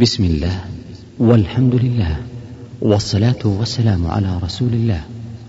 بسم 0.00 0.24
الله 0.24 0.60
والحمد 1.18 1.74
لله 1.74 2.16
والصلاة 2.82 3.42
والسلام 3.44 4.06
على 4.06 4.38
رسول 4.42 4.68
الله. 4.72 5.00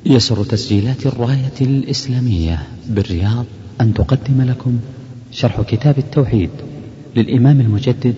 يسر 0.06 0.44
تسجيلات 0.44 1.06
الراية 1.06 1.60
الإسلامية 1.62 2.64
بالرياض 2.88 3.46
أن 3.82 3.94
تقدم 3.94 4.42
لكم 4.42 4.80
شرح 5.32 5.62
كتاب 5.62 5.98
التوحيد 5.98 6.50
للإمام 7.16 7.62
المجدد 7.62 8.16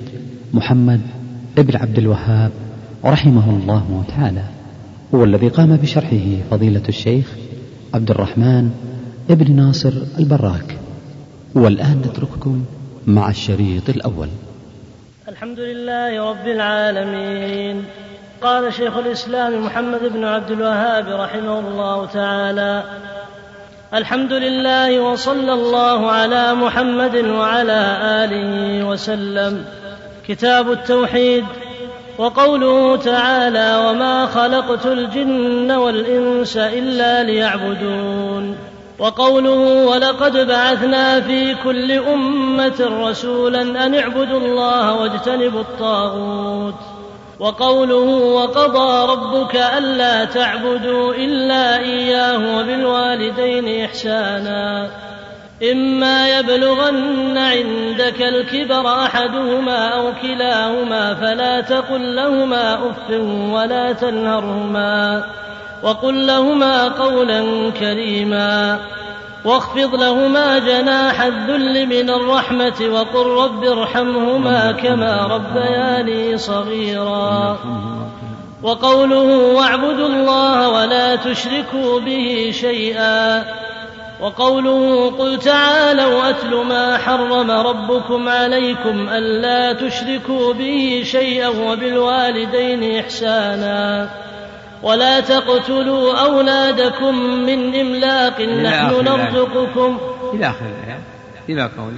محمد 0.54 1.02
ابن 1.57 1.78
عبد 1.78 1.98
الوهاب 1.98 2.52
رحمه 3.05 3.50
الله 3.50 4.04
تعالى 4.07 4.43
هو 5.16 5.23
الذي 5.23 5.48
قام 5.48 5.75
بشرحه 5.75 6.25
فضيلة 6.52 6.84
الشيخ 6.89 7.36
عبد 7.93 8.11
الرحمن 8.11 8.71
ابن 9.29 9.55
ناصر 9.55 9.93
البراك. 10.20 10.77
والآن 11.55 11.98
نترككم 11.98 12.63
مع 13.07 13.29
الشريط 13.29 13.89
الأول. 13.89 14.27
الحمد 15.30 15.59
لله 15.59 16.30
رب 16.30 16.48
العالمين. 16.48 17.86
قال 18.41 18.73
شيخ 18.73 18.98
الإسلام 18.98 19.66
محمد 19.66 20.00
بن 20.14 20.26
عبد 20.26 20.52
الوهاب 20.52 21.05
رحمه 21.09 21.59
الله 21.59 22.05
تعالى 22.05 22.84
الحمد 23.94 24.34
لله 24.34 25.00
وصلى 25.00 25.54
الله 25.54 26.12
على 26.12 26.54
محمد 26.54 27.16
وعلى 27.16 27.98
آله 28.23 28.84
وسلم. 28.88 29.66
كتاب 30.28 30.72
التوحيد 30.72 31.45
وقوله 32.17 32.98
تعالى 32.98 33.78
وما 33.86 34.26
خلقت 34.26 34.86
الجن 34.86 35.72
والإنس 35.72 36.58
إلا 36.58 37.23
ليعبدون 37.23 38.58
وقوله 39.02 39.86
ولقد 39.86 40.48
بعثنا 40.48 41.22
في 41.22 41.55
كل 41.64 41.92
أمة 41.92 43.08
رسولا 43.09 43.62
أن 43.62 43.96
اعبدوا 43.96 44.40
الله 44.40 45.02
واجتنبوا 45.02 45.62
الطاغوت. 45.62 46.76
وقوله 47.40 48.09
وقضى 48.36 49.12
ربك 49.12 49.56
ألا 49.78 50.25
تعبدوا 50.25 51.14
إلا 51.14 51.80
إياه 51.80 52.58
وبالوالدين 52.58 53.86
إحسانا. 53.86 54.90
إما 55.72 56.40
يبلغن 56.40 57.38
عندك 57.38 58.22
الكبر 58.22 58.88
أحدهما 58.88 59.88
أو 59.88 60.14
كلاهما 60.22 61.14
فلا 61.14 61.62
تقل 61.62 62.16
لهما 62.16 62.73
أف 62.73 63.09
ولا 63.53 63.92
تنهرهما. 63.92 65.23
وقل 65.84 66.28
لهما 66.28 66.88
قولا 66.88 67.72
كريما 67.80 68.80
واخفض 69.46 69.96
لهما 69.96 70.60
جناح 70.60 71.22
الذل 71.22 71.86
من 71.86 72.10
الرحمة 72.10 72.82
وقل 72.82 73.26
رب 73.26 73.64
ارحمهما 73.64 74.72
كما 74.72 75.28
ربياني 75.28 76.38
صغيرا 76.38 77.58
وقوله 78.64 79.54
واعبدوا 79.56 80.08
الله 80.08 80.70
ولا 80.70 81.16
تشركوا 81.16 82.00
به 82.00 82.52
شيئا 82.54 83.46
وقوله 84.22 85.12
قل 85.20 85.40
تعالوا 85.40 86.30
أتل 86.30 86.56
ما 86.56 86.98
حرم 86.98 87.52
ربكم 87.52 88.30
عليكم 88.30 89.09
ألا 89.09 89.74
تشركوا 89.74 90.54
به 90.54 91.02
شيئا 91.06 91.48
وبالوالدين 91.48 93.00
إحسانا 93.00 94.09
ولا 94.84 95.20
تقتلوا 95.20 96.18
أولادكم 96.18 97.16
من 97.26 97.80
إملاق 97.80 98.42
نحن 98.42 99.06
نرزقكم. 99.06 100.00
إلى 100.34 100.46
آخر 100.50 100.66
الآية. 100.66 101.00
إلى 101.50 101.62
قول. 101.62 101.94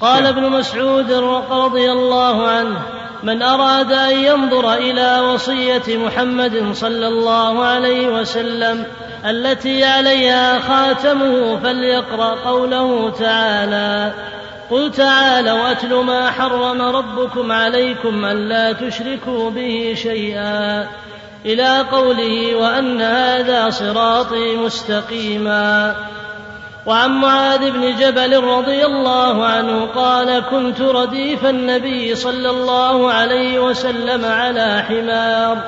قال 0.00 0.26
ابن 0.26 0.50
مسعود 0.50 1.12
رضي 1.50 1.92
الله 1.92 2.48
عنه 2.48 2.78
من 3.22 3.42
أراد 3.42 3.92
أن 3.92 4.16
ينظر 4.16 4.74
إلى 4.74 5.20
وصية 5.20 5.96
محمد 5.96 6.72
صلى 6.72 7.08
الله 7.08 7.64
عليه 7.64 8.08
وسلم 8.08 8.84
التي 9.24 9.84
عليها 9.84 10.58
خاتمه 10.58 11.60
فليقرأ 11.62 12.34
قوله 12.34 13.10
تعالى 13.10 14.12
قل 14.70 14.92
تعالوا 14.92 15.70
أتل 15.70 15.94
ما 15.94 16.30
حرم 16.30 16.82
ربكم 16.82 17.52
عليكم 17.52 18.24
ألا 18.24 18.72
تشركوا 18.72 19.50
به 19.50 19.94
شيئا. 19.96 20.88
إلى 21.46 21.78
قوله 21.92 22.56
وأن 22.56 23.02
هذا 23.02 23.70
صراطي 23.70 24.56
مستقيما. 24.56 25.94
وعن 26.86 27.10
معاذ 27.10 27.70
بن 27.70 27.96
جبل 27.96 28.44
رضي 28.44 28.86
الله 28.86 29.46
عنه 29.46 29.86
قال 29.86 30.42
كنت 30.50 30.80
رديف 30.80 31.46
النبي 31.46 32.14
صلى 32.14 32.50
الله 32.50 33.12
عليه 33.12 33.58
وسلم 33.58 34.24
على 34.24 34.84
حمار. 34.88 35.58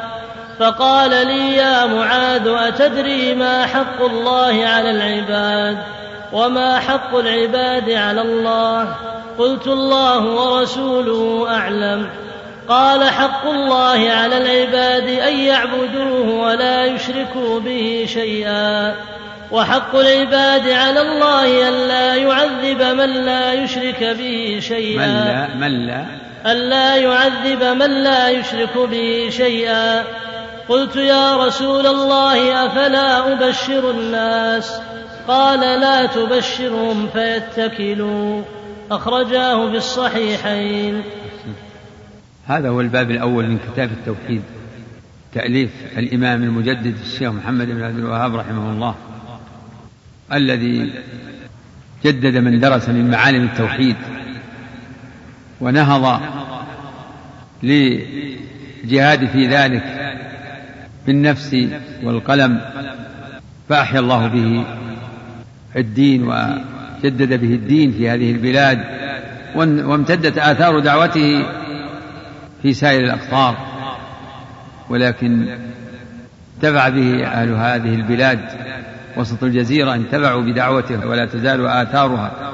فقال 0.58 1.10
لي 1.10 1.56
يا 1.56 1.86
معاذ 1.86 2.48
أتدري 2.48 3.34
ما 3.34 3.66
حق 3.66 4.04
الله 4.04 4.66
على 4.66 4.90
العباد؟ 4.90 5.78
وما 6.32 6.78
حق 6.78 7.16
العباد 7.16 7.90
على 7.90 8.22
الله؟ 8.22 8.94
قلت 9.38 9.66
الله 9.66 10.24
ورسوله 10.24 11.46
أعلم. 11.50 12.10
قال 12.70 13.04
حق 13.04 13.46
الله 13.46 14.10
على 14.10 14.38
العباد 14.38 15.08
أن 15.08 15.38
يعبدوه 15.38 16.40
ولا 16.40 16.84
يشركوا 16.84 17.60
به 17.60 18.04
شيئا. 18.08 18.94
وحق 19.50 19.96
العباد 19.96 20.68
على 20.68 21.00
الله 21.00 21.68
أن 21.68 21.88
لا 21.88 22.14
يعذب 22.14 22.82
من 22.82 23.24
لا 23.24 23.52
يشرك 23.52 24.16
به 24.18 24.58
شيئا. 24.62 25.06
من 25.06 25.24
لا 25.24 25.48
من 25.54 25.86
لا 25.86 26.04
ألا 26.46 26.96
يعذب 26.96 27.64
من 27.64 28.04
لا 28.04 28.28
يشرك 28.28 28.78
به 28.90 29.28
شيئا. 29.30 30.04
قلت 30.68 30.96
يا 30.96 31.36
رسول 31.46 31.86
الله 31.86 32.66
أفلا 32.66 33.32
أبشر 33.32 33.90
الناس؟ 33.90 34.80
قال 35.28 35.60
لا 35.60 36.06
تبشرهم 36.06 37.08
فيتكلوا. 37.12 38.42
أخرجاه 38.90 39.70
في 39.70 39.76
الصحيحين. 39.76 41.19
هذا 42.46 42.68
هو 42.68 42.80
الباب 42.80 43.10
الأول 43.10 43.48
من 43.48 43.58
كتاب 43.58 43.90
التوحيد. 43.92 44.42
تأليف 45.34 45.70
الإمام 45.96 46.42
المجدد 46.42 46.94
الشيخ 47.02 47.32
محمد 47.32 47.66
بن 47.66 47.82
عبد 47.82 47.98
الوهاب 47.98 48.34
رحمه 48.34 48.72
الله 48.72 48.94
الذي 50.32 50.92
جدد 52.04 52.36
من 52.36 52.60
درس 52.60 52.88
من 52.88 53.10
معالم 53.10 53.44
التوحيد 53.44 53.96
ونهض 55.60 56.20
لجهاد 57.62 59.26
في 59.26 59.46
ذلك 59.46 60.16
بالنفس 61.06 61.56
والقلم 62.02 62.60
فأحيا 63.68 64.00
الله 64.00 64.26
به 64.26 64.64
الدين 65.76 66.22
وجدد 66.22 67.40
به 67.40 67.54
الدين 67.54 67.92
في 67.92 68.10
هذه 68.10 68.30
البلاد 68.32 68.84
وامتدت 69.56 70.38
آثار 70.38 70.78
دعوته 70.78 71.59
في 72.62 72.72
سائر 72.72 73.04
الأقطار 73.04 73.56
ولكن 74.88 75.58
انتفع 76.56 76.88
به 76.88 77.26
أهل 77.26 77.52
هذه 77.52 77.94
البلاد 77.94 78.40
وسط 79.16 79.42
الجزيرة 79.42 79.94
انتفعوا 79.94 80.42
بدعوته 80.42 81.06
ولا 81.06 81.26
تزال 81.26 81.66
آثارها 81.66 82.52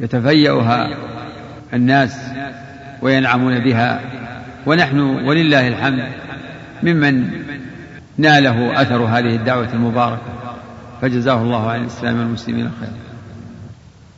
يتفيأها 0.00 0.88
الناس 1.74 2.20
وينعمون 3.02 3.58
بها. 3.58 4.00
ونحن 4.66 5.00
ولله 5.00 5.68
الحمد 5.68 6.04
ممن 6.82 7.30
ناله 8.18 8.82
أثر 8.82 9.02
هذه 9.04 9.36
الدعوة 9.36 9.68
المباركة. 9.72 10.32
فجزاه 11.02 11.42
الله 11.42 11.70
عن 11.70 11.80
الإسلام 11.80 12.18
والمسلمين 12.18 12.70
خيرا. 12.80 12.92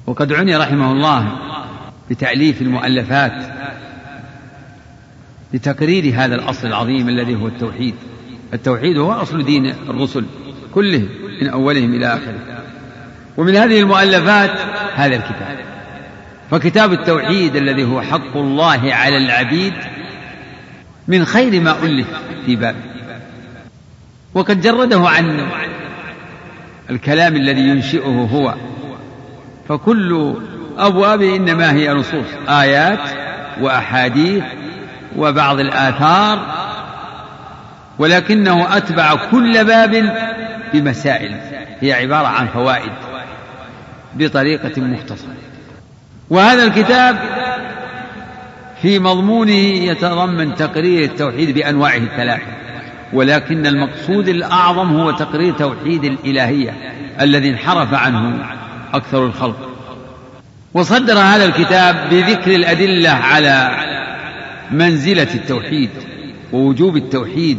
وقد 0.06 0.32
عني 0.32 0.56
رحمه 0.56 0.92
الله 0.92 1.32
بتأليف 2.10 2.62
المؤلفات 2.62 3.32
لتقرير 5.54 6.14
هذا 6.14 6.34
الأصل 6.34 6.66
العظيم 6.66 7.08
الذي 7.08 7.34
هو 7.34 7.46
التوحيد. 7.46 7.94
التوحيد 8.54 8.98
هو 8.98 9.12
أصل 9.12 9.44
دين 9.44 9.74
الرسل 9.88 10.24
كلهم 10.74 11.08
من 11.42 11.48
أولهم 11.48 11.94
إلى 11.94 12.06
آخره. 12.06 12.62
ومن 13.36 13.56
هذه 13.56 13.80
المؤلفات 13.80 14.50
هذا 14.94 15.16
الكتاب. 15.16 15.58
فكتاب 16.50 16.92
التوحيد 16.92 17.56
الذي 17.56 17.84
هو 17.84 18.00
حق 18.00 18.36
الله 18.36 18.94
على 18.94 19.16
العبيد 19.16 19.72
من 21.08 21.24
خير 21.24 21.60
ما 21.60 21.82
ألف 21.82 22.06
في 22.46 22.56
بابه 22.56 22.78
وقد 24.34 24.60
جرده 24.60 25.08
عن 25.08 25.48
الكلام 26.90 27.36
الذي 27.36 27.60
ينشئه 27.60 28.28
هو. 28.32 28.54
فكل 29.68 30.34
أبوابه 30.78 31.36
إنما 31.36 31.72
هي 31.72 31.92
نصوص 31.92 32.26
آيات 32.48 33.00
وأحاديث 33.60 34.44
وبعض 35.16 35.60
الآثار 35.60 36.38
ولكنه 37.98 38.76
أتبع 38.76 39.14
كل 39.30 39.64
باب 39.64 40.16
بمسائل 40.74 41.36
هي 41.80 41.92
عبارة 41.92 42.26
عن 42.26 42.48
فوائد 42.48 42.92
بطريقة 44.14 44.82
مختصرة. 44.82 45.34
وهذا 46.30 46.64
الكتاب 46.64 47.18
في 48.82 48.98
مضمونه 48.98 49.52
يتضمن 49.52 50.54
تقرير 50.54 51.04
التوحيد 51.04 51.54
بأنواعه 51.54 51.96
الثلاثة 51.96 52.46
ولكن 53.12 53.66
المقصود 53.66 54.28
الأعظم 54.28 55.00
هو 55.00 55.10
تقرير 55.10 55.54
توحيد 55.54 56.04
الإلهية 56.04 56.74
الذي 57.20 57.50
انحرف 57.50 57.94
عنه 57.94 58.44
أكثر 58.94 59.26
الخلق. 59.26 59.68
وصدر 60.74 61.18
هذا 61.18 61.44
الكتاب 61.44 62.08
بذكر 62.10 62.54
الأدلة 62.54 63.10
على 63.10 63.70
منزلة 64.72 65.34
التوحيد 65.34 65.90
ووجوب 66.52 66.96
التوحيد. 66.96 67.58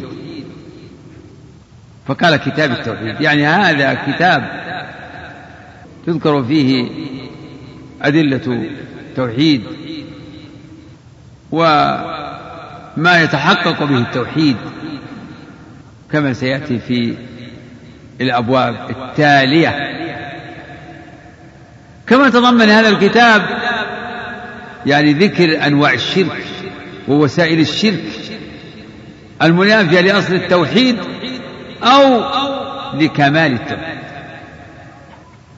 فقال 2.06 2.36
كتاب 2.36 2.70
التوحيد. 2.70 3.20
يعني 3.20 3.46
هذا 3.46 3.94
كتاب 3.94 4.64
تذكر 6.06 6.44
فيه 6.44 6.88
أدلة 8.02 8.68
التوحيد 9.00 9.62
وما 11.52 13.22
يتحقق 13.22 13.84
به 13.84 13.98
التوحيد 13.98 14.56
كما 16.12 16.32
سيأتي 16.32 16.78
في 16.78 17.14
الأبواب 18.20 18.90
التالية. 18.90 19.94
كما 22.06 22.30
تضمن 22.30 22.68
هذا 22.70 22.88
الكتاب 22.88 23.42
يعني 24.86 25.12
ذكر 25.12 25.66
أنواع 25.66 25.92
الشرك. 25.92 26.44
ووسائل 27.08 27.60
الشرك 27.60 28.04
المنافية 29.42 30.00
لأصل 30.00 30.34
التوحيد 30.34 30.98
أو 31.82 32.24
لكمال 32.94 33.52
التوحيد. 33.52 33.98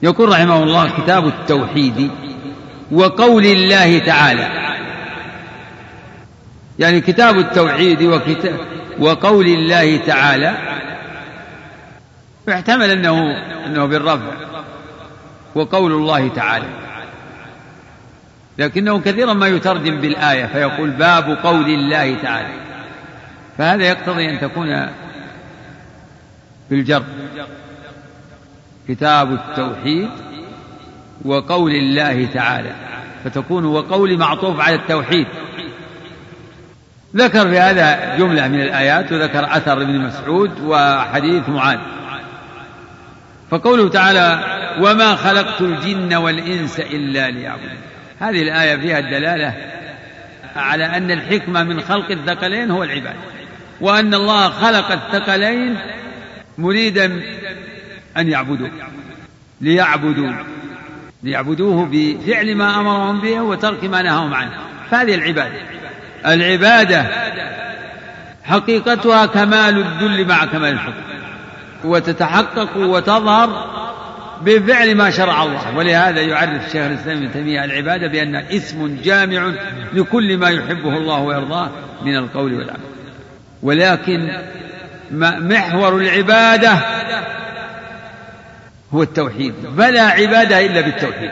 يقول 0.03 0.29
رحمه 0.29 0.63
الله 0.63 0.89
كتاب 0.89 1.27
التوحيد 1.27 2.11
وقول 2.91 3.45
الله 3.45 3.99
تعالى 3.99 4.49
يعني 6.79 7.01
كتاب 7.01 7.37
التوحيد 7.37 8.01
وكتاب 8.03 8.59
وقول 8.99 9.45
الله 9.45 9.97
تعالى 9.97 10.57
يحتمل 12.47 12.89
أنه 12.89 13.21
أنه 13.65 13.85
بالرفع 13.85 14.31
وقول 15.55 15.91
الله 15.91 16.27
تعالى. 16.27 16.86
لكنه 18.57 18.99
كثيرا 18.99 19.33
ما 19.33 19.47
يترجم 19.47 20.01
بالآية 20.01 20.45
فيقول 20.45 20.89
باب 20.89 21.37
قول 21.43 21.69
الله 21.69 22.15
تعالى. 22.21 22.53
فهذا 23.57 23.83
يقتضي 23.83 24.29
أن 24.29 24.39
تكون 24.39 24.87
بالجر. 26.69 27.03
كتاب 28.87 29.33
التوحيد 29.33 30.09
وقول 31.25 31.71
الله 31.71 32.25
تعالى 32.33 32.71
فتكون 33.23 33.65
وقول 33.65 34.17
معطوف 34.17 34.59
على 34.59 34.75
التوحيد. 34.75 35.27
ذكر 37.15 37.49
في 37.49 37.59
هذا 37.59 38.17
جملة 38.17 38.47
من 38.47 38.61
الآيات 38.61 39.11
وذكر 39.11 39.57
أثر 39.57 39.81
ابن 39.81 39.99
مسعود 39.99 40.51
وحديث 40.61 41.49
معاذ. 41.49 41.79
فقوله 43.51 43.89
تعالى 43.89 44.39
وما 44.81 45.15
خلقت 45.15 45.61
الجن 45.61 46.13
والإنس 46.15 46.79
إلا 46.79 47.31
ليعبدون 47.31 47.86
هذه 48.19 48.41
الآية 48.41 48.75
فيها 48.75 48.99
الدلالة 48.99 49.53
على 50.55 50.85
أن 50.85 51.11
الحكمة 51.11 51.63
من 51.63 51.81
خلق 51.81 52.11
الثقلين 52.11 52.71
هو 52.71 52.83
العبادة 52.83 53.19
وأن 53.81 54.13
الله 54.13 54.49
خلق 54.49 54.91
الثقلين 54.91 55.77
مريدا 56.57 57.21
أن 58.17 58.29
يعبدوه 58.29 58.71
ليعبدوا 59.61 60.33
ليعبدوه 61.23 61.87
بفعل 61.91 62.55
ما 62.55 62.79
أمرهم 62.79 63.21
به 63.21 63.41
وترك 63.41 63.83
ما 63.83 64.01
نهاهم 64.01 64.33
عنه. 64.33 64.51
فهذه 64.91 65.15
العبادة 65.15 65.61
العبادة 66.25 67.05
حقيقتها 68.43 69.25
كمال 69.25 69.77
الذل 69.77 70.27
مع 70.27 70.45
كمال 70.45 70.73
الحكم 70.73 71.01
وتتحقق 71.83 72.77
وتظهر 72.77 73.77
بفعل 74.41 74.95
ما 74.95 75.09
شرع 75.09 75.43
الله. 75.43 75.77
ولهذا 75.77 76.21
يعرف 76.21 76.67
الشيخ 76.67 76.85
الإسلام 76.85 77.17
ابن 77.17 77.33
تيمية 77.33 77.65
العبادة 77.65 78.07
بأن 78.07 78.35
اسم 78.35 78.97
جامع 79.03 79.53
لكل 79.93 80.37
ما 80.37 80.49
يحبه 80.49 80.97
الله 80.97 81.19
ويرضاه 81.19 81.69
من 82.01 82.17
القول 82.17 82.53
والعمل. 82.53 82.79
ولكن 83.63 84.31
محور 85.11 86.01
العبادة 86.01 86.79
هو 88.93 89.03
التوحيد. 89.03 89.53
فلا 89.77 90.03
عبادة 90.03 90.65
إلا 90.65 90.81
بالتوحيد. 90.81 91.31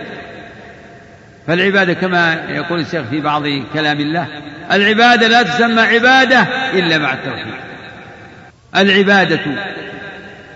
فالعبادة 1.48 1.94
كما 1.94 2.34
يقول 2.50 2.80
الشيخ 2.80 3.02
في 3.10 3.22
بعض 3.22 3.44
كلام 3.74 4.00
الله 4.00 4.28
العبادة 4.72 5.28
لا 5.28 5.44
تسمى 5.44 5.81
عبادة 5.81 6.40
إلا 6.74 6.98
مع 6.98 7.13
التوحيد. 7.13 7.54
العبادة 8.75 9.40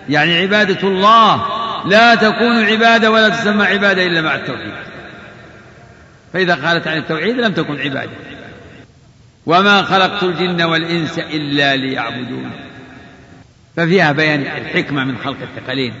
يعني 0.08 0.38
عبادة 0.38 0.88
الله 0.88 1.59
لا 1.86 2.14
تكون 2.14 2.64
عبادة 2.64 3.10
ولا 3.10 3.28
تسمى 3.28 3.64
عبادة 3.64 4.06
إلا 4.06 4.20
مع 4.20 4.34
التوحيد. 4.34 4.72
فإذا 6.32 6.54
قالت 6.54 6.86
عن 6.86 6.98
التوحيد 6.98 7.36
لم 7.36 7.52
تكن 7.52 7.80
عبادة. 7.80 8.10
وما 9.46 9.82
خلقت 9.82 10.22
الجن 10.22 10.62
والإنس 10.62 11.18
إلا 11.18 11.76
ليعبدون. 11.76 12.50
ففيها 13.76 14.12
بيان 14.12 14.40
الحكمة 14.40 15.04
من 15.04 15.18
خلق 15.18 15.36
الثقلين. 15.42 15.94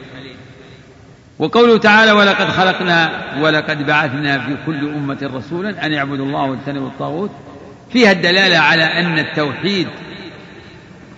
وقوله 1.38 1.78
تعالى 1.78 2.12
ولقد 2.12 2.48
خلقنا 2.48 3.10
ولقد 3.40 3.86
بعثنا 3.86 4.38
في 4.38 4.56
كل 4.66 4.88
أمة 4.88 5.30
رسولا 5.34 5.86
أن 5.86 5.92
يعبدوا 5.92 6.26
الله 6.26 6.42
واجتنبوا 6.42 6.88
الطاغوت 6.88 7.30
فيها 7.92 8.12
الدلالة 8.12 8.58
على 8.58 8.84
أن 8.84 9.18
التوحيد 9.18 9.88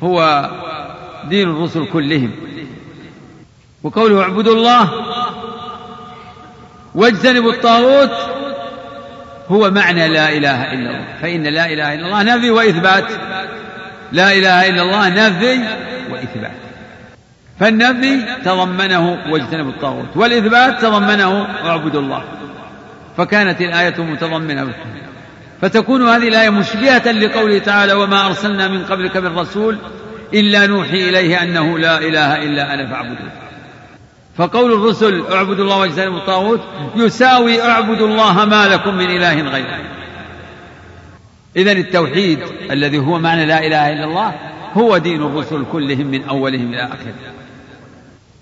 هو 0.03 0.51
دين 1.29 1.49
الرسل 1.49 1.87
كلهم. 1.87 2.31
وقوله 3.83 4.23
اعبدوا 4.23 4.55
الله 4.55 4.91
واجتنبوا 6.95 7.53
الطاغوت 7.53 8.11
هو 9.49 9.71
معنى 9.71 10.09
لا 10.09 10.33
إله 10.33 10.73
إلا 10.73 10.91
الله. 10.91 11.07
فإن 11.23 11.43
لا 11.43 11.67
إله 11.67 11.95
إلا 11.95 12.07
الله 12.07 12.23
نفي 12.23 12.51
وإثبات. 12.51 13.05
لا 14.13 14.33
إله 14.33 14.69
إلا 14.69 14.83
الله 14.83 15.09
نفي 15.09 15.61
وإثبات. 16.11 16.53
فالنفي 17.61 18.43
تضمنه 18.45 19.19
واجتنبوا 19.31 19.71
الطاغوت. 19.71 20.17
والإثبات 20.17 20.81
تضمنه 20.83 21.47
اعبدوا 21.65 22.01
الله. 22.01 22.25
فكانت 23.17 23.61
الآية 23.61 24.03
متضمنة. 24.03 24.75
فتكون 25.61 26.09
هذه 26.09 26.29
الآية 26.29 26.51
مشبهة 26.51 27.13
لقوله 27.13 27.59
تعالى 27.59 27.93
وما 27.93 28.27
أرسلنا 28.27 28.69
من 28.69 28.85
قبلك 28.85 29.17
من 29.17 29.39
رسول 29.39 29.79
إلا 30.35 30.67
نوحي 30.67 31.09
إليه 31.09 31.43
أنه 31.43 31.79
لا 31.79 31.99
إله 31.99 32.37
إلا 32.37 32.75
أنا 32.75 32.87
فاعبدون. 32.87 33.31
فقول 34.37 34.73
الرسل 34.73 35.25
اعبدوا 35.33 35.65
الله 35.65 35.79
واجتنبوا 35.79 36.19
الطاغوت 36.19 36.61
يساوي 36.97 37.63
اعبدوا 37.63 38.09
الله 38.09 38.45
ما 38.45 38.69
لكم 38.69 38.95
من 38.95 39.11
إله 39.11 39.43
غيره. 39.43 39.79
اذا 41.57 41.73
التوحيد 41.73 42.39
الذي 42.71 42.99
هو 42.99 43.19
معنى 43.19 43.47
لا 43.47 43.67
إله 43.67 43.93
إلا 43.93 44.05
الله 44.05 44.35
هو 44.75 44.99
دين 44.99 45.23
الرسل 45.23 45.65
كلهم 45.73 46.07
من 46.07 46.29
أولهم 46.29 46.75
إلى 46.75 46.85
آخره. 46.85 47.15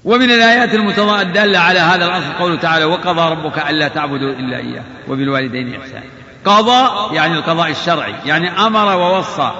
ومن 0.05 0.31
الآيات 0.31 0.75
الدالة 1.23 1.59
على 1.59 1.79
هذا 1.79 2.05
الأصل 2.05 2.33
قوله 2.39 2.57
تعالى 2.57 2.85
وقضى 2.85 3.31
ربك 3.31 3.71
ألا 3.71 3.89
تعبدوا 3.89 4.33
إلا 4.33 4.57
إياه 4.57 4.83
وبالوالدين 5.09 5.81
إحسانا. 5.81 6.05
قضى 6.45 7.15
يعني 7.17 7.35
القضاء 7.35 7.71
الشرعي 7.71 8.15
يعني 8.27 8.51
أمر 8.51 8.97
ووصى 8.97 9.53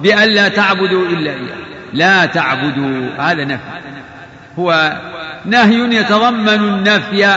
بألا 0.00 0.48
تعبدوا 0.48 1.06
إلا 1.06 1.30
إياه. 1.30 1.56
لا 1.92 2.26
تعبدوا 2.26 3.08
هذا 3.18 3.44
نفي. 3.44 3.62
هو 4.58 4.98
نهي 5.48 5.96
يتضمن 5.96 6.48
النفي. 6.48 7.36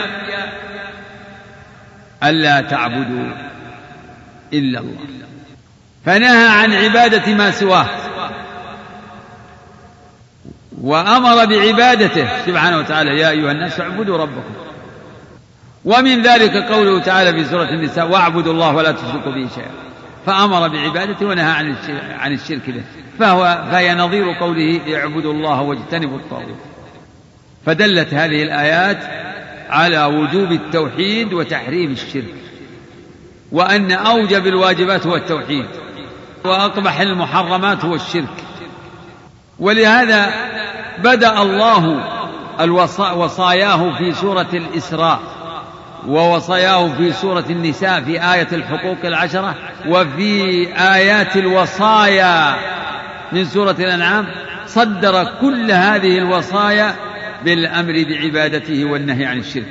ألا 2.24 2.62
تعبدوا 2.62 3.34
إلا 4.54 4.80
الله. 4.80 5.00
فنهى 6.06 6.48
عن 6.48 6.74
عبادة 6.74 7.34
ما 7.34 7.52
سواه. 7.52 7.86
وأمر 10.82 11.46
بعبادته. 11.46 12.46
سبحانه 12.46 12.78
وتعالى 12.78 13.20
يا 13.20 13.30
أيها 13.30 13.52
الناس 13.52 13.80
اعبدوا 13.80 14.18
ربكم. 14.18 14.54
ومن 15.86 16.22
ذلك 16.22 16.58
قوله 16.58 17.00
تعالى 17.00 17.34
في 17.34 17.50
سورة 17.50 17.70
النساء 17.70 18.08
واعبدوا 18.08 18.54
الله 18.54 18.76
ولا 18.76 18.92
تشركوا 18.92 19.32
به 19.32 19.48
شيئا. 19.56 19.72
فأمر 20.26 20.68
بعبادته 20.68 21.26
ونهى 21.26 21.76
عن 22.20 22.34
الشرك 22.34 22.70
به. 22.70 22.84
فهو 23.20 23.64
فهي 23.72 23.96
نظير 23.96 24.34
قوله 24.40 24.82
اعبدوا 24.96 25.34
الله 25.34 25.62
واجتنبوا 25.62 26.18
الطاغوت. 26.18 26.71
فدلت 27.66 28.14
هذه 28.14 28.44
الآيات 28.44 28.98
على 29.70 30.06
وجوب 30.06 30.52
التوحيد 30.52 31.34
وتحريم 31.34 31.92
الشرك 31.92 32.36
وأن 33.52 33.92
أوجب 33.92 34.48
الواجبات 34.48 35.08
هو 35.08 35.16
التوحيد 35.16 35.66
وأقبح 36.46 37.00
المحرمات 37.00 37.86
هو 37.86 37.96
الشرك. 37.96 38.44
ولهذا 39.60 40.34
بدأ 40.98 41.42
الله 41.42 42.04
وصاياه 43.16 43.98
في 43.98 44.14
سورة 44.14 44.50
الإسراء 44.54 45.20
ووصاياه 46.08 46.94
في 46.98 47.12
سورة 47.12 47.46
النساء 47.50 48.02
في 48.02 48.34
آية 48.34 48.48
الحقوق 48.52 48.98
العشرة 49.04 49.56
وفي 49.88 50.68
آيات 50.78 51.38
الوصايا 51.38 52.56
من 53.32 53.46
سورة 53.46 53.76
الأنعام 53.80 54.28
صدر 54.66 55.28
كل 55.42 55.72
هذه 55.72 56.18
الوصايا 56.18 56.96
بالأمر 57.46 58.06
بعبادته 58.10 58.86
والنهي 58.86 59.26
عن 59.26 59.38
الشرك 59.38 59.68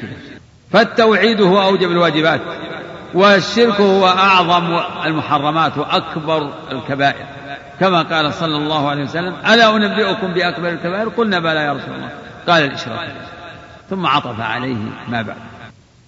فالتوحيد 0.72 1.40
هو 1.40 1.62
أوجب 1.62 1.90
الواجبات 1.90 2.40
والشرك 3.14 3.80
هو 3.80 4.06
أعظم 4.06 4.80
المحرمات 5.04 5.78
وأكبر 5.78 6.52
الكبائر. 6.72 7.26
كما 7.80 8.02
قال 8.02 8.34
صلى 8.34 8.56
الله 8.56 8.90
عليه 8.90 9.02
وسلم 9.02 9.34
ألا 9.48 9.76
أنبئكم 9.76 10.32
بأكبر 10.32 10.68
الكبائر؟ 10.68 11.08
قلنا 11.08 11.38
بلى 11.38 11.60
يا 11.60 11.72
رسول 11.72 11.94
الله. 11.94 12.10
قال 12.48 12.64
الإشراك 12.64 13.08
ثم 13.90 14.06
عطف 14.06 14.40
عليه 14.40 14.76
ما 15.08 15.22
بعد. 15.22 15.36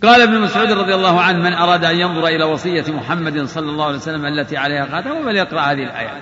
قال 0.03 0.23
ابن 0.23 0.41
مسعود 0.41 0.73
رضي 0.73 0.95
الله 0.95 1.21
عنه 1.21 1.39
من 1.39 1.53
أراد 1.53 1.85
أن 1.85 1.97
ينظر 1.97 2.27
إلى 2.27 2.45
وصية 2.45 2.85
محمد 2.89 3.45
صلى 3.45 3.71
الله 3.71 3.85
عليه 3.85 3.97
وسلم 3.97 4.27
التي 4.27 4.57
عليها 4.57 4.87
خاتم 4.93 5.25
فليقرأ 5.25 5.61
هذه 5.61 5.83
الآيات. 5.83 6.21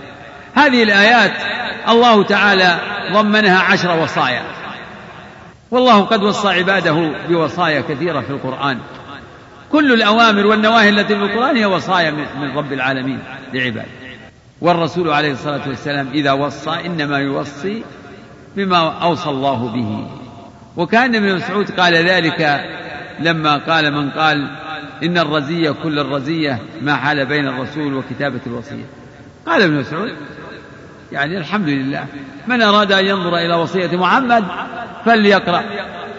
هذه 0.54 0.82
الآيات 0.82 1.32
الله 1.88 2.24
تعالى 2.24 2.78
ضمنها 3.12 3.58
عشر 3.58 3.98
وصايا. 3.98 4.42
والله 5.70 6.00
قد 6.00 6.22
وصى 6.22 6.48
عباده 6.48 7.12
بوصايا 7.28 7.80
كثيرة 7.80 8.20
في 8.20 8.30
القرآن. 8.30 8.78
كل 9.72 9.92
الأوامر 9.92 10.46
والنواهي 10.46 10.88
التي 10.88 11.16
في 11.16 11.22
القرآن 11.22 11.56
هي 11.56 11.66
وصايا 11.66 12.10
من 12.10 12.56
رب 12.56 12.72
العالمين 12.72 13.18
لعباده. 13.54 13.88
والرسول 14.60 15.10
عليه 15.10 15.32
الصلاة 15.32 15.68
والسلام 15.68 16.08
إذا 16.14 16.32
وصى 16.32 16.70
إنما 16.70 17.18
يوصي 17.18 17.82
بما 18.56 18.78
أوصى 19.02 19.30
الله 19.30 19.68
به. 19.68 20.06
وكان 20.76 21.14
ابن 21.14 21.34
مسعود 21.34 21.70
قال 21.70 21.94
ذلك 21.94 22.60
لما 23.20 23.56
قال 23.56 23.92
من 23.92 24.10
قال 24.10 24.50
إن 25.02 25.18
الرزية 25.18 25.70
كل 25.70 25.98
الرزية 25.98 26.58
ما 26.82 26.96
حال 26.96 27.26
بين 27.26 27.48
الرسول 27.48 27.94
وكتابة 27.94 28.40
الوصية. 28.46 28.84
قال 29.46 29.62
ابن 29.62 29.74
مسعود 29.74 30.10
يعني 31.12 31.38
الحمد 31.38 31.68
لله. 31.68 32.04
من 32.46 32.62
أراد 32.62 32.92
أن 32.92 33.06
ينظر 33.06 33.36
إلى 33.36 33.54
وصية 33.54 33.96
محمد 33.96 34.44
فليقرأ. 35.04 35.64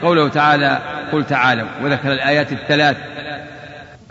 قوله 0.01 0.27
تعالى 0.27 0.79
قل 1.12 1.24
تعالوا. 1.24 1.67
وذكر 1.83 2.12
الآيات 2.12 2.51
الثلاث. 2.51 2.98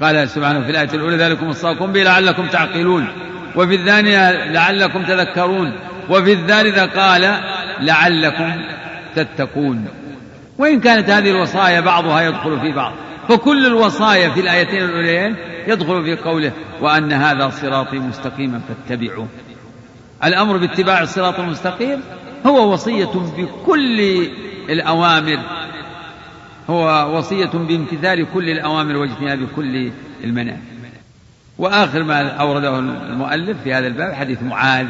قال 0.00 0.28
سبحانه 0.28 0.60
في 0.60 0.70
الآية 0.70 0.88
الأولى 0.94 1.16
ذلكم 1.16 1.49
وصاكم 1.49 1.92
به 1.92 2.02
لعلكم 2.02 2.46
تعقلون. 2.46 3.08
وفي 3.56 3.75
الثانية 3.75 4.44
لعلكم 4.44 5.04
تذكرون. 5.04 5.72
وفي 6.10 6.32
الثالثة 6.32 6.87
قال 6.87 7.34
لعلكم 7.80 8.62
تتقون. 9.16 9.88
وإن 10.58 10.80
كانت 10.80 11.10
هذه 11.10 11.30
الوصايا 11.30 11.80
بعضها 11.80 12.22
يدخل 12.22 12.60
في 12.60 12.72
بعض 12.72 12.92
فكل 13.28 13.66
الوصايا 13.66 14.30
في 14.30 14.40
الآيتين 14.40 14.84
الأوليين 14.84 15.37
يدخل 15.66 16.04
في 16.04 16.16
قوله 16.16 16.52
وأن 16.80 17.12
هذا 17.12 17.49
صراطي 17.49 17.99
مستقيما 17.99 18.60
فاتبعوه. 18.68 19.28
الأمر 20.24 20.56
باتباع 20.56 21.02
الصراط 21.02 21.40
المستقيم 21.40 22.00
هو 22.46 22.72
وصية 22.72 23.12
بكل 23.38 24.28
الأوامر. 24.68 25.38
هو 26.70 27.16
وصية 27.16 27.50
بامتثال 27.54 28.26
كل 28.34 28.50
الأوامر 28.50 28.96
واجتناب 28.96 29.48
كل 29.56 29.90
المناهي 30.24 30.56
وآخر 31.58 32.02
ما 32.02 32.28
أورده 32.28 32.78
المؤلف 32.78 33.62
في 33.64 33.74
هذا 33.74 33.86
الباب 33.86 34.12
حديث 34.12 34.42
معاذ 34.42 34.86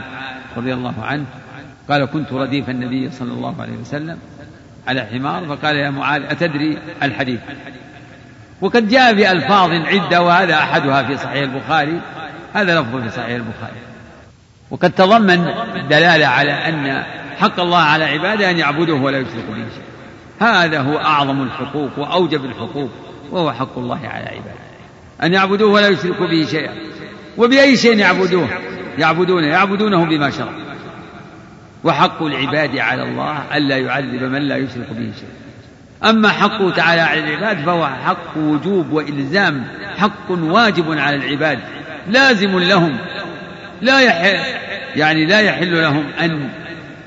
رضي 0.56 0.74
الله 0.74 0.94
عنه. 1.02 1.24
قال 1.88 2.04
كنت 2.04 2.32
رديف 2.32 2.70
النبي 2.70 3.10
صلى 3.10 3.32
الله 3.32 3.62
عليه 3.62 3.76
وسلم 3.80 4.18
على 4.88 5.00
حمار. 5.00 5.46
فقال 5.46 5.76
يا 5.76 5.90
معاذ 5.90 6.22
أتدري 6.22 6.78
الحديث؟ 7.02 7.40
وقد 8.60 8.88
جاء 8.88 9.14
بألفاظ 9.14 9.70
عدة 9.70 10.22
وهذا 10.22 10.54
أحدها 10.54 11.02
في 11.02 11.16
صحيح 11.16 11.42
البخاري 11.42 12.00
هذا 12.52 12.80
لفظ 12.80 12.96
في 12.96 13.10
صحيح 13.10 13.34
البخاري. 13.34 13.80
وقد 14.70 14.90
تضمن 14.90 15.44
دلالة 15.90 16.26
على 16.26 16.52
أن 16.52 17.02
حق 17.38 17.60
الله 17.60 17.78
على 17.78 18.04
عباده 18.04 18.50
أن 18.50 18.58
يعبدوه 18.58 19.02
ولا 19.02 19.18
يشركوا 19.18 19.54
به 19.54 19.64
شيئا. 19.74 19.90
هذا 20.40 20.80
هو 20.80 20.98
أعظم 20.98 21.42
الحقوق 21.42 21.98
وأوجب 21.98 22.44
الحقوق 22.44 22.90
وهو 23.30 23.52
حق 23.52 23.78
الله 23.78 24.00
على 24.08 24.24
عباده. 24.24 24.70
أن 25.22 25.34
يعبدوه 25.34 25.72
ولا 25.72 25.88
يشركوا 25.88 26.26
به 26.26 26.46
شيئا. 26.50 26.72
وبأي 27.36 27.76
شيء 27.76 27.98
يعبدوه؟ 27.98 28.48
يعبدونه 28.98 29.46
يعبدونه 29.46 30.04
بما 30.04 30.30
شرع. 30.30 30.52
وحق 31.84 32.22
العباد 32.22 32.78
على 32.78 33.02
الله 33.02 33.56
ألا 33.56 33.76
يعذب 33.76 34.22
من 34.22 34.42
لا 34.42 34.56
يشرك 34.56 34.86
به 34.90 35.12
شيئا. 35.20 36.10
أما 36.10 36.28
حقه 36.28 36.70
تعالى 36.70 37.00
على 37.00 37.20
العباد 37.20 37.64
فهو 37.64 37.86
حق 37.86 38.36
وجوب 38.36 38.92
وإلزام 38.92 39.64
حق 39.98 40.30
واجب 40.30 40.98
على 40.98 41.16
العباد 41.16 41.58
لازم 42.08 42.58
لهم. 42.58 42.98
لا 43.82 44.00
يحل 44.00 44.38
يعني 44.96 45.26
لا 45.26 45.40
يحل 45.40 45.82
لهم 45.82 46.04
أن 46.20 46.48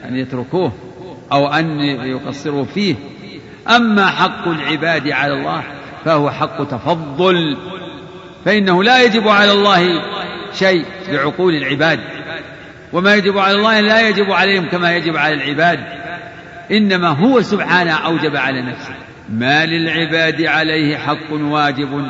أن 0.06 0.16
يتركوه 0.16 0.72
أو 1.32 1.48
أن 1.48 1.80
يقصروا 1.82 2.66
فيه. 2.66 2.96
أما 3.76 4.08
حق 4.08 4.48
العباد 4.48 5.12
على 5.12 5.34
الله 5.34 5.64
فهو 6.06 6.32
حق 6.32 6.64
تفضل 6.64 7.58
فإنه 8.46 8.84
لا 8.84 9.04
يجب 9.04 9.28
على 9.28 9.52
الله 9.52 10.02
شيء 10.54 10.86
بعقول 11.12 11.56
العباد. 11.56 12.00
وما 12.94 13.16
يجب 13.16 13.38
على 13.38 13.58
الله 13.58 13.80
لا 13.80 14.10
يجب 14.10 14.32
عليهم 14.32 14.70
كما 14.70 14.96
يجب 14.96 15.18
على 15.18 15.34
العباد. 15.34 15.80
إنما 16.72 17.08
هو 17.08 17.42
سبحانه 17.42 17.92
أوجب 17.92 18.36
على 18.36 18.62
نفسه. 18.62 18.96
ما 19.30 19.66
للعباد 19.66 20.42
عليه 20.42 20.98
حق 20.98 21.32
واجب. 21.32 22.06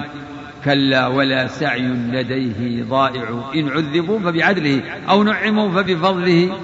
كلا 0.66 1.08
ولا 1.08 1.48
سعي 1.48 1.82
لديه 2.12 2.84
ضائع. 2.84 3.52
إن 3.56 3.70
عذبوا 3.70 4.20
فبعدله 4.20 4.82
أو 5.10 5.24
نعموا 5.24 5.72
فبفضله 5.72 6.58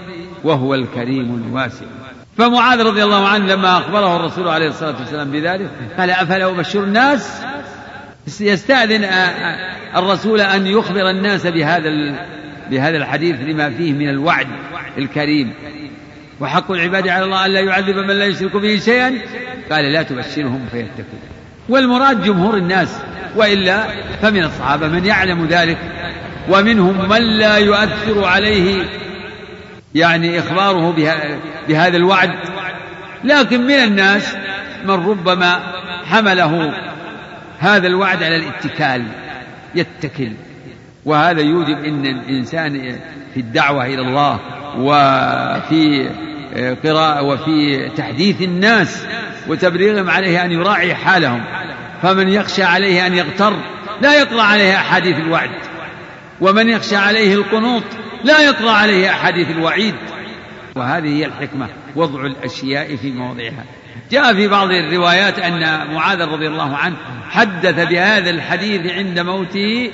وهو 0.44 0.74
الكريم 0.74 1.44
الواسع. 1.48 1.86
فمعاذ 2.38 2.82
رضي 2.82 3.04
الله 3.04 3.28
عنه 3.28 3.46
لما 3.46 3.78
أخبره 3.78 4.16
الرسول 4.16 4.48
عليه 4.48 4.68
الصلاة 4.68 5.00
والسلام 5.00 5.32
بذلك 5.32 5.70
قال 5.98 6.10
أفلا 6.10 6.50
أبشر 6.50 6.84
الناس؟ 6.84 7.42
يستأذن 8.40 9.04
الرسول 9.96 10.42
أن 10.42 10.68
يخبر 10.68 11.10
الناس 11.10 11.48
بهذا 11.48 11.90
بهذا 12.72 12.98
الحديث 12.98 13.36
لما 13.42 13.70
فيه 13.70 13.94
من 13.94 14.10
الوعد 14.10 14.48
الكريم. 14.98 15.54
وحق 16.40 16.72
العباد 16.72 17.08
على 17.08 17.26
الله 17.26 17.46
ألا 17.46 17.60
يعذب 17.60 17.98
من 17.98 18.16
لا 18.16 18.26
يشرك 18.26 18.56
به 18.56 18.78
شيئا؟ 18.78 19.14
قال 19.72 19.94
لا 19.94 20.04
تبشرهم 20.04 20.66
فيتقون. 20.72 21.39
والمراد 21.70 22.24
جمهور 22.24 22.58
الناس 22.58 23.02
وإلا 23.36 23.84
فمن 24.22 24.44
الصحابة 24.44 24.88
من 24.88 25.06
يعلم 25.06 25.46
ذلك 25.46 25.78
ومنهم 26.50 27.10
من 27.10 27.22
لا 27.40 27.58
يؤثر 27.58 28.26
عليه 28.26 28.86
يعني 29.96 30.40
إخباره 30.40 30.96
بهذا 31.68 31.98
الوعد. 31.98 32.30
لكن 33.24 33.62
من 33.62 33.74
الناس 33.74 34.36
من 34.86 34.92
ربما 35.10 35.60
حمله 36.06 36.74
هذا 37.60 37.88
الوعد 37.88 38.24
على 38.24 38.36
الاتكال 38.36 39.04
يتكل. 39.76 40.32
وهذا 41.06 41.42
يوجب 41.42 41.84
إن 41.84 42.06
الإنسان 42.06 43.00
في 43.34 43.40
الدعوة 43.40 43.86
إلى 43.86 44.02
الله 44.02 44.40
وفي 44.78 46.10
قراءة 46.84 47.24
وفي 47.24 47.90
تحديث 47.98 48.42
الناس 48.42 49.06
وتبليغهم 49.48 50.10
عليه 50.10 50.46
أن 50.46 50.52
يراعي 50.52 50.96
حالهم. 50.96 51.44
فمن 52.02 52.30
يخشى 52.30 52.64
عليه 52.64 53.08
أن 53.08 53.14
يغتر 53.14 53.54
لا 54.02 54.20
يقرا 54.20 54.42
عليه 54.42 54.76
أحاديث 54.76 55.18
الوعد. 55.18 55.50
ومن 56.42 56.70
يخشى 56.70 56.96
عليه 56.96 57.34
القنوط 57.34 57.84
لا 58.24 58.40
يقرا 58.42 58.72
عليه 58.72 59.10
أحاديث 59.10 59.50
الوعيد. 59.50 59.96
وهذه 60.76 61.08
هي 61.08 61.26
الحكمة 61.26 61.68
وضع 61.96 62.26
الأشياء 62.26 62.96
في 62.96 63.12
مواضعها. 63.12 63.64
جاء 64.12 64.34
في 64.34 64.48
بعض 64.48 64.72
الروايات 64.72 65.40
أن 65.40 65.88
معاذ 65.94 66.22
رضي 66.22 66.48
الله 66.48 66.76
عنه 66.78 66.96
حدث 67.30 67.88
بهذا 67.90 68.30
الحديث 68.30 68.92
عند 68.92 69.20
موته 69.20 69.92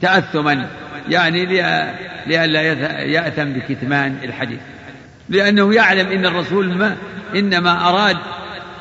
تأثما 0.00 0.66
يعني 1.08 1.46
لئلا 2.26 2.62
يأثم 3.02 3.44
بكتمان 3.44 4.16
الحديث. 4.24 4.58
لأنه 5.28 5.74
يعلم 5.74 6.12
أن 6.12 6.26
الرسول 6.26 6.74
ما 6.78 6.96
إنما 7.34 7.88
أراد 7.88 8.16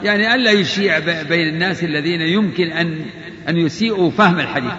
يعني 0.04 0.36
ألا 0.36 0.52
يشيع 0.52 1.00
بين 1.30 1.48
الناس 1.48 1.84
الذين 1.84 2.22
يمكن 2.22 2.72
أن 2.72 3.06
أن 3.50 3.58
يسيئوا 3.58 4.12
فهم 4.12 4.40
الحديث. 4.40 4.72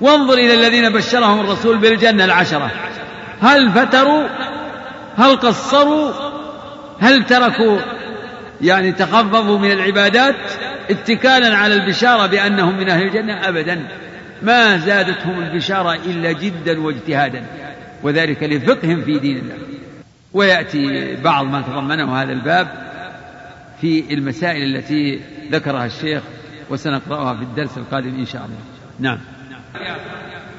وانظر 0.00 0.34
إلى 0.34 0.54
الذين 0.54 0.92
بشرهم 0.92 1.40
الرسول 1.40 1.78
بالجنة 1.78 2.24
العشرة. 2.24 2.70
هل 3.40 3.70
فتروا؟ 3.70 4.28
هل 5.16 5.36
قصروا؟ 5.36 6.12
هل 7.00 7.24
تركوا؟ 7.24 7.78
يعني 8.60 8.92
تخففوا 8.92 9.58
من 9.58 9.72
العبادات 9.72 10.36
اتكالا 10.90 11.56
على 11.56 11.74
البشارة 11.74 12.26
بأنهم 12.26 12.76
من 12.76 12.88
أهل 12.88 13.02
الجنة؟ 13.02 13.48
أبدا. 13.48 13.88
ما 14.42 14.76
زادتهم 14.76 15.42
البشارة 15.42 15.94
إلا 15.94 16.32
جدا 16.32 16.80
واجتهادا. 16.80 17.44
وذلك 18.02 18.42
لفقههم 18.42 19.02
في 19.02 19.18
دين 19.18 19.36
الله. 19.36 19.54
ويأتي 20.34 21.16
بعض 21.24 21.46
ما 21.46 21.60
تضمنه 21.60 22.22
هذا 22.22 22.32
الباب. 22.32 22.87
في 23.80 24.14
المسائل 24.14 24.76
التي 24.76 25.20
ذكرها 25.50 25.86
الشيخ 25.86 26.22
وسنقرأها 26.70 27.36
في 27.36 27.42
الدرس 27.42 27.78
القادم 27.78 28.14
إن 28.14 28.26
شاء 28.26 28.44
الله. 28.44 28.58
نعم. 28.98 29.18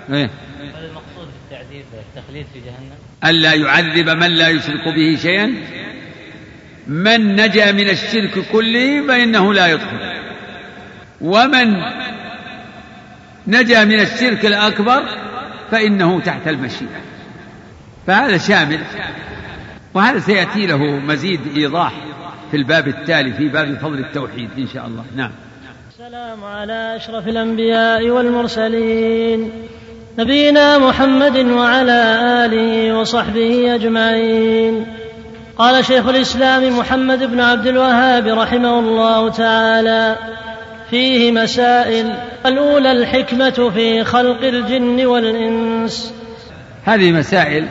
إيه؟ 0.09 0.29
المقصود 0.61 1.27
بالتعذيب 1.49 1.85
التخليد 1.93 2.45
في 2.53 2.59
جهنم؟ 2.59 2.95
ألا 3.25 3.53
يعذب 3.53 4.09
من 4.09 4.31
لا 4.31 4.47
يشرك 4.47 4.87
به 4.95 5.17
شيئا؟ 5.21 5.53
من 6.87 7.35
نجا 7.35 7.71
من 7.71 7.89
الشرك 7.89 8.39
كله 8.51 9.07
فإنه 9.07 9.53
لا 9.53 9.67
يدخل. 9.67 9.99
ومن 11.21 11.75
نجا 13.47 13.85
من 13.85 13.99
الشرك 13.99 14.45
الأكبر 14.45 15.03
فإنه 15.71 16.19
تحت 16.19 16.47
المشيئة. 16.47 17.01
فهذا 18.07 18.37
شامل. 18.37 18.79
وهذا 19.93 20.19
سيأتي 20.19 20.67
له 20.67 20.99
مزيد 20.99 21.39
إيضاح. 21.57 21.93
في 22.51 22.57
الباب 22.57 22.87
التالي 22.87 23.33
في 23.33 23.47
باب 23.47 23.77
فضل 23.81 23.99
التوحيد 23.99 24.49
إن 24.57 24.67
شاء 24.67 24.85
الله. 24.85 25.03
نعم. 25.15 25.31
السلام 25.89 26.43
على 26.43 26.95
أشرف 26.95 27.27
الأنبياء 27.27 28.09
والمرسلين. 28.09 29.51
نبينا 30.19 30.77
محمد 30.77 31.37
وعلى 31.37 32.19
آله 32.45 32.97
وصحبه 32.97 33.75
أجمعين. 33.75 34.85
قال 35.57 35.85
شيخ 35.85 36.07
الإسلام 36.07 36.79
محمد 36.79 37.23
بن 37.23 37.39
عبد 37.39 37.67
الوهاب 37.67 38.27
رحمه 38.27 38.79
الله 38.79 39.29
تعالى 39.29 40.15
فيه 40.89 41.31
مسائل 41.31 42.13
الأولى 42.45 42.91
الحكمة 42.91 43.69
في 43.69 44.03
خلق 44.03 44.41
الجن 44.41 45.05
والإنس. 45.05 46.13
هذه 46.85 47.11
مسائل 47.11 47.67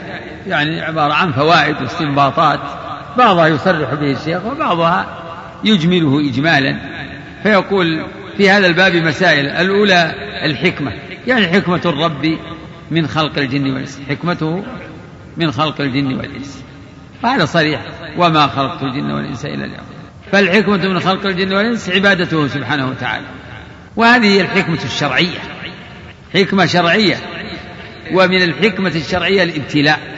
يعني 0.47 0.81
عبارة 0.81 1.13
عن 1.13 1.33
فوائد 1.33 1.83
واستنباطات 1.83 2.61
بعضها 3.19 3.47
يصرح 3.47 3.95
به 3.95 4.13
الشيخ 4.13 4.45
وبعضها 4.45 5.23
يجمله 5.65 6.29
إجمالا. 6.31 6.79
فيقول 7.43 8.07
في 8.37 8.51
هذا 8.51 8.67
الباب 8.67 8.97
مسائل. 8.97 9.47
الأولى 9.47 10.15
الحكمة. 10.45 10.93
يعني 11.27 11.49
حكمة 11.49 11.81
الرب 11.85 12.39
من 12.91 13.07
خلق 13.07 13.39
الجن 13.39 13.71
والإنس. 13.71 14.01
حكمته 14.09 14.65
من 15.37 15.53
خلق 15.53 15.81
الجن 15.81 16.07
والإنس. 16.07 16.65
وهذا 17.25 17.45
صريح. 17.45 17.81
وما 18.19 18.47
خلقت 18.47 18.83
الجن 18.83 19.11
والإنس 19.11 19.45
إلا 19.45 19.67
ليعبدون. 19.67 19.99
فالحكمة 20.33 20.89
من 20.89 21.01
خلق 21.01 21.27
الجن 21.27 21.53
والإنس 21.53 21.91
عبادته 21.91 22.47
سبحانه 22.47 22.89
وتعالى. 22.89 23.27
وهذه 23.97 24.27
هي 24.27 24.41
الحكمة 24.41 24.85
الشرعية. 24.85 25.39
حكمة 26.35 26.67
شرعية. 26.67 27.17
ومن 28.13 28.43
الحكمة 28.43 28.93
الشرعية 28.97 29.43
الابتلاء. 29.43 30.18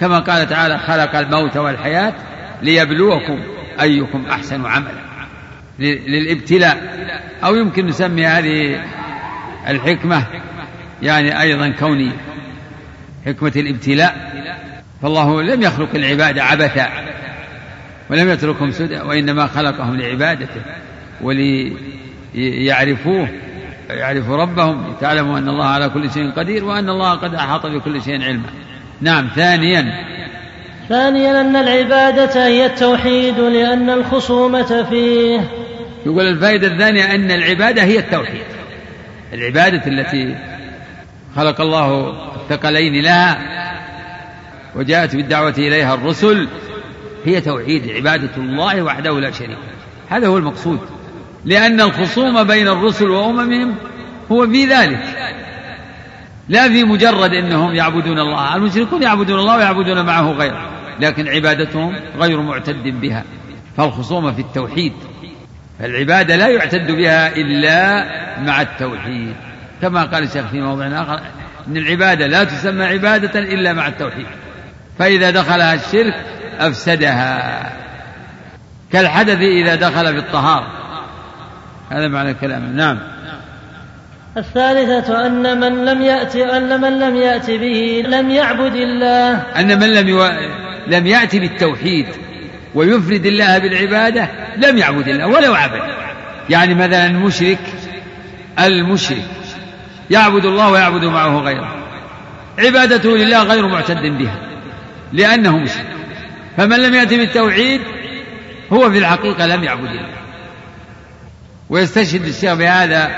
كما 0.00 0.18
قال 0.18 0.48
تعالى 0.48 0.78
خلق 0.78 1.16
الموت 1.16 1.56
والحياة 1.56 2.14
ليبلوكم 2.62 3.40
أيكم 3.80 4.26
أحسن 4.26 4.66
عملا. 4.66 5.04
للابتلاء. 5.78 6.94
أو 7.44 7.54
يمكن 7.54 7.86
نسمي 7.86 8.26
هذه 8.26 8.84
الحكمة 9.68 10.26
يعني 11.02 11.40
أيضا 11.40 11.68
كونية 11.68 12.16
حكمة 13.26 13.52
الابتلاء. 13.56 14.34
فالله 15.02 15.42
لم 15.42 15.62
يخلق 15.62 15.88
العباد 15.94 16.38
عبثا 16.38 16.88
ولم 18.10 18.28
يتركهم 18.28 18.70
سدى 18.70 19.00
وإنما 19.00 19.46
خلقهم 19.46 19.96
لعبادته 19.96 20.60
وليعرفوه 22.34 23.28
يعرفوا 23.90 24.36
ربهم 24.36 24.94
تعلموا 25.00 25.38
أن 25.38 25.48
الله 25.48 25.66
على 25.66 25.88
كل 25.88 26.10
شيء 26.10 26.30
قدير 26.30 26.64
وأن 26.64 26.88
الله 26.88 27.14
قد 27.14 27.34
أحاط 27.34 27.66
بكل 27.66 28.02
شيء 28.02 28.22
علما. 28.22 28.48
نعم 29.00 29.28
ثانيا. 29.36 30.04
ثانيا 30.88 31.40
أن 31.40 31.56
العبادة 31.56 32.46
هي 32.46 32.66
التوحيد 32.66 33.38
لأن 33.38 33.90
الخصومة 33.90 34.86
فيه. 34.90 35.40
يقول 36.06 36.26
الفائدة 36.26 36.66
الثانية 36.66 37.14
أن 37.14 37.30
العبادة 37.30 37.82
هي 37.82 37.98
التوحيد. 37.98 38.44
العبادة 39.32 39.86
التي 39.86 40.36
خلق 41.36 41.60
الله 41.60 42.14
الثقلين 42.36 43.02
لها 43.02 43.38
وجاءت 44.76 45.16
بالدعوة 45.16 45.54
إليها 45.58 45.94
الرسل 45.94 46.48
هي 47.24 47.40
توحيد 47.40 47.90
عبادة 47.90 48.36
الله 48.36 48.82
وحده 48.82 49.20
لا 49.20 49.30
شريك 49.30 49.58
هذا 50.08 50.26
هو 50.26 50.38
المقصود. 50.38 50.80
لأن 51.44 51.80
الخصوم 51.80 52.44
بين 52.44 52.68
الرسل 52.68 53.10
وأممهم 53.10 53.74
هو 54.32 54.46
في 54.46 54.66
ذلك. 54.66 54.98
لا 56.48 56.68
في 56.68 56.84
مجرد 56.84 57.30
أنهم 57.34 57.74
يعبدون 57.74 58.18
الله 58.18 58.56
المشركون 58.56 59.02
يعبدون 59.02 59.38
الله 59.38 59.56
ويعبدون 59.56 60.06
معه 60.06 60.32
غيره 60.32 60.70
لكن 61.00 61.28
عبادتهم 61.28 61.96
غير 62.18 62.40
معتد 62.40 63.00
بها 63.00 63.24
فالخصومة 63.76 64.32
في 64.32 64.40
التوحيد 64.40 64.92
العبادة 65.80 66.36
لا 66.36 66.48
يعتد 66.48 66.90
بها 66.90 67.36
إلا 67.36 68.04
مع 68.40 68.62
التوحيد 68.62 69.34
كما 69.82 70.04
قال 70.04 70.22
الشيخ 70.22 70.46
في 70.46 70.60
موضع 70.60 70.86
آخر 70.86 71.20
أن 71.68 71.76
العبادة 71.76 72.26
لا 72.26 72.44
تسمى 72.44 72.84
عبادة 72.84 73.40
إلا 73.40 73.72
مع 73.72 73.88
التوحيد 73.88 74.26
فإذا 74.98 75.30
دخلها 75.30 75.74
الشرك 75.74 76.14
أفسدها 76.58 77.72
كالحدث 78.92 79.38
إذا 79.38 79.74
دخل 79.74 80.12
في 80.12 80.18
الطهارة 80.18 80.66
هذا 81.90 82.08
معنى 82.08 82.30
الكلام 82.30 82.76
نعم. 82.76 82.98
الثالثة 84.36 85.26
أن 85.26 85.60
من 85.60 85.84
لم 85.84 86.02
يأتي 86.02 86.56
أن 86.56 86.80
من 86.80 86.98
لم 86.98 87.16
يأتي 87.16 87.58
به 87.58 88.08
لم 88.08 88.30
يعبد 88.30 88.74
الله. 88.74 89.32
أن 89.34 89.78
من 89.78 89.94
لم 89.94 90.08
يو... 90.08 90.28
لم 90.86 91.06
يأتي 91.06 91.38
بالتوحيد 91.38 92.06
ويفرد 92.74 93.26
الله 93.26 93.58
بالعبادة 93.58 94.28
لم 94.56 94.78
يعبد 94.78 95.08
الله 95.08 95.26
ولو 95.26 95.54
عبد. 95.54 95.82
يعني 96.50 96.74
مثلا 96.74 97.06
المشرك 97.06 97.58
المشرك 98.58 99.24
يعبد 100.10 100.44
الله 100.44 100.70
ويعبد 100.70 101.04
معه 101.04 101.38
غيره. 101.38 101.76
عبادته 102.58 103.16
لله 103.16 103.42
غير 103.42 103.66
معتد 103.66 104.18
بها 104.18 104.38
لأنه 105.12 105.58
مشرك. 105.58 105.86
فمن 106.56 106.76
لم 106.76 106.94
يأتي 106.94 107.16
بالتوحيد 107.16 107.80
هو 108.72 108.90
في 108.90 108.98
الحقيقة 108.98 109.46
لم 109.46 109.64
يعبد 109.64 109.90
الله. 109.90 110.08
ويستشهد 111.70 112.24
الشيخ 112.24 112.54
بهذا 112.54 113.10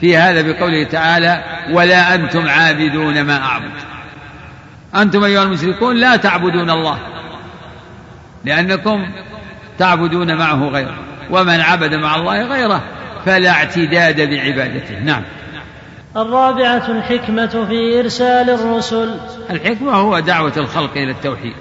في 0.00 0.16
هذا 0.16 0.42
بقوله 0.42 0.84
تعالى 0.84 1.44
ولا 1.72 2.14
أنتم 2.14 2.48
عابدون 2.48 3.22
ما 3.22 3.42
أعبد. 3.42 3.72
أنتم 4.96 5.24
أيها 5.24 5.42
المشركون 5.42 5.96
لا 5.96 6.16
تعبدون 6.16 6.70
الله 6.70 6.98
لأنكم 8.44 9.06
تعبدون 9.78 10.36
معه 10.36 10.68
غيره 10.68 10.98
ومن 11.30 11.60
عبد 11.60 11.94
مع 11.94 12.16
الله 12.16 12.42
غيره 12.42 12.82
فلا 13.24 13.50
اعتداد 13.50 14.30
بعبادته. 14.30 14.98
نعم. 14.98 15.22
الرابعة 16.16 16.90
الحكمة 16.90 17.66
في 17.68 18.00
إرسال 18.00 18.50
الرسل. 18.50 19.14
الحكمة 19.50 19.92
هو 19.92 20.18
دعوة 20.18 20.52
الخلق 20.56 20.92
إلى 20.96 21.10
التوحيد. 21.10 21.54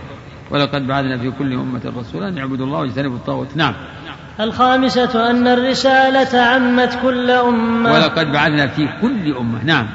ولقد 0.51 0.87
بعثنا 0.87 1.17
في 1.17 1.31
كل 1.39 1.53
أمة 1.53 1.93
رسولا 1.99 2.27
أن 2.27 2.37
يعبدوا 2.37 2.65
الله 2.65 2.79
واجتنبوا 2.79 3.17
الطاغوت. 3.17 3.47
نعم. 3.55 3.73
الخامسة 4.39 5.29
أن 5.29 5.47
الرسالة 5.47 6.41
عمت 6.41 6.99
كل 7.01 7.31
أمة. 7.31 7.93
ولقد 7.93 8.31
بعثنا 8.31 8.67
في 8.67 8.87
كل 9.01 9.35
أمة 9.39 9.63
نعم. 9.63 9.87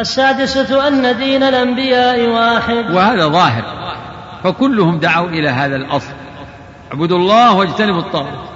السادسة 0.00 0.88
أن 0.88 1.16
دين 1.16 1.42
الأنبياء 1.42 2.28
واحد. 2.28 2.90
وهذا 2.90 3.26
ظاهر. 3.26 3.64
فكلهم 4.44 4.98
دعوا 4.98 5.28
إلى 5.28 5.48
هذا 5.48 5.76
الأصل. 5.76 6.12
اعبدوا 6.92 7.18
الله 7.18 7.54
واجتنبوا 7.54 8.00
الطاغوت. 8.00 8.48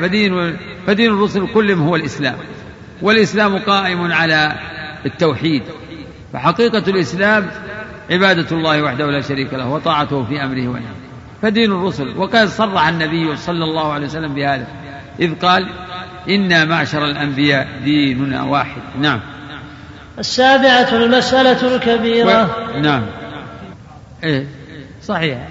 فدين 0.00 0.56
فدين 0.86 1.10
الرسل 1.10 1.46
كلهم 1.54 1.82
هو 1.82 1.96
الإسلام. 1.96 2.36
والإسلام 3.02 3.58
قائم 3.58 4.12
على 4.12 4.52
التوحيد. 5.06 5.62
فحقيقة 6.32 6.82
الإسلام 6.88 7.50
عبادة 8.10 8.56
الله 8.56 8.82
وحده 8.82 9.06
لا 9.10 9.20
شريك 9.20 9.54
له 9.54 9.68
وطاعته 9.68 10.24
في 10.24 10.44
أمره 10.44 10.68
ونهيه. 10.68 10.97
فدين 11.42 11.72
الرسل. 11.72 12.16
وقد 12.16 12.46
صرح 12.46 12.88
النبي 12.88 13.36
صلى 13.36 13.64
الله 13.64 13.92
عليه 13.92 14.06
وسلم 14.06 14.34
بهذا. 14.34 14.66
إذ 15.20 15.34
قال 15.34 15.68
إنا 16.28 16.64
معشر 16.64 17.04
الأنبياء 17.04 17.68
ديننا 17.84 18.42
واحد. 18.42 18.82
نعم. 19.00 19.20
السابعة 20.18 20.88
المسألة 20.92 21.76
الكبيرة. 21.76 22.44
و... 22.74 22.80
نعم. 22.80 23.02
إيه. 24.24 24.46
صحيح. 25.02 25.48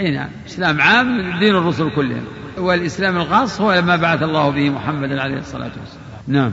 اي 0.00 0.10
نعم. 0.10 0.28
إسلام 0.46 0.80
عام 0.80 1.38
دين 1.38 1.56
الرسل 1.56 1.90
كلهم. 1.96 2.24
والإسلام 2.58 3.16
الخاص 3.16 3.60
هو 3.60 3.82
ما 3.82 3.96
بعث 3.96 4.22
الله 4.22 4.50
به 4.50 4.70
محمدا 4.70 5.22
عليه 5.22 5.38
الصلاة 5.38 5.70
والسلام. 5.80 6.08
نعم. 6.28 6.52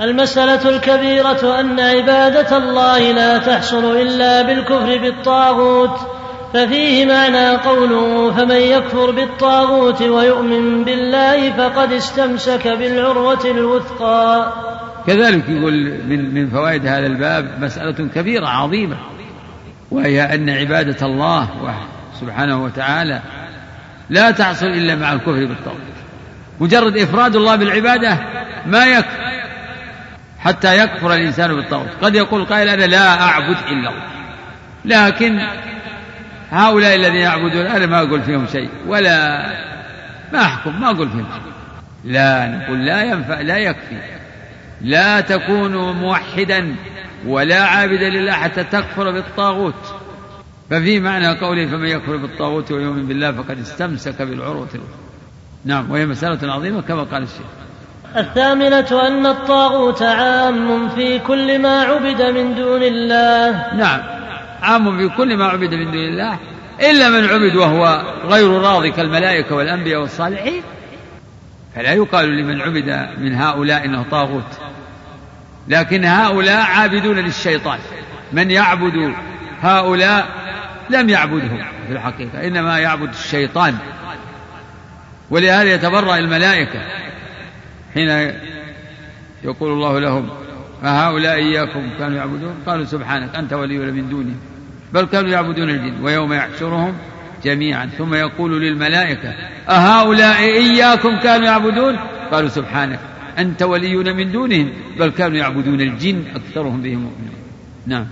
المسألة 0.00 0.68
الكبيرة 0.68 1.60
أن 1.60 1.80
عبادة 1.80 2.56
الله 2.56 3.12
لا 3.12 3.38
تحصل 3.38 3.96
إلا 3.96 4.42
بالكفر 4.42 4.98
بالطاغوت. 4.98 6.21
ففيه 6.52 7.06
معنى 7.06 7.56
قوله 7.56 8.32
فمن 8.32 8.56
يكفر 8.56 9.10
بالطاغوت 9.10 10.02
ويؤمن 10.02 10.84
بالله 10.84 11.52
فقد 11.52 11.92
استمسك 11.92 12.68
بالعروة 12.68 13.44
الوثقى. 13.44 14.52
كذلك 15.06 15.48
يقول 15.48 15.72
من 16.08 16.34
من 16.34 16.50
فوائد 16.50 16.86
هذا 16.86 17.06
الباب 17.06 17.60
مسألة 17.60 18.08
كبيرة 18.14 18.46
عظيمة 18.46 18.96
وهي 19.90 20.34
أن 20.34 20.50
عبادة 20.50 21.06
الله 21.06 21.48
سبحانه 22.20 22.64
وتعالى 22.64 23.20
لا 24.10 24.30
تحصل 24.30 24.66
إلا 24.66 24.94
مع 24.94 25.12
الكفر 25.12 25.44
بالطاغوت. 25.46 25.80
مجرد 26.60 26.96
إفراد 26.96 27.36
الله 27.36 27.56
بالعبادة 27.56 28.18
ما 28.66 28.86
يكفي 28.86 29.32
حتى 30.38 30.78
يكفر 30.78 31.14
الإنسان 31.14 31.54
بالطاغوت. 31.54 31.88
قد 32.02 32.14
يقول 32.14 32.44
قائل 32.44 32.68
أنا 32.68 32.84
لا 32.84 33.22
أعبد 33.22 33.56
إلا 33.68 33.90
الله 33.90 34.12
لكن 34.84 35.40
هؤلاء 36.52 36.94
الذين 36.94 37.14
يعبدون 37.14 37.66
أنا 37.66 37.86
ما 37.86 37.98
أقول 37.98 38.22
فيهم 38.22 38.46
شيء 38.46 38.68
ولا 38.86 39.46
ما 40.32 40.42
أحكم 40.42 40.80
ما 40.80 40.90
أقول 40.90 41.10
فيهم 41.10 41.26
شيء. 41.32 41.52
لا 42.04 42.46
نقول 42.46 42.86
لا 42.86 43.02
ينفع 43.02 43.40
لا 43.40 43.58
يكفي. 43.58 43.96
لا 44.80 45.20
تكون 45.20 45.92
موحدا 45.92 46.74
ولا 47.26 47.64
عابدا 47.64 48.08
لله 48.08 48.32
حتى 48.32 48.64
تكفر 48.64 49.10
بالطاغوت. 49.10 49.94
ففي 50.70 51.00
معنى 51.00 51.28
قوله 51.38 51.66
فمن 51.66 51.88
يكفر 51.88 52.16
بالطاغوت 52.16 52.72
ويؤمن 52.72 53.06
بالله 53.06 53.32
فقد 53.32 53.58
استمسك 53.58 54.22
بالعروة. 54.22 54.68
نعم 55.64 55.90
وهي 55.90 56.06
مسألة 56.06 56.52
عظيمة 56.52 56.82
كما 56.82 57.02
قال 57.02 57.22
الشيخ. 57.22 57.46
الثامنة 58.16 59.06
أن 59.06 59.26
الطاغوت 59.26 60.02
عام 60.02 60.88
في 60.88 61.18
كل 61.18 61.58
ما 61.58 61.82
عبد 61.82 62.22
من 62.22 62.54
دون 62.54 62.82
الله. 62.82 63.74
نعم. 63.74 64.21
عام 64.62 64.98
في 64.98 65.16
كل 65.16 65.36
ما 65.36 65.44
عبد 65.44 65.74
من 65.74 65.90
دون 65.90 66.04
الله 66.04 66.38
إلا 66.80 67.10
من 67.10 67.24
عبد 67.24 67.56
وهو 67.56 68.02
غير 68.24 68.50
راضي 68.50 68.90
كالملائكة 68.90 69.54
والأنبياء 69.54 70.00
والصالحين. 70.00 70.62
فلا 71.74 71.92
يقال 71.92 72.36
لمن 72.36 72.60
عبد 72.60 73.08
من 73.18 73.34
هؤلاء 73.34 73.84
إنه 73.84 74.04
طاغوت. 74.10 74.58
لكن 75.68 76.04
هؤلاء 76.04 76.62
عابدون 76.62 77.18
للشيطان. 77.18 77.78
من 78.32 78.50
يعبد 78.50 79.14
هؤلاء 79.62 80.28
لم 80.90 81.08
يعبدهم 81.08 81.64
في 81.86 81.92
الحقيقة 81.92 82.46
إنما 82.46 82.78
يعبد 82.78 83.08
الشيطان. 83.08 83.78
ولهذا 85.30 85.74
يتبرأ 85.74 86.18
الملائكة 86.18 86.80
حين 87.94 88.32
يقول 89.44 89.72
الله 89.72 89.98
لهم 89.98 90.28
أهؤلاء 90.84 91.34
إياكم 91.34 91.90
كانوا 91.98 92.16
يعبدون؟ 92.16 92.54
قالوا 92.66 92.84
سبحانك 92.84 93.34
أنت 93.36 93.52
ولينا 93.52 93.92
من 93.92 94.08
دونهم. 94.08 94.51
بل 94.94 95.04
كانوا 95.04 95.30
يعبدون 95.30 95.70
الجن 95.70 96.04
ويوم 96.04 96.32
يحشرهم 96.32 96.94
جميعا. 97.44 97.90
ثم 97.98 98.14
يقول 98.14 98.62
للملائكة 98.62 99.34
أهؤلاء 99.68 100.40
إياكم 100.40 101.18
كانوا 101.18 101.46
يعبدون؟ 101.46 101.96
قالوا 102.32 102.48
سبحانك 102.48 102.98
أنت 103.38 103.62
ولينا 103.62 104.12
من 104.12 104.32
دونهم 104.32 104.72
بل 104.98 105.10
كانوا 105.10 105.36
يعبدون 105.36 105.80
الجن 105.80 106.24
أكثرهم 106.34 106.82
بهم 106.82 106.98
مؤمنون. 106.98 107.34
نعم. 107.86 108.06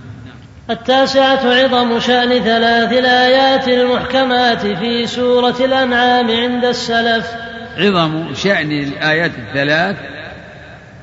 التاسعة 0.69 1.53
عظم 1.53 1.99
شأن 1.99 2.43
ثلاث 2.43 2.91
الآيات 2.93 3.67
المحكمات 3.67 4.67
في 4.67 5.07
سورة 5.07 5.55
الأنعام 5.59 6.31
عند 6.31 6.65
السلف. 6.65 7.31
عظم 7.77 8.33
شأن 8.33 8.71
الآيات 8.71 9.31
الثلاث 9.37 9.97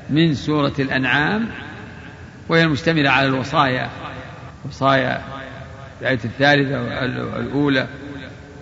من 0.09 0.35
سورة 0.35 0.73
الأنعام 0.79 1.47
وهي 2.49 2.63
المشتملة 2.63 3.09
على 3.09 3.27
الوصايا 3.27 3.89
وصايا 4.65 5.21
الآية 6.01 6.19
الثالثة 6.25 6.81
والأولى. 7.35 7.87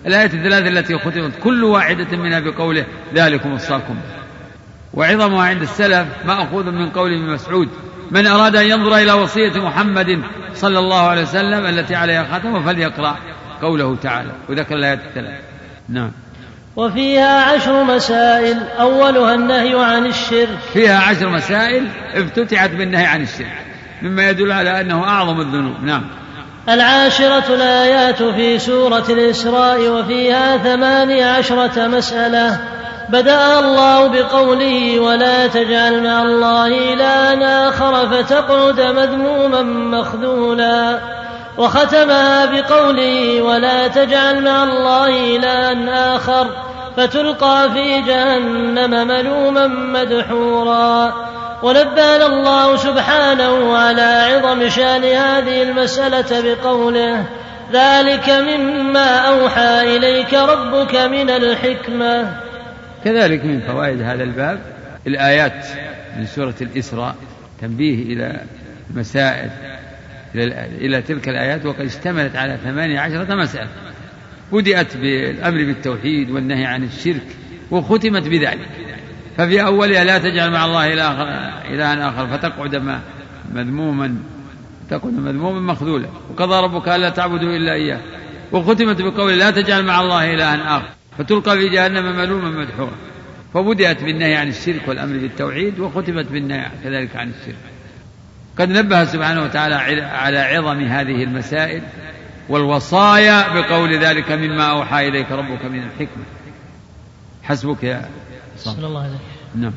الآيات 0.06 0.34
الثلاث 0.34 0.66
التي 0.66 0.98
ختمت 0.98 1.32
كل 1.42 1.64
واحدة 1.64 2.16
منها 2.16 2.40
بقوله 2.40 2.86
ذلكم 3.14 3.52
وصاكم. 3.52 3.96
وعظمها 4.94 5.46
عند 5.46 5.62
السلف 5.62 6.06
مأخوذ 6.26 6.70
من 6.70 6.90
قول 6.90 7.12
ابن 7.12 7.32
مسعود 7.32 7.68
من 8.10 8.26
أراد 8.26 8.56
أن 8.56 8.66
ينظر 8.66 8.96
إلى 8.96 9.12
وصية 9.12 9.52
محمد 9.52 10.22
صلى 10.54 10.78
الله 10.78 11.08
عليه 11.08 11.22
وسلم 11.22 11.66
التي 11.66 11.94
عليها 11.94 12.38
ختم 12.38 12.62
فليقرأ 12.62 13.16
قوله 13.62 13.96
تعالى. 13.96 14.32
وذكر 14.48 14.74
الآيات 14.74 14.98
الثلاث 14.98 15.40
نعم. 15.88 16.10
وفيها 16.76 17.54
عشر 17.54 17.84
مسائل 17.84 18.56
أولها 18.80 19.34
النهي 19.34 19.84
عن 19.84 20.06
الشرك. 20.06 20.58
فيها 20.72 20.98
عشر 20.98 21.28
مسائل 21.28 21.86
افتتحت 22.14 22.70
بالنهي 22.70 23.06
عن 23.06 23.22
الشرك 23.22 23.64
مما 24.02 24.30
يدل 24.30 24.52
على 24.52 24.80
أنه 24.80 25.04
أعظم 25.04 25.40
الذنوب. 25.40 25.84
نعم. 25.84 26.04
العاشرة 26.68 27.54
الآيات 27.54 28.22
في 28.22 28.58
سورة 28.58 29.04
الإسراء 29.10 29.88
وفيها 29.88 30.56
ثمانية 30.56 31.26
عشرة 31.26 31.86
مسألة. 31.86 32.58
بدأ 33.08 33.58
الله 33.58 34.06
بقوله 34.06 35.00
ولا 35.00 35.46
تجعل 35.46 36.02
مع 36.04 36.22
الله 36.22 36.66
إلها 36.66 37.68
آخر 37.68 38.08
فتقعد 38.08 38.80
مذموما 38.80 39.62
مخذولا. 39.62 40.98
وختمها 41.58 42.46
بقوله 42.46 43.42
ولا 43.42 43.88
تجعل 43.88 44.44
مع 44.44 44.62
الله 44.62 45.36
إلها 45.36 46.16
آخر 46.16 46.46
فتلقى 46.96 47.70
في 47.74 48.00
جهنم 48.00 49.08
ملوما 49.08 49.66
مدحورا. 49.66 51.12
ونبهنا 51.62 52.26
الله 52.26 52.76
سبحانه 52.76 53.76
على 53.76 54.02
عظم 54.02 54.68
شأن 54.68 55.04
هذه 55.04 55.62
المسألة 55.62 56.54
بقوله 56.54 57.24
ذلك 57.72 58.30
مما 58.30 59.16
أوحى 59.16 59.96
إليك 59.96 60.34
ربك 60.34 60.94
من 60.94 61.30
الحكمة. 61.30 62.40
كذلك 63.04 63.44
من 63.44 63.60
فوائد 63.60 64.02
هذا 64.02 64.22
الباب 64.22 64.60
الآيات 65.06 65.66
من 66.16 66.26
سورة 66.26 66.54
الإسراء 66.60 67.14
تنبيه 67.60 68.02
إلى 68.02 68.40
مسائل 68.94 69.50
إلى, 70.34 71.02
تلك 71.02 71.28
الآيات 71.28 71.66
وقد 71.66 71.80
اشتملت 71.80 72.36
على 72.36 72.58
ثمانية 72.64 73.00
عشرة 73.00 73.34
مسألة. 73.34 73.68
بدأت 74.52 74.96
بالأمر 74.96 75.64
بالتوحيد 75.64 76.30
والنهي 76.30 76.64
عن 76.64 76.84
الشرك 76.84 77.26
وختمت 77.70 78.28
بذلك. 78.28 78.87
ففي 79.38 79.64
أولها 79.64 80.04
لا 80.04 80.18
تجعل 80.18 80.50
مع 80.50 80.64
الله 80.64 80.94
إلها 80.94 82.08
آخر 82.08 82.26
فتقعد 82.26 83.00
مذموما 83.52 84.16
تكون 84.90 85.14
مذموما 85.14 85.72
مخذولا. 85.72 86.08
وقضى 86.30 86.62
ربك 86.64 86.88
ألا 86.88 87.08
تعبدوا 87.08 87.56
إلا 87.56 87.72
إياه. 87.72 88.00
وختمت 88.52 89.02
بقول 89.02 89.38
لا 89.38 89.50
تجعل 89.50 89.84
مع 89.84 90.00
الله 90.00 90.34
إلها 90.34 90.76
آخر 90.76 90.88
فتلقى 91.18 91.58
في 91.58 91.68
جهنم 91.68 92.16
ملوما 92.16 92.50
مدحورا. 92.50 92.92
فبدأت 93.54 94.04
بالنهي 94.04 94.34
عن 94.34 94.48
الشرك 94.48 94.88
والأمر 94.88 95.18
بالتوحيد 95.18 95.80
وختمت 95.80 96.26
بالنهي 96.26 96.66
كذلك 96.84 97.16
عن 97.16 97.28
الشرك. 97.40 97.56
قد 98.58 98.68
نبه 98.70 99.04
سبحانه 99.04 99.42
وتعالى 99.42 99.74
على 100.02 100.38
عظم 100.38 100.80
هذه 100.80 101.24
المسائل 101.24 101.82
والوصايا 102.48 103.60
بقول 103.60 103.98
ذلك 103.98 104.32
مما 104.32 104.64
أوحى 104.64 105.08
إليك 105.08 105.32
ربك 105.32 105.64
من 105.64 105.82
الحكمة. 105.82 106.24
حسبك 107.42 107.84
يا 107.84 108.08
صلى 108.56 108.86
الله 108.86 109.02
عليه 109.02 109.12
نعم. 109.54 109.72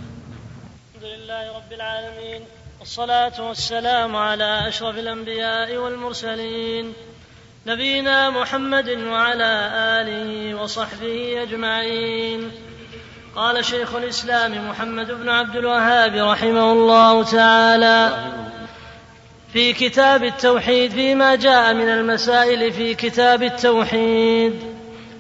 الحمد 0.95 1.03
لله 1.03 1.55
رب 1.55 1.73
العالمين 1.73 2.41
والصلاة 2.79 3.47
والسلام 3.47 4.15
على 4.15 4.67
أشرف 4.67 4.97
الأنبياء 4.97 5.77
والمرسلين 5.77 6.93
نبينا 7.67 8.29
محمد 8.29 8.89
وعلى 8.89 9.71
آله 10.01 10.55
وصحبه 10.55 11.43
أجمعين. 11.43 12.51
قال 13.36 13.65
شيخ 13.65 13.95
الإسلام 13.95 14.69
محمد 14.69 15.12
بن 15.12 15.29
عبد 15.29 15.55
الوهاب 15.55 16.15
رحمه 16.15 16.71
الله 16.71 17.23
تعالى 17.23 18.31
في 19.53 19.73
كتاب 19.73 20.23
التوحيد 20.23 20.91
فيما 20.91 21.36
جاء 21.36 21.73
من 21.73 21.89
المسائل 21.89 22.73
في 22.73 22.95
كتاب 22.95 23.43
التوحيد 23.43 24.53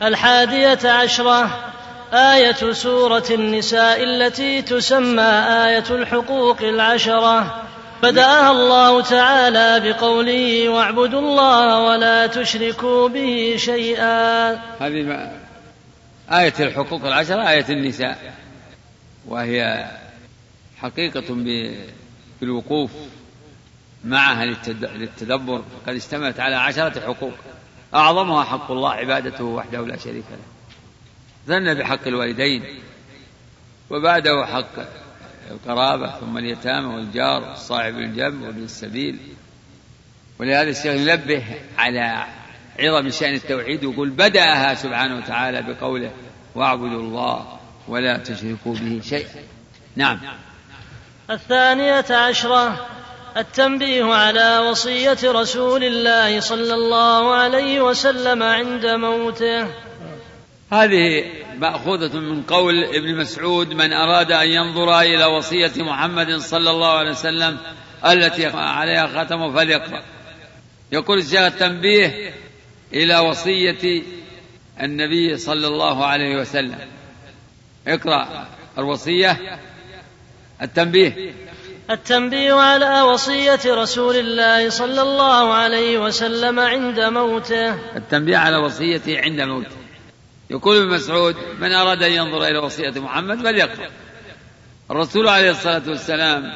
الحادية 0.01 0.89
عشرة 0.89 1.71
آية 2.13 2.71
سورة 2.71 3.23
النساء 3.31 4.03
التي 4.03 4.61
تسمى 4.61 5.31
آية 5.65 5.83
الحقوق 5.89 6.61
العشرة. 6.61 7.63
بدأها 8.03 8.51
الله 8.51 9.01
تعالى 9.01 9.79
بقوله 9.79 10.69
واعبدوا 10.69 11.19
الله 11.19 11.79
ولا 11.79 12.27
تشركوا 12.27 13.09
به 13.09 13.55
شيئا. 13.57 14.51
هذه 14.53 15.31
آية 16.31 16.53
الحقوق 16.59 17.05
العشرة 17.05 17.49
آية 17.49 17.65
النساء. 17.69 18.33
وهي 19.27 19.87
حقيقة 20.77 21.35
بالوقوف 22.41 22.91
معها 24.05 24.45
للتدبر. 24.45 25.61
قد 25.87 25.95
اشتملت 25.95 26.39
على 26.39 26.55
عشرة 26.55 26.99
حقوق. 26.99 27.33
أعظمها 27.95 28.43
حق 28.43 28.71
الله 28.71 28.91
عبادته 28.91 29.43
وحده 29.43 29.85
لا 29.87 29.97
شريك 29.97 30.25
له. 30.31 30.50
ثنى 31.47 31.75
بحق 31.75 32.07
الوالدين 32.07 32.63
وبعده 33.89 34.45
حق 34.45 34.87
القرابة 35.51 36.19
ثم 36.19 36.37
اليتامى 36.37 36.95
والجار 36.95 37.43
والصاحب 37.43 37.95
الجنب 37.97 38.41
وابن 38.41 38.63
السبيل. 38.63 39.19
ولهذا 40.39 40.69
الشيخ 40.69 40.85
ينبه 40.85 41.43
على 41.77 42.25
عظم 42.79 43.09
شأن 43.09 43.33
التوحيد 43.33 43.85
ويقول 43.85 44.09
بدأها 44.09 44.73
سبحانه 44.73 45.17
وتعالى 45.17 45.61
بقوله 45.61 46.11
واعبدوا 46.55 47.01
الله 47.01 47.59
ولا 47.87 48.17
تشركوا 48.17 48.75
به 48.75 49.01
شيئا 49.03 49.43
نعم. 49.95 50.19
الثانية 51.29 52.05
عشرة 52.09 52.87
التنبيه 53.37 54.13
على 54.13 54.59
وصية 54.59 55.17
رسول 55.23 55.83
الله 55.83 56.39
صلى 56.39 56.73
الله 56.73 57.35
عليه 57.35 57.81
وسلم 57.81 58.43
عند 58.43 58.85
موته. 58.85 59.67
هذه 60.73 61.25
مأخوذة 61.57 62.19
من 62.19 62.43
قول 62.43 62.83
ابن 62.83 63.15
مسعود 63.15 63.73
من 63.73 63.93
أراد 63.93 64.31
أن 64.31 64.47
ينظر 64.47 64.99
إلى 64.99 65.25
وصية 65.25 65.71
محمد 65.77 66.37
صلى 66.37 66.69
الله 66.69 66.97
عليه 66.97 67.11
وسلم 67.11 67.57
التي 68.05 68.45
عليها 68.45 69.23
ختمه 69.23 69.53
فليقرأ. 69.53 70.03
يقول 70.91 71.17
الشيخ 71.17 71.41
التنبيه 71.41 72.33
إلى 72.93 73.19
وصية 73.19 74.03
النبي 74.81 75.37
صلى 75.37 75.67
الله 75.67 76.05
عليه 76.05 76.35
وسلم. 76.35 76.79
اقرأ 77.87 78.47
الوصية. 78.77 79.59
التنبيه. 80.61 81.33
التنبيه 81.89 82.53
على 82.53 83.01
وصية 83.01 83.59
رسول 83.65 84.15
الله 84.15 84.69
صلى 84.69 85.01
الله 85.01 85.53
عليه 85.53 85.97
وسلم 85.97 86.59
عند 86.59 86.99
موته. 86.99 87.95
التنبيه 87.95 88.37
على 88.37 88.57
وصيته 88.57 89.19
عند 89.21 89.41
موته. 89.41 89.80
يقول 90.51 90.77
ابن 90.77 90.95
مسعود 90.95 91.35
من 91.59 91.71
أراد 91.71 92.03
أن 92.03 92.11
ينظر 92.11 92.43
إلى 92.47 92.57
وصية 92.57 93.01
محمد 93.01 93.37
فليقرأ. 93.37 93.89
الرسول 94.91 95.27
عليه 95.27 95.51
الصلاة 95.51 95.81
والسلام 95.87 96.53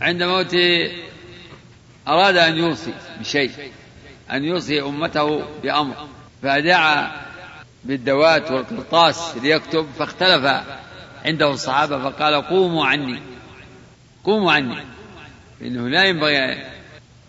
عند 0.00 0.22
موته 0.22 0.92
أراد 2.08 2.36
أن 2.36 2.58
يوصي 2.58 2.94
بشيء 3.20 3.50
أن 4.32 4.44
يوصي 4.44 4.82
أمته 4.82 5.42
بأمر 5.62 6.08
فدعا 6.42 7.26
بالدوات 7.84 8.50
والقرطاس 8.50 9.36
ليكتب 9.42 9.86
فاختلف 9.98 10.62
عنده 11.24 11.50
الصحابة 11.50 12.10
فقال 12.10 12.42
قوموا 12.42 12.86
عني 12.86 13.22
قوموا 14.24 14.52
عني 14.52 14.84
إنه 15.62 15.88
لا 15.88 16.04
ينبغي 16.04 16.64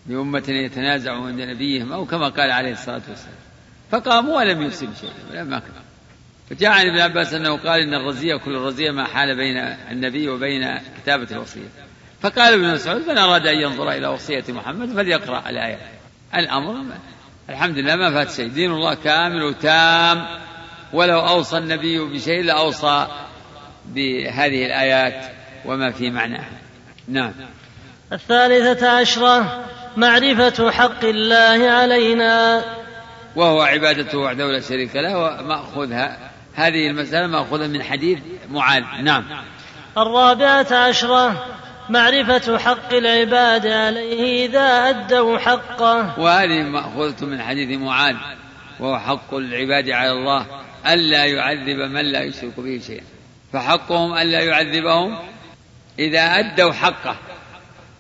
لأمة 0.08 0.44
يتنازعوا 0.48 1.28
عند 1.28 1.42
نبيهم 1.42 1.94
أو 1.94 2.06
كما 2.06 2.30
قال 2.30 2.52
عليه 2.52 2.72
الصلاة 2.72 3.02
والسلام. 3.10 3.49
فقاموا 3.92 4.38
ولم 4.38 4.62
يوصي 4.62 4.88
بشيء 4.88 5.12
ولم 5.32 5.62
فجاء 6.50 6.72
عن 6.72 6.88
ابن 6.88 7.00
عباس 7.00 7.34
أنه 7.34 7.58
قال 7.58 7.82
إن 7.82 7.94
الرزية 7.94 8.36
كل 8.36 8.56
الرزية 8.56 8.92
ما 8.92 9.08
حال 9.08 9.36
بين 9.36 9.58
النبي 9.92 10.30
وبين 10.30 10.78
كتابة 10.98 11.28
الوصية. 11.32 11.68
فقال 12.22 12.54
ابن 12.54 12.74
مسعود 12.74 13.08
من 13.08 13.18
أراد 13.18 13.48
أن 13.48 13.58
ينظر 13.58 13.92
إلى 13.92 14.08
وصية 14.08 14.44
محمد 14.50 14.94
فليقرأ 14.94 15.50
الآية. 15.50 15.78
الأمر 16.36 16.86
الحمد 17.50 17.78
لله 17.78 17.96
ما 17.96 18.12
فات 18.12 18.32
شيء. 18.32 18.48
دين 18.48 18.72
الله 18.72 18.94
كامل 18.94 19.44
وتام. 19.44 20.26
ولو 20.94 21.20
أوصى 21.20 21.58
النبي 21.58 22.00
بشيء 22.00 22.44
لأوصى 22.44 23.08
بهذه 23.86 24.66
الآيات 24.66 25.26
وما 25.66 25.92
في 25.92 26.10
معناها. 26.10 26.52
نعم. 27.08 27.32
الثالثة 28.14 28.90
عشرة 28.90 29.66
معرفة 29.98 30.72
حق 30.72 31.04
الله 31.04 31.70
علينا. 31.70 32.64
وهو 33.36 33.62
عبادته 33.62 34.18
وحده 34.18 34.52
لا 34.52 34.60
شريك 34.60 34.96
له 34.96 35.18
ومأخذها 35.18 36.32
هذه 36.56 36.88
المسألة 36.88 37.28
مأخوذة 37.28 37.68
من 37.68 37.84
حديث 37.84 38.20
معاذ. 38.50 38.84
نعم. 39.02 39.26
الرابعة 39.98 40.74
عشرة 40.74 41.46
معرفة 41.90 42.58
حق 42.58 42.94
العباد 42.94 43.68
عليه 43.68 44.46
إذا 44.46 44.90
أدوا 44.90 45.38
حقه. 45.38 46.20
وهذه 46.20 46.64
مأخوذة 46.64 47.26
من 47.26 47.42
حديث 47.42 47.80
معاذ 47.80 48.16
وهو 48.80 49.00
حق 49.00 49.34
العباد 49.34 49.90
على 49.90 50.12
الله 50.12 50.46
ألا 50.88 51.26
يعذب 51.26 51.78
من 51.78 52.12
لا 52.12 52.24
يشرك 52.24 52.60
به 52.60 52.82
شيئا. 52.88 53.04
فحقهم 53.54 54.18
ألا 54.18 54.40
يعذبهم 54.40 55.18
إذا 56.00 56.22
أدوا 56.22 56.74
حقه 56.74 57.16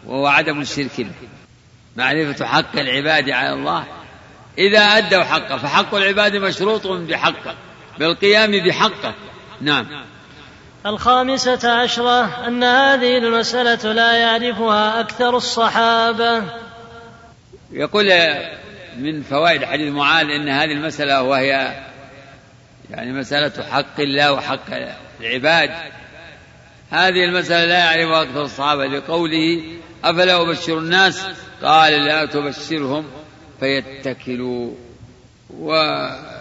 وهو 0.05 0.27
عدم 0.27 0.61
الشرك. 0.61 1.01
به 1.01 1.29
معرفة 1.95 2.45
حق 2.45 2.79
العباد 2.79 3.29
على 3.29 3.53
الله 3.53 3.98
إذا 4.59 4.79
أدوا 4.79 5.23
حقه 5.23 5.57
فحق 5.57 5.95
العباد 5.95 6.35
مشروط 6.35 6.87
بحقه 6.87 7.55
بالقيام 7.99 8.51
بحقه. 8.51 9.13
نعم. 9.61 9.87
الخامسة 10.85 11.81
عشرة 11.81 12.47
أن 12.47 12.63
هذه 12.63 13.17
المسألة 13.17 13.93
لا 13.93 14.17
يعرفها 14.17 14.99
أكثر 14.99 15.37
الصحابة. 15.37 16.43
يقول 17.71 18.11
من 18.97 19.21
فوائد 19.21 19.65
حديث 19.65 19.93
معاذ 19.93 20.25
أن 20.25 20.49
هذه 20.49 20.71
المسألة 20.71 21.21
وهي 21.21 21.75
يعني 22.91 23.13
مسألة 23.13 23.63
حق 23.71 23.99
الله 23.99 24.33
وحق 24.33 24.65
العباد. 25.21 25.71
هذه 26.89 27.23
المسألة 27.23 27.65
لا 27.65 27.77
يعرفها 27.77 28.21
أكثر 28.21 28.41
الصحابة 28.41 28.85
لقوله 28.85 29.63
أفلا 30.03 30.41
أبشر 30.41 30.77
الناس؟ 30.77 31.25
قال 31.63 31.93
لا 31.93 32.25
تبشرهم. 32.25 33.18
فيتكلوا. 33.59 34.71
وقوله 35.59 36.31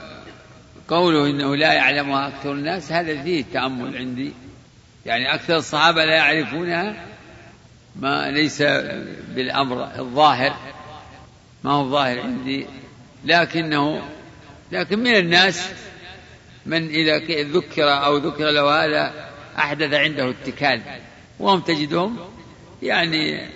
إنه 1.31 1.57
لا 1.57 1.72
يعلمها 1.72 2.28
أكثر 2.28 2.52
الناس 2.52 2.92
هذا 2.92 3.22
فيه 3.22 3.44
تأمل 3.52 3.96
عندي. 3.96 4.33
يعني 5.07 5.35
أكثر 5.35 5.57
الصحابة 5.57 6.04
لا 6.04 6.14
يعرفونها 6.14 7.07
ما 7.96 8.31
ليس 8.31 8.62
بالأمر 9.35 9.98
الظاهر 9.98 10.57
ما 11.64 11.70
هو 11.72 11.83
الظاهر 11.83 12.20
عندي. 12.20 12.66
لكنه 13.24 14.02
لكن 14.72 14.98
من 14.98 15.16
الناس 15.16 15.70
من 16.66 16.88
إذا 16.88 17.18
ذكر 17.42 17.85
أو 17.85 18.16
ذكر 18.16 18.50
له 18.50 18.85
هذا 18.85 19.31
أحدث 19.59 19.94
عنده 19.94 20.31
اتكال. 20.31 20.81
وهم 21.38 21.61
تجدهم 21.61 22.18
يعني 22.83 23.48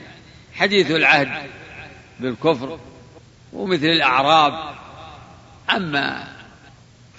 حديث 0.54 0.90
العهد 0.90 1.28
بالكفر. 2.20 2.78
ومثل 3.52 3.86
الأعراب. 3.86 4.52
أما 5.70 6.24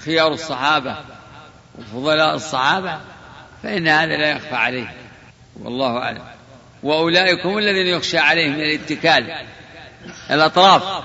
خيار 0.05 0.31
الصحابة 0.31 0.97
وفضلاء 1.79 2.35
الصحابة 2.35 2.99
فإن 3.63 3.87
هذا 3.87 4.17
لا 4.17 4.31
يخفى 4.31 4.55
عليه. 4.55 4.93
والله 5.61 5.97
أعلم. 5.97 6.21
وأولئك 6.83 7.45
هم 7.45 7.57
الذين 7.57 7.87
يخشى 7.87 8.17
عليهم 8.17 8.53
من 8.53 8.61
الاتكال 8.61 9.35
الأطراف. 10.31 11.03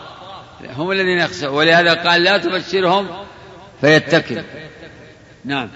هم 0.76 0.92
الذين 0.92 1.18
يخشى. 1.18 1.46
ولهذا 1.46 1.94
قال 1.94 2.22
لا 2.22 2.38
تبشرهم 2.38 3.08
فيتكل. 3.80 4.42
نعم. 5.44 5.68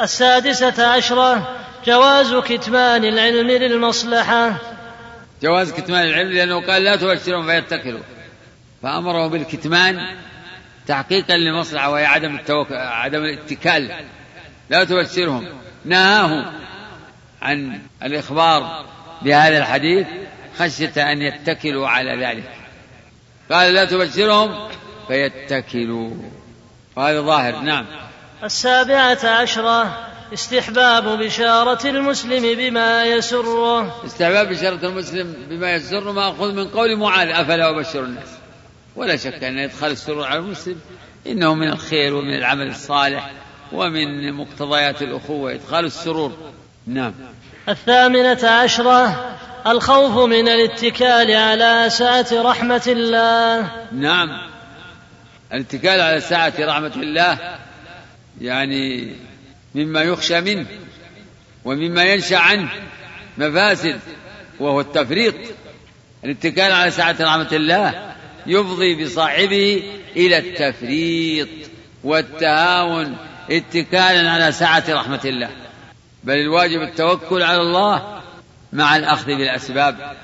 السادسة 0.00 0.86
عشرة 0.86 1.56
جواز 1.86 2.34
كتمان 2.34 3.04
العلم 3.04 3.50
للمصلحة. 3.50 4.56
جواز 5.42 5.72
كتمان 5.72 6.06
العلم 6.06 6.32
لأنه 6.32 6.66
قال 6.66 6.84
لا 6.84 6.96
تبشرهم 6.96 7.46
فيتكلوا. 7.46 8.00
فأمره 8.82 9.26
بالكتمان 9.26 10.16
تحقيقا 10.86 11.36
للمصلحة 11.36 11.90
وهي 11.90 12.06
عدم 12.06 12.34
التوك... 12.34 12.72
عدم 12.72 13.24
الاتكال. 13.24 13.90
لا 14.70 14.84
تبشرهم. 14.84 15.48
نهاه 15.84 16.52
عن 17.42 17.80
الإخبار 18.02 18.84
بهذا 19.22 19.58
الحديث 19.58 20.06
خشية 20.58 21.12
أن 21.12 21.22
يتكلوا 21.22 21.88
على 21.88 22.26
ذلك. 22.26 22.50
قال 23.50 23.74
لا 23.74 23.84
تبشرهم 23.84 24.68
فيتكلوا. 25.08 26.10
وهذا 26.96 27.20
ظاهر. 27.20 27.60
نعم. 27.60 27.86
السابعة 28.44 29.18
عشرة 29.24 30.08
استحباب 30.32 31.18
بشارة 31.18 31.86
المسلم 31.86 32.56
بما 32.56 33.04
يسره. 33.04 34.04
استحباب 34.06 34.48
بشارة 34.48 34.86
المسلم 34.86 35.36
بما 35.48 35.72
يسره 35.72 36.12
مأخوذ 36.12 36.54
من 36.54 36.68
قول 36.68 36.96
معاذ 36.96 37.28
أفلا 37.28 37.70
أبشر 37.70 38.04
الناس؟ 38.04 38.41
ولا 38.96 39.16
شك 39.16 39.44
أن 39.44 39.58
إدخال 39.58 39.90
السرور 39.90 40.26
على 40.26 40.38
المسلم 40.38 40.80
إنه 41.26 41.54
من 41.54 41.68
الخير 41.68 42.14
ومن 42.14 42.34
العمل 42.34 42.66
الصالح 42.68 43.30
ومن 43.72 44.32
مقتضيات 44.32 45.02
الأخوة 45.02 45.54
إدخال 45.54 45.84
السرور. 45.84 46.36
نعم. 46.86 47.14
الثامنة 47.68 48.48
عشرة 48.48 49.36
الخوف 49.66 50.28
من 50.28 50.48
الاتكال 50.48 51.30
على 51.30 51.90
سعة 51.90 52.26
رحمة 52.32 52.82
الله. 52.86 53.70
نعم. 53.92 54.28
الاتكال 55.52 56.00
على 56.00 56.20
سعة 56.20 56.52
رحمة 56.60 56.92
الله 56.96 57.58
يعني 58.40 59.12
مما 59.74 60.02
يخشى 60.02 60.40
منه 60.40 60.66
ومما 61.64 62.04
ينشأ 62.04 62.36
عنه 62.36 62.70
مفاسد 63.38 64.00
وهو 64.60 64.80
التفريط 64.80 65.34
الاتكال 66.24 66.72
على 66.72 66.90
سعة 66.90 67.16
رحمة 67.20 67.48
الله 67.52 68.11
يفضي 68.46 69.04
بصاحبه 69.04 69.82
إلى 70.16 70.38
التفريط 70.38 71.48
والتهاون 72.04 73.16
اتكالا 73.50 74.30
على 74.30 74.52
سعة 74.52 74.84
رحمة 74.88 75.20
الله. 75.24 75.50
بل 76.24 76.34
الواجب 76.34 76.82
التوكل 76.82 77.42
على 77.42 77.60
الله 77.60 78.20
مع 78.72 78.96
الأخذ 78.96 79.26
بالأسباب 79.26 80.16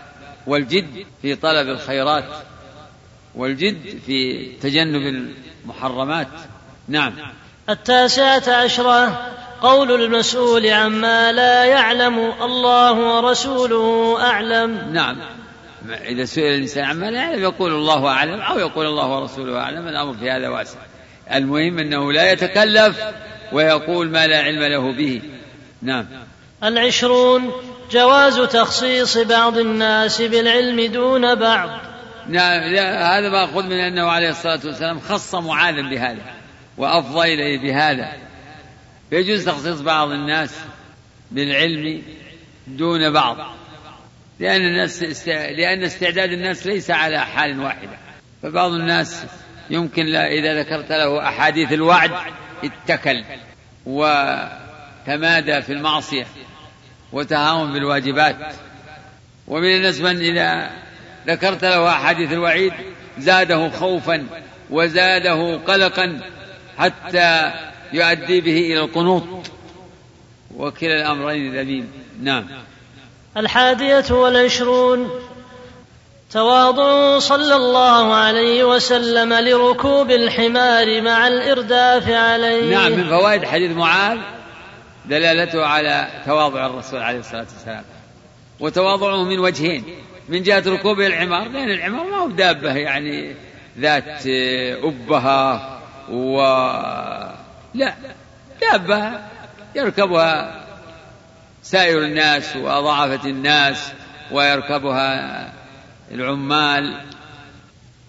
والجد 0.47 1.07
في 1.23 1.35
طلب 1.35 1.69
الخيرات 1.69 2.25
والجد 3.35 3.99
في 4.07 4.47
تجنب 4.63 5.31
المحرمات. 5.65 6.29
نعم. 6.89 7.15
التاسعة 7.69 8.43
عشرة 8.49 9.29
قول 9.61 10.05
المسؤول 10.05 10.67
عما 10.67 11.33
لا 11.33 11.65
يعلم 11.65 12.19
الله 12.19 12.93
ورسوله 12.93 14.17
أعلم. 14.21 14.91
نعم. 14.93 15.17
إذا 15.91 16.25
سئل 16.25 16.45
الإنسان 16.45 16.85
عما 16.85 17.11
لا 17.11 17.19
يعلم 17.19 17.43
يقول 17.43 17.73
الله 17.73 18.07
أعلم 18.07 18.41
أو 18.41 18.59
يقول 18.59 18.87
الله 18.87 19.07
ورسوله 19.07 19.59
أعلم 19.59 19.89
الأمر 19.89 20.15
في 20.15 20.31
هذا 20.31 20.49
واسع. 20.49 20.79
المهم 21.33 21.79
أنه 21.79 22.13
لا 22.13 22.33
يتكلف 22.33 22.99
ويقول 23.53 24.11
ما 24.11 24.27
لا 24.27 24.39
علم 24.39 24.63
له 24.63 24.93
به. 24.93 25.23
نعم. 25.83 26.07
العشرون 26.65 27.53
جواز 27.91 28.41
تخصيص 28.41 29.19
بعض 29.19 29.59
الناس 29.59 30.23
بالعلم 30.23 30.93
دون 30.93 31.35
بعض. 31.35 31.69
نعم 32.29 32.63
لا 32.63 33.19
هذا 33.19 33.29
مأخوذ 33.29 33.65
من 33.65 33.81
أنه 33.81 34.07
عليه 34.07 34.31
الصلاة 34.31 34.61
والسلام 34.65 35.01
خص 35.01 35.35
معاذا 35.35 35.83
بهذا 35.83 36.23
وأفضى 36.77 37.35
إليه 37.35 37.59
بهذا. 37.59 38.13
يجوز 39.13 39.45
تخصيص 39.45 39.81
بعض 39.81 40.11
الناس 40.11 40.55
بالعلم 41.31 42.03
دون 42.67 43.13
بعض. 43.13 43.37
لأن 44.41 44.61
الناس 44.61 45.03
است... 45.03 45.29
لأن 45.29 45.85
استعداد 45.85 46.33
الناس 46.33 46.67
ليس 46.67 46.91
على 46.91 47.21
حال 47.21 47.61
واحدة. 47.61 47.99
فبعض 48.43 48.73
الناس 48.73 49.25
يمكن 49.71 50.07
لا 50.07 50.27
إذا 50.27 50.63
ذكرت 50.63 50.93
له 50.93 51.29
أحاديث 51.29 51.73
الوعد 51.73 52.11
اتكل 52.65 53.25
وتمادى 53.87 55.63
في 55.63 55.73
المعصية 55.73 56.27
وتهاون 57.13 57.73
بالواجبات. 57.73 58.37
ومن 59.49 59.77
الناس 59.77 60.01
من 60.01 60.17
إذا 60.17 60.71
ذكرت 61.27 61.65
له 61.65 61.89
أحاديث 61.89 62.33
الوعيد 62.33 62.73
زاده 63.19 63.69
خوفا 63.69 64.27
وزاده 64.71 65.57
قلقا 65.57 66.21
حتى 66.79 67.53
يؤدي 67.93 68.41
به 68.41 68.59
إلى 68.59 68.81
القنوط. 68.81 69.49
وكلا 70.57 70.95
الأمرين 70.95 71.55
ذميم 71.57 71.93
نعم. 72.23 72.47
الحادية 73.39 74.05
والعشرون. 74.11 75.11
تواضع 76.31 77.19
صلى 77.19 77.57
الله 77.57 78.15
عليه 78.15 78.65
وسلم 78.65 79.33
لركوب 79.33 80.11
الحمار 80.11 81.01
مع 81.03 81.29
الإرداف 81.29 82.11
عليه. 82.11 82.75
نعم 82.75 82.93
من 82.93 83.09
فوائد 83.09 83.45
حديث 83.45 83.77
معاذ 83.77 84.19
دلالته 85.07 85.67
على 85.67 86.09
تواضع 86.27 86.67
الرسول 86.67 87.01
عليه 87.01 87.19
الصلاة 87.19 87.47
والسلام. 87.55 87.85
وتواضعه 88.61 89.25
من 89.25 89.39
وجهين 89.39 89.85
من 90.29 90.43
جهة 90.43 90.63
ركوبه 90.67 91.07
العمار 91.07 91.49
لأن 91.49 91.71
العمار 91.71 92.07
ما 92.07 92.17
هو 92.17 92.29
دابة 92.29 92.73
يعني 92.73 93.35
ذات 93.79 94.27
أبهة 94.85 95.79
و 96.11 96.41
لا 97.75 97.95
دابة 98.61 99.13
يركبها 99.75 100.65
سائر 101.71 101.99
الناس 101.99 102.57
وضعفة 102.57 103.29
الناس 103.29 103.93
ويركبها 104.31 105.53
العمال. 106.11 107.01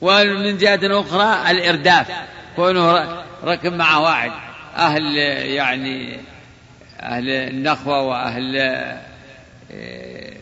ومن 0.02 0.58
جهة 0.58 0.80
أخرى 0.84 1.52
الإرداف 1.52 2.12
كونه 2.56 3.18
ركب 3.44 3.74
مع 3.74 3.98
واحد. 3.98 4.32
أهل 4.76 5.16
يعني 5.46 6.20
أهل 7.00 7.30
النخوة 7.30 8.02
وأهل 8.02 8.58
آه، 9.72 10.34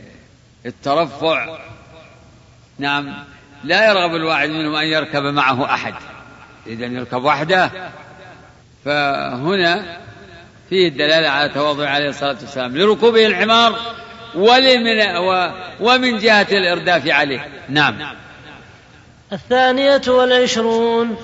الترفع. 0.65 1.57
نعم 2.79 3.13
لا 3.63 3.89
يرغب 3.89 4.15
الواحد 4.15 4.49
منهم 4.49 4.75
أن 4.75 4.87
يركب 4.87 5.23
معه 5.23 5.73
أحد. 5.73 5.93
إذا 6.67 6.85
يركب 6.85 7.23
وحده. 7.23 7.71
فهنا 8.85 10.06
فيه 10.69 10.87
الدلالة 10.87 11.29
على 11.29 11.49
تواضع 11.49 11.89
عليه 11.89 12.09
الصلاة 12.09 12.37
والسلام 12.41 12.77
لركوبه 12.77 13.25
الحمار 13.25 13.79
ولمن 14.35 15.01
ومن 15.79 16.17
جهة 16.17 16.47
الإرداف 16.51 17.07
عليه. 17.07 17.47
نعم. 17.69 17.97
الثانية 19.33 20.01
والعشرون 20.07 21.17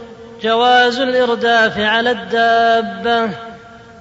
جواز 0.43 0.99
الإرداف 0.99 1.79
على 1.79 2.11
الدابة. 2.11 3.37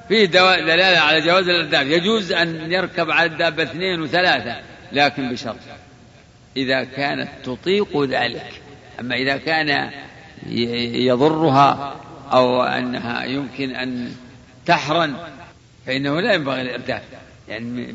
فيه 0.08 0.24
دلالة 0.24 0.98
على 0.98 1.20
جواز 1.20 1.48
الإرداف. 1.48 1.86
يجوز 1.86 2.32
أن 2.32 2.72
يركب 2.72 3.10
على 3.10 3.30
الدابة 3.30 3.62
اثنين 3.62 4.00
وثلاثة 4.02 4.56
لكن 4.92 5.32
بشرط. 5.32 5.56
إذا 6.56 6.84
كانت 6.84 7.28
تطيق 7.44 8.02
ذلك. 8.02 8.52
أما 9.00 9.14
إذا 9.14 9.36
كان 9.36 9.90
يضرها 11.06 11.96
أو 12.32 12.62
أنها 12.62 13.24
يمكن 13.24 13.74
أن 13.74 14.12
تحرن 14.66 15.16
فإنه 15.86 16.20
لا 16.20 16.34
ينبغي 16.34 16.62
الإرداف 16.62 17.02
يعني 17.48 17.94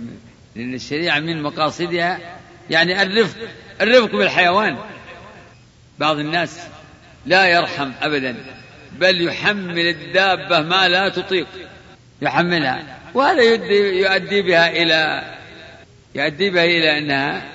لأن 0.56 0.74
الشريعة 0.74 1.20
من 1.20 1.44
مقاصدها 1.44 2.20
يعني 2.70 3.02
الرفق 3.02 3.38
الرفق 3.82 4.16
بالحيوان. 4.16 4.78
بعض 6.00 6.20
الناس 6.20 6.60
لا 7.26 7.46
يرحم 7.46 7.92
أبدا 8.02 8.36
بل 9.00 9.22
يحمل 9.22 9.88
الدابة 9.88 10.62
ما 10.62 10.88
لا 10.88 11.10
تطيق. 11.10 11.48
يحملها. 12.22 12.84
وهذا 13.14 13.42
يؤدي, 13.42 14.00
يؤدي 14.00 14.42
بها 14.42 14.70
إلى 14.70 15.24
يؤدي 16.16 16.50
بها 16.50 16.66
إلى 16.66 16.98
أنها 16.98 17.46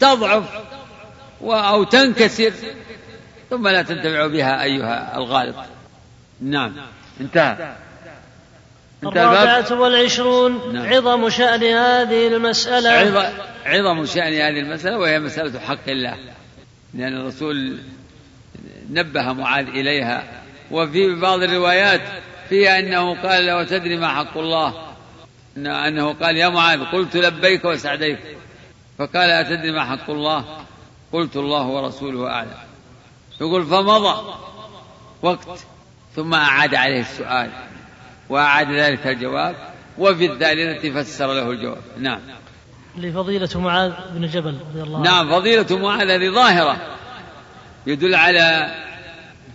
تضعف 0.00 0.44
أو 1.42 1.84
تنكسر 1.84 2.52
ثم 3.50 3.68
لا 3.68 3.82
تنتفع 3.82 4.26
بها 4.26 4.62
أيها 4.62 5.16
الغالط. 5.16 5.56
نعم. 6.40 6.72
انتهى. 7.20 7.76
الرابعة 9.06 9.80
والعشرون 9.80 10.74
نعم. 10.74 10.86
عظم 10.86 11.30
شأن 11.30 11.64
هذه 11.64 12.26
المسألة. 12.28 13.32
عظم 13.66 14.06
شأن 14.06 14.32
هذه 14.32 14.60
المسألة 14.60 14.98
وهي 14.98 15.20
مسألة 15.20 15.60
حق 15.60 15.88
الله. 15.88 16.16
لأن 16.94 17.20
الرسول 17.20 17.78
نبه 18.90 19.32
معاذ 19.32 19.66
إليها. 19.66 20.24
وفي 20.70 21.14
بعض 21.14 21.42
الروايات 21.42 22.00
فيها 22.48 22.78
أنه 22.78 23.22
قال 23.22 23.46
له 23.46 23.64
تدري 23.64 23.96
ما 23.96 24.08
حق 24.08 24.38
الله؟ 24.38 24.74
أنه 25.56 26.12
قال 26.12 26.36
يا 26.36 26.48
معاذ 26.48 26.84
قلت 26.84 27.16
لبيك 27.16 27.64
وسعديك. 27.64 28.18
فقال 28.98 29.30
أتدري 29.30 29.72
ما 29.72 29.84
حق 29.84 30.10
الله؟ 30.10 30.44
قلت 31.12 31.36
الله 31.36 31.66
ورسوله 31.66 32.30
أعلم. 32.30 32.58
يقول 33.40 33.66
فمضى 33.66 34.34
وقت 35.22 35.58
ثم 36.16 36.34
أعاد 36.34 36.74
عليه 36.74 37.00
السؤال. 37.00 37.50
وأعاد 38.28 38.70
ذلك 38.70 39.06
الجواب 39.06 39.56
وفي 39.98 40.32
الثالثة 40.32 41.02
فسر 41.02 41.26
له 41.26 41.50
الجواب. 41.50 41.82
نعم. 41.98 42.20
لفضيلة 42.96 43.48
معاذ 43.54 43.92
بن 44.14 44.26
جبل 44.26 44.58
رضي 44.70 44.82
الله 44.82 44.98
عنه. 44.98 45.10
نعم 45.10 45.30
فضيلة 45.30 45.78
معاذ 45.78 46.10
هذه 46.10 46.30
ظاهرة. 46.30 46.96
يدل 47.86 48.14
على 48.14 48.74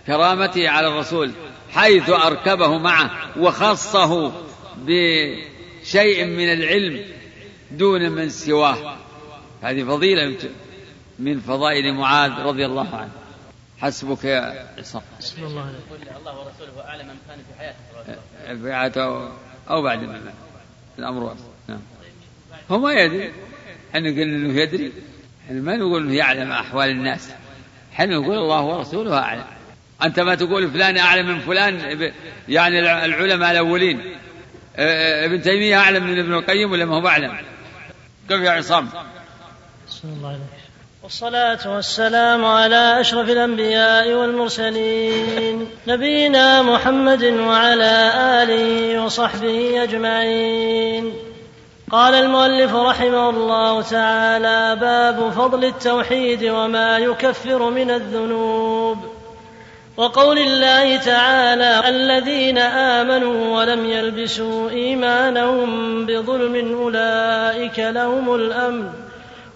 كرامته 0.06 0.68
على 0.68 0.88
الرسول 0.88 1.30
حيث 1.70 2.10
أركبه 2.10 2.78
معه 2.78 3.10
وخصه 3.38 4.32
بشيء 4.76 6.24
من 6.24 6.52
العلم 6.52 7.04
دون 7.70 8.10
من 8.10 8.28
سواه. 8.28 8.96
هذه 9.62 9.84
فضيلة 9.84 10.36
من 11.18 11.40
فضائل 11.40 11.94
معاذ 11.94 12.30
رضي 12.30 12.66
الله 12.66 12.96
عنه. 12.96 13.19
حسبك 13.80 14.24
يا 14.24 14.66
عصام. 14.78 15.02
بسم 15.20 15.44
الله 15.44 15.60
عليك. 15.60 16.16
الله 16.16 16.38
ورسوله 16.38 16.88
أعلم 16.88 17.06
من 17.06 17.16
كان 17.28 17.38
في 17.38 17.58
حياته 17.58 18.62
في 18.62 18.74
حياته 18.74 19.28
أو 19.70 19.82
بعد 19.82 19.98
ما 19.98 20.12
مات. 20.12 20.34
الأمر 20.98 21.22
واضح 21.22 21.40
نعم. 21.68 21.80
هو 22.70 22.78
ما 22.78 22.92
يدري. 22.92 23.32
إحنا 23.90 24.08
قلنا 24.08 24.22
إنه 24.22 24.60
يدري. 24.60 24.92
إحنا 25.46 25.60
ما 25.60 25.76
نقول 25.76 26.02
إنه 26.02 26.14
يعلم 26.14 26.52
أحوال 26.52 26.90
الناس. 26.90 27.30
إحنا 27.92 28.18
نقول 28.18 28.38
الله 28.38 28.60
ورسوله 28.60 29.18
أعلم. 29.18 29.44
أنت 30.02 30.20
ما 30.20 30.34
تقول 30.34 30.70
فلان 30.70 30.98
أعلم 30.98 31.28
من 31.28 31.40
فلان 31.40 32.12
يعني 32.48 33.04
العلماء 33.04 33.50
الأولين. 33.50 34.16
ابن 34.76 35.42
تيمية 35.42 35.76
أعلم 35.76 36.06
من 36.06 36.18
ابن 36.18 36.34
القيم 36.34 36.72
ولا 36.72 36.84
ما 36.84 36.96
هو 36.96 37.08
أعلم؟ 37.08 37.36
كيف 38.28 38.40
يا 38.40 38.50
عصام؟ 38.50 38.88
بسم 39.88 40.08
الله 40.08 40.28
عليك. 40.28 40.59
والصلاة 41.02 41.58
والسلام 41.74 42.44
على 42.44 43.00
أشرف 43.00 43.30
الأنبياء 43.30 44.12
والمرسلين 44.12 45.66
نبينا 45.86 46.62
محمد 46.62 47.24
وعلى 47.24 48.12
آله 48.42 49.04
وصحبه 49.04 49.82
أجمعين. 49.82 51.12
قال 51.90 52.14
المؤلف 52.14 52.74
رحمه 52.74 53.30
الله 53.30 53.82
تعالى 53.82 54.76
باب 54.80 55.30
فضل 55.30 55.64
التوحيد 55.64 56.44
وما 56.44 56.98
يكفر 56.98 57.70
من 57.70 57.90
الذنوب. 57.90 58.98
وقول 59.96 60.38
الله 60.38 60.96
تعالى 60.96 61.88
الذين 61.88 62.58
آمنوا 62.58 63.58
ولم 63.58 63.90
يلبسوا 63.90 64.70
إيمانهم 64.70 66.06
بظلم 66.06 66.74
أولئك 66.82 67.78
لهم 67.78 68.34
الأمن. 68.34 69.09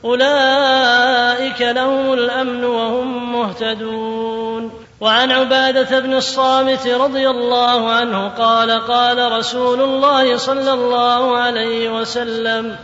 أولئك 0.04 1.60
لهم 1.60 2.12
الأمن 2.12 2.64
وهم 2.64 3.32
مهتدون. 3.32 4.84
وعن 5.00 5.32
عبادة 5.32 6.00
بن 6.00 6.14
الصامت 6.14 6.86
رضي 6.86 7.30
الله 7.30 7.90
عنه 7.90 8.28
قال 8.28 8.70
قال 8.70 9.32
رسول 9.32 9.80
الله 9.80 10.36
صلى 10.36 10.72
الله 10.72 11.38
عليه 11.38 12.00
وسلم 12.00 12.76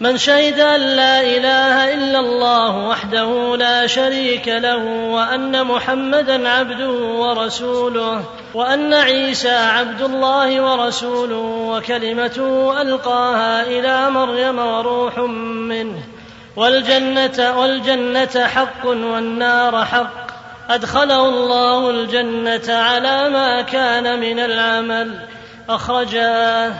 من 0.00 0.16
شهد 0.16 0.60
أن 0.60 0.80
لا 0.80 1.20
إله 1.20 1.94
إلا 1.94 2.20
الله 2.20 2.88
وحده 2.88 3.56
لا 3.56 3.86
شريك 3.86 4.48
له 4.48 4.84
وأن 5.10 5.64
محمدا 5.64 6.48
عبده 6.48 6.90
ورسوله 6.90 8.22
وأن 8.54 8.94
عيسى 8.94 9.56
عبد 9.56 10.02
الله 10.02 10.60
ورسوله 10.62 11.68
وكلمته 11.70 12.82
ألقاها 12.82 13.62
إلى 13.62 14.10
مريم 14.10 14.58
وروح 14.58 15.18
منه 15.18 16.15
والجنة 16.56 17.58
والجنة 17.58 18.46
حق 18.46 18.86
والنار 18.86 19.84
حق. 19.84 20.26
أدخله 20.70 21.28
الله 21.28 21.90
الجنة 21.90 22.76
على 22.76 23.28
ما 23.28 23.62
كان 23.62 24.20
من 24.20 24.38
العمل. 24.38 25.20
اخرجاه 25.68 26.72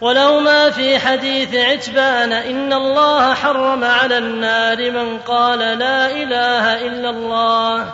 ولهما 0.00 0.70
في 0.70 0.98
حديث 0.98 1.54
عتبان 1.54 2.32
إن 2.32 2.72
الله 2.72 3.34
حرم 3.34 3.84
على 3.84 4.18
النار 4.18 4.90
من 4.90 5.18
قال 5.18 5.58
لا 5.58 6.10
إله 6.10 6.86
إلا 6.86 7.10
الله. 7.10 7.92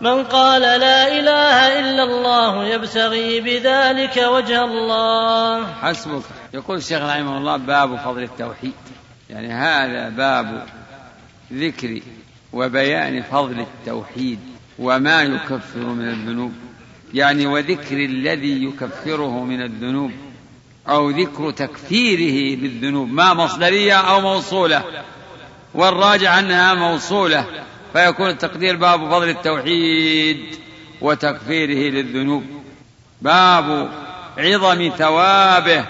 من 0.00 0.24
قال 0.24 0.62
لا 0.62 1.08
إله 1.08 1.80
إلا 1.80 2.02
الله 2.02 2.64
يبتغي 2.64 3.40
بذلك 3.40 4.16
وجه 4.16 4.64
الله. 4.64 5.66
حسبك. 5.82 6.22
يقول 6.54 6.76
الشيخ 6.76 7.02
رحمه 7.02 7.38
الله 7.38 7.56
باب 7.56 7.96
فضل 7.96 8.22
التوحيد. 8.22 8.93
يعني 9.30 9.52
هذا 9.52 10.08
باب 10.08 10.66
ذكر 11.52 12.00
وبيان 12.52 13.22
فضل 13.22 13.60
التوحيد 13.60 14.38
وما 14.78 15.22
يكفر 15.22 15.80
من 15.80 16.08
الذنوب. 16.08 16.52
يعني 17.14 17.46
وذكر 17.46 17.96
الذي 17.96 18.64
يكفره 18.64 19.44
من 19.44 19.62
الذنوب 19.62 20.12
أو 20.88 21.10
ذكر 21.10 21.50
تكفيره 21.50 22.60
بالذنوب 22.60 23.12
ما 23.12 23.34
مصدرية 23.34 23.94
أو 23.94 24.20
موصولة. 24.20 24.84
والراجع 25.74 26.38
أنها 26.38 26.74
موصولة 26.74 27.46
فيكون 27.92 28.28
التقدير 28.30 28.76
باب 28.76 29.10
فضل 29.10 29.28
التوحيد 29.28 30.38
وتكفيره 31.00 31.90
للذنوب. 31.90 32.44
باب 33.22 33.90
عظم 34.38 34.92
ثوابه 34.98 35.84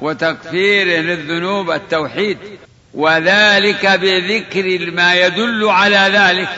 وتكفيره 0.00 1.00
للذنوب 1.00 1.70
التوحيد 1.70 2.38
وذلك 2.94 3.86
بذكر 3.86 4.90
ما 4.90 5.14
يدل 5.14 5.68
على 5.68 6.10
ذلك 6.12 6.48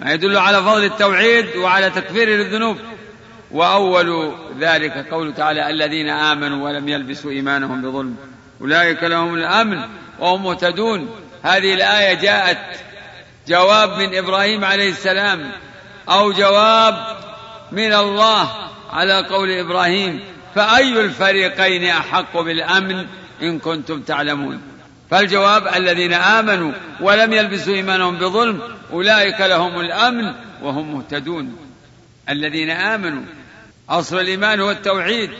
ما 0.00 0.12
يدل 0.12 0.36
على 0.36 0.62
فضل 0.62 0.84
التوحيد 0.84 1.56
وعلى 1.56 1.90
تكفيره 1.90 2.30
للذنوب. 2.30 2.78
وأول 3.50 4.34
ذلك 4.60 5.06
قوله 5.10 5.30
تعالى 5.32 5.70
الذين 5.70 6.08
آمنوا 6.08 6.64
ولم 6.64 6.88
يلبسوا 6.88 7.30
إيمانهم 7.30 7.82
بظلم 7.82 8.16
أولئك 8.60 9.02
لهم 9.04 9.34
الأمن 9.34 9.80
وهم 10.18 10.42
مهتدون. 10.42 11.08
هذه 11.42 11.74
الآية 11.74 12.14
جاءت 12.14 12.58
جواب 13.48 13.98
من 13.98 14.14
إبراهيم 14.14 14.64
عليه 14.64 14.90
السلام 14.90 15.52
أو 16.08 16.32
جواب 16.32 17.06
من 17.72 17.92
الله 17.92 18.50
على 18.92 19.26
قول 19.26 19.50
إبراهيم. 19.50 20.33
فأي 20.54 21.00
الفريقين 21.00 21.84
أحق 21.84 22.40
بالأمن 22.40 23.06
إن 23.42 23.58
كنتم 23.58 24.02
تعلمون؟ 24.02 24.62
فالجواب 25.10 25.68
الذين 25.68 26.12
آمنوا 26.12 26.72
ولم 27.00 27.32
يلبسوا 27.32 27.74
إيمانهم 27.74 28.18
بظلم 28.18 28.60
أولئك 28.92 29.40
لهم 29.40 29.80
الأمن 29.80 30.34
وهم 30.62 30.94
مهتدون. 30.94 31.56
الذين 32.28 32.70
آمنوا 32.70 33.22
أصل 33.88 34.20
الإيمان 34.20 34.60
هو 34.60 34.70
التوحيد. 34.70 35.30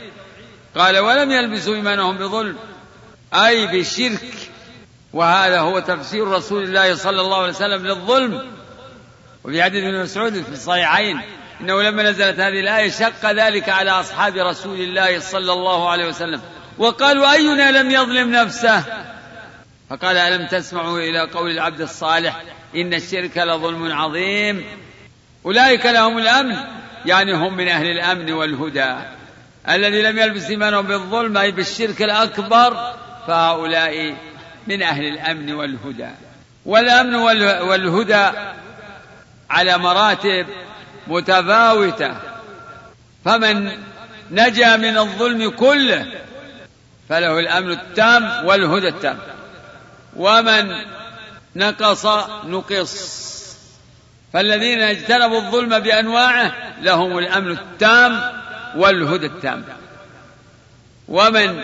قال 0.75 0.97
ولم 0.99 1.31
يلبسوا 1.31 1.75
إيمانهم 1.75 2.17
بظلم 2.17 2.55
أي 3.33 3.67
بالشرك 3.67 4.33
وهذا 5.13 5.59
هو 5.59 5.79
تفسير 5.79 6.27
رسول 6.27 6.63
الله 6.63 6.95
صلى 6.95 7.21
الله 7.21 7.37
عليه 7.37 7.49
وسلم 7.49 7.87
للظلم. 7.87 8.41
وفي 9.43 9.63
حديث 9.63 9.83
ابن 9.83 10.01
مسعود 10.01 10.33
في 10.41 10.51
الصحيحين 10.51 11.21
إنه 11.61 11.81
لما 11.81 12.03
نزلت 12.03 12.39
هذه 12.39 12.59
الآية 12.59 12.89
شق 12.89 13.31
ذلك 13.31 13.69
على 13.69 13.91
أصحاب 13.91 14.37
رسول 14.37 14.79
الله 14.79 15.19
صلى 15.19 15.53
الله 15.53 15.89
عليه 15.89 16.07
وسلم. 16.07 16.41
وقالوا 16.77 17.31
أينا 17.31 17.81
لم 17.81 17.91
يظلم 17.91 18.31
نفسه؟ 18.31 18.83
فقال 19.89 20.17
ألم 20.17 20.47
تسمعوا 20.47 20.99
إلى 20.99 21.19
قول 21.19 21.51
العبد 21.51 21.81
الصالح 21.81 22.41
إن 22.75 22.93
الشرك 22.93 23.37
لظلم 23.37 23.91
عظيم؟ 23.91 24.65
أولئك 25.45 25.85
لهم 25.85 26.17
الأمن 26.17 26.57
يعني 27.05 27.33
هم 27.33 27.57
من 27.57 27.67
أهل 27.67 27.85
الأمن 27.87 28.31
والهدى. 28.31 28.95
الذي 29.69 30.01
لم 30.01 30.19
يلبس 30.19 30.49
إيمانهم 30.49 30.87
بالظلم 30.87 31.37
أي 31.37 31.51
بالشرك 31.51 32.01
الأكبر 32.01 32.93
فهؤلاء 33.27 34.15
من 34.67 34.83
أهل 34.83 35.05
الأمن 35.05 35.53
والهدى. 35.53 36.09
والأمن 36.65 37.15
والهدى 37.69 38.29
على 39.49 39.77
مراتب 39.77 40.45
متفاوتة. 41.07 42.15
فمن 43.25 43.71
نجا 44.31 44.77
من 44.77 44.97
الظلم 44.97 45.49
كله 45.49 46.05
فله 47.09 47.39
الأمن 47.39 47.71
التام 47.71 48.45
والهدى 48.45 48.87
التام. 48.87 49.17
ومن 50.15 50.71
نقص 51.55 52.05
نقص. 52.45 53.25
فالذين 54.33 54.81
اجتنبوا 54.81 55.37
الظلم 55.37 55.79
بأنواعه 55.79 56.51
لهم 56.81 57.17
الأمن 57.17 57.51
التام 57.51 58.41
والهدى 58.75 59.25
التام. 59.25 59.63
ومن 61.07 61.63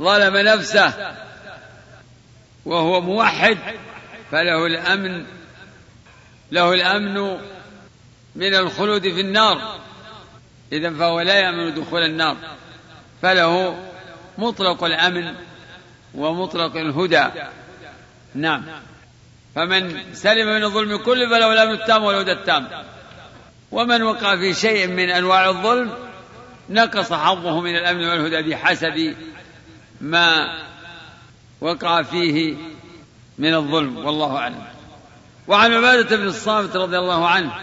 ظلم 0.00 0.36
نفسه 0.36 1.14
وهو 2.64 3.00
موحد 3.00 3.58
فله 4.30 4.66
الأمن 4.66 5.24
له 6.50 6.72
الأمن 6.72 7.38
من 8.34 8.54
الخلود 8.54 9.02
في 9.02 9.20
النار. 9.20 9.80
إذا 10.72 10.90
فهو 10.90 11.20
لا 11.20 11.34
يأمن 11.34 11.74
دخول 11.74 12.02
النار. 12.02 12.36
فله 13.22 13.78
مطلق 14.38 14.84
الأمن 14.84 15.34
ومطلق 16.14 16.76
الهدى. 16.76 17.24
نعم. 18.34 18.64
فمن 19.54 20.14
سلم 20.14 20.46
من 20.46 20.64
الظلم 20.64 20.96
كله 20.96 21.28
فله 21.28 21.52
الأمن 21.52 21.72
التام 21.72 22.04
والهدى 22.04 22.32
التام. 22.32 22.68
ومن 23.70 24.02
وقع 24.02 24.36
في 24.36 24.54
شيء 24.54 24.86
من 24.86 25.10
أنواع 25.10 25.48
الظلم 25.48 25.94
نقص 26.70 27.12
حظه 27.12 27.60
من 27.60 27.76
الأمن 27.76 28.08
والهدى 28.08 28.50
بحسب 28.50 29.14
ما 30.00 30.58
وقع 31.60 32.02
فيه 32.02 32.54
من 33.38 33.54
الظلم. 33.54 34.06
والله 34.06 34.36
أعلم. 34.36 34.64
وعن 35.48 35.72
عبادة 35.72 36.16
بن 36.16 36.26
الصامت 36.26 36.76
رضي 36.76 36.98
الله 36.98 37.28
عنه 37.28 37.60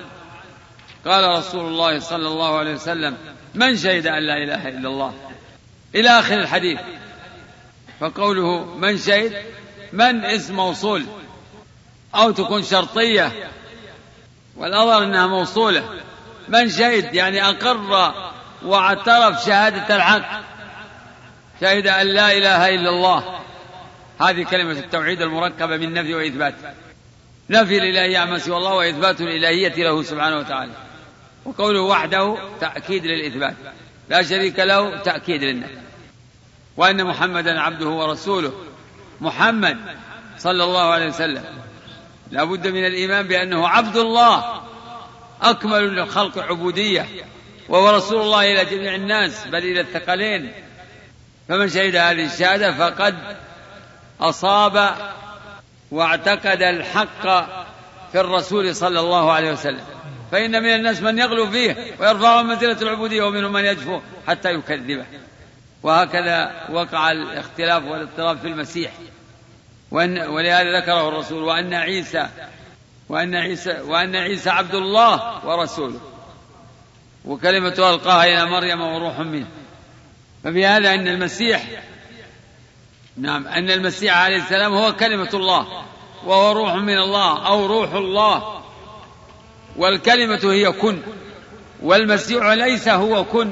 قال 1.09 1.37
رسول 1.37 1.65
الله 1.65 1.99
صلى 1.99 2.27
الله 2.27 2.57
عليه 2.57 2.73
وسلم 2.73 3.17
من 3.55 3.77
شهد 3.77 4.07
أن 4.07 4.23
لا 4.23 4.37
إله 4.37 4.67
إلا 4.67 4.89
الله؟ 4.89 5.13
إلى 5.95 6.09
آخر 6.09 6.39
الحديث. 6.39 6.79
فقوله 7.99 8.75
من 8.75 8.97
شهد 8.97 9.43
من 9.93 10.25
اسم 10.25 10.55
موصول 10.55 11.05
أو 12.15 12.31
تكون 12.31 12.63
شرطية. 12.63 13.49
والأظهر 14.57 15.03
أنها 15.03 15.27
موصولة. 15.27 15.83
من 16.47 16.69
شهد 16.69 17.15
يعني 17.15 17.49
أقر 17.49 18.13
واعترف 18.65 19.45
شهادة 19.45 19.95
الحق. 19.95 20.41
شهد 21.61 21.87
أن 21.87 22.07
لا 22.07 22.31
إله 22.31 22.69
إلا 22.69 22.89
الله. 22.89 23.39
هذه 24.21 24.43
كلمة 24.43 24.71
التوحيد 24.71 25.21
المركبة 25.21 25.77
من 25.77 25.93
نفي 25.93 26.13
وإثبات. 26.13 26.55
نفي 27.49 27.77
الإلهية 27.77 28.17
عما 28.17 28.37
سوى 28.37 28.57
الله 28.57 28.73
وإثبات 28.73 29.21
الإلهية 29.21 29.83
له 29.83 30.03
سبحانه 30.03 30.37
وتعالى. 30.37 30.88
وقوله 31.45 31.81
وحده 31.81 32.37
تأكيد 32.61 33.05
للإثبات. 33.05 33.55
لا 34.09 34.21
شريك 34.21 34.59
له 34.59 34.97
تأكيد 34.97 35.43
للنفي. 35.43 35.77
وأن 36.77 37.05
محمدا 37.05 37.61
عبده 37.61 37.87
ورسوله. 37.87 38.53
محمد 39.21 39.77
صلى 40.37 40.63
الله 40.63 40.83
عليه 40.83 41.07
وسلم. 41.07 41.43
لا 42.31 42.43
بد 42.43 42.67
من 42.67 42.85
الإيمان 42.85 43.27
بأنه 43.27 43.67
عبد 43.67 43.97
الله. 43.97 44.61
أكمل 45.41 45.99
الخلق 45.99 46.37
عبودية. 46.37 47.07
وهو 47.69 47.89
رسول 47.89 48.21
الله 48.21 48.53
إلى 48.53 48.65
جميع 48.65 48.95
الناس 48.95 49.47
بل 49.47 49.57
إلى 49.57 49.81
الثقلين. 49.81 50.51
فمن 51.47 51.69
شهد 51.69 51.95
هذه 51.95 52.25
الشهادة 52.25 52.71
فقد 52.71 53.15
أصاب 54.21 54.95
واعتقد 55.91 56.61
الحق 56.61 57.21
في 58.11 58.19
الرسول 58.19 58.75
صلى 58.75 58.99
الله 58.99 59.31
عليه 59.31 59.51
وسلم. 59.51 59.85
فإن 60.31 60.51
من 60.63 60.75
الناس 60.75 61.01
من 61.01 61.19
يغلو 61.19 61.51
فيه 61.51 61.95
ويرفعه 61.99 62.41
منزلة 62.41 62.81
العبودية 62.81 63.23
ومنهم 63.23 63.51
من 63.51 63.65
يجفو 63.65 63.99
حتى 64.27 64.53
يكذبه. 64.53 65.05
وهكذا 65.83 66.65
وقع 66.69 67.11
الاختلاف 67.11 67.83
والاضطراب 67.83 68.37
في 68.37 68.47
المسيح. 68.47 68.91
وأن 69.91 70.19
ولهذا 70.19 70.79
ذكره 70.79 71.07
الرسول 71.07 71.43
وأن 71.43 71.73
عيسى 71.73 72.27
وأن 73.09 73.35
عيسى 73.35 73.81
وأن 73.81 74.15
عيسى 74.15 74.49
عبد 74.49 74.75
الله 74.75 75.45
ورسوله. 75.45 75.99
وكلمة 77.25 77.73
ألقاها 77.77 78.23
إلى 78.23 78.45
مريم 78.45 78.81
وروح 78.81 79.19
منه. 79.19 79.47
ففي 80.43 80.65
هذا 80.65 80.93
أن 80.93 81.07
المسيح 81.07 81.63
نعم 83.17 83.47
أن 83.47 83.71
المسيح 83.71 84.17
عليه 84.17 84.37
السلام 84.37 84.73
هو 84.73 84.95
كلمة 84.95 85.29
الله. 85.33 85.85
وهو 86.25 86.51
روح 86.51 86.75
من 86.75 86.97
الله 86.97 87.47
أو 87.47 87.65
روح 87.65 87.93
الله. 87.93 88.58
والكلمة 89.79 90.39
هي 90.43 90.71
كن 90.71 91.01
والمسيح 91.81 92.45
ليس 92.45 92.87
هو 92.87 93.23
كن 93.23 93.51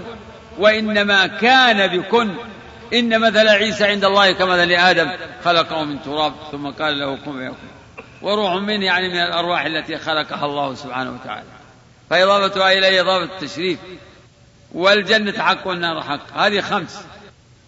وإنما 0.58 1.28
كان 1.28 1.98
بكن. 1.98 2.36
إن 2.94 3.20
مثل 3.20 3.48
عيسى 3.48 3.86
عند 3.86 4.06
الله 4.06 4.32
كمثل 4.32 4.72
آدم 4.72 5.12
خلقه 5.46 5.84
من 5.84 6.02
تراب 6.02 6.34
ثم 6.52 6.68
قال 6.68 7.00
له 7.00 7.16
كن 7.16 7.32
فيكون. 7.32 7.70
وروح 8.22 8.54
منه 8.54 8.86
يعني 8.86 9.10
من 9.10 9.20
الأرواح 9.20 9.66
التي 9.66 9.98
خلقها 9.98 10.46
الله 10.46 10.76
سبحانه 10.76 11.12
وتعالى. 11.12 11.48
فإضافتها 12.10 12.72
إليه 12.72 13.02
إضافة 13.02 13.24
التشريف. 13.24 13.80
والجنة 14.74 15.44
حق 15.44 15.68
والنار 15.68 16.04
حق. 16.04 16.38
هذه 16.38 16.62
خمس. 16.62 17.06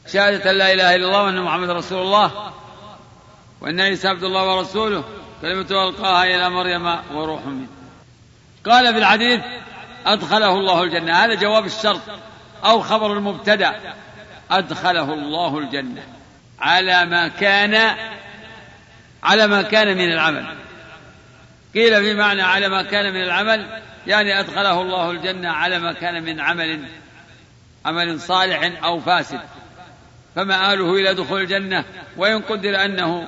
شهادة 0.07 0.51
لا 0.51 0.73
إله 0.73 0.95
إلا 0.95 1.05
الله 1.05 1.23
وأن 1.23 1.41
محمد 1.41 1.69
رسول 1.69 2.01
الله. 2.01 2.51
وأن 3.61 3.81
عيسى 3.81 4.07
عبد 4.07 4.23
الله 4.23 4.55
ورسوله. 4.55 5.03
كلمة 5.41 5.67
ألقاها 5.71 6.23
إلى 6.23 6.49
مريم 6.49 6.85
وروح 7.13 7.45
منه. 7.45 7.67
قال 8.65 8.93
في 8.93 8.99
الحديث 8.99 9.41
أدخله 10.05 10.53
الله 10.53 10.83
الجنة. 10.83 11.13
هذا 11.13 11.33
جواب 11.33 11.65
الشرط 11.65 12.01
أو 12.65 12.81
خبر 12.81 13.13
المبتدأ. 13.13 13.79
أدخله 14.51 15.13
الله 15.13 15.57
الجنة. 15.57 16.03
على 16.59 17.05
ما 17.05 17.27
كان 17.27 17.95
على 19.23 19.47
ما 19.47 19.61
كان 19.61 19.97
من 19.97 20.11
العمل. 20.11 20.55
قيل 21.73 22.03
في 22.03 22.13
معنى 22.13 22.41
على 22.41 22.69
ما 22.69 22.83
كان 22.83 23.13
من 23.13 23.23
العمل 23.23 23.81
يعني 24.07 24.39
أدخله 24.39 24.81
الله 24.81 25.11
الجنة 25.11 25.49
على 25.51 25.79
ما 25.79 25.93
كان 25.93 26.23
من 26.23 26.39
عمل 26.39 26.85
عمل 27.85 28.19
صالح 28.19 28.83
أو 28.83 28.99
فاسد. 28.99 29.39
فمآله 30.35 30.93
إلى 30.93 31.13
دخول 31.13 31.41
الجنة 31.41 31.85
وإن 32.17 32.41
قدر 32.41 32.85
أنه 32.85 33.27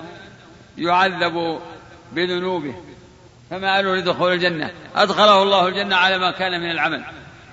يعذب 0.77 1.61
بذنوبه. 2.11 2.75
فمآله 3.51 3.95
لدخول 3.95 4.33
الجنة. 4.33 4.71
أدخله 4.95 5.43
الله 5.43 5.67
الجنة 5.67 5.95
على 5.95 6.17
ما 6.17 6.31
كان 6.31 6.61
من 6.61 6.71
العمل. 6.71 7.03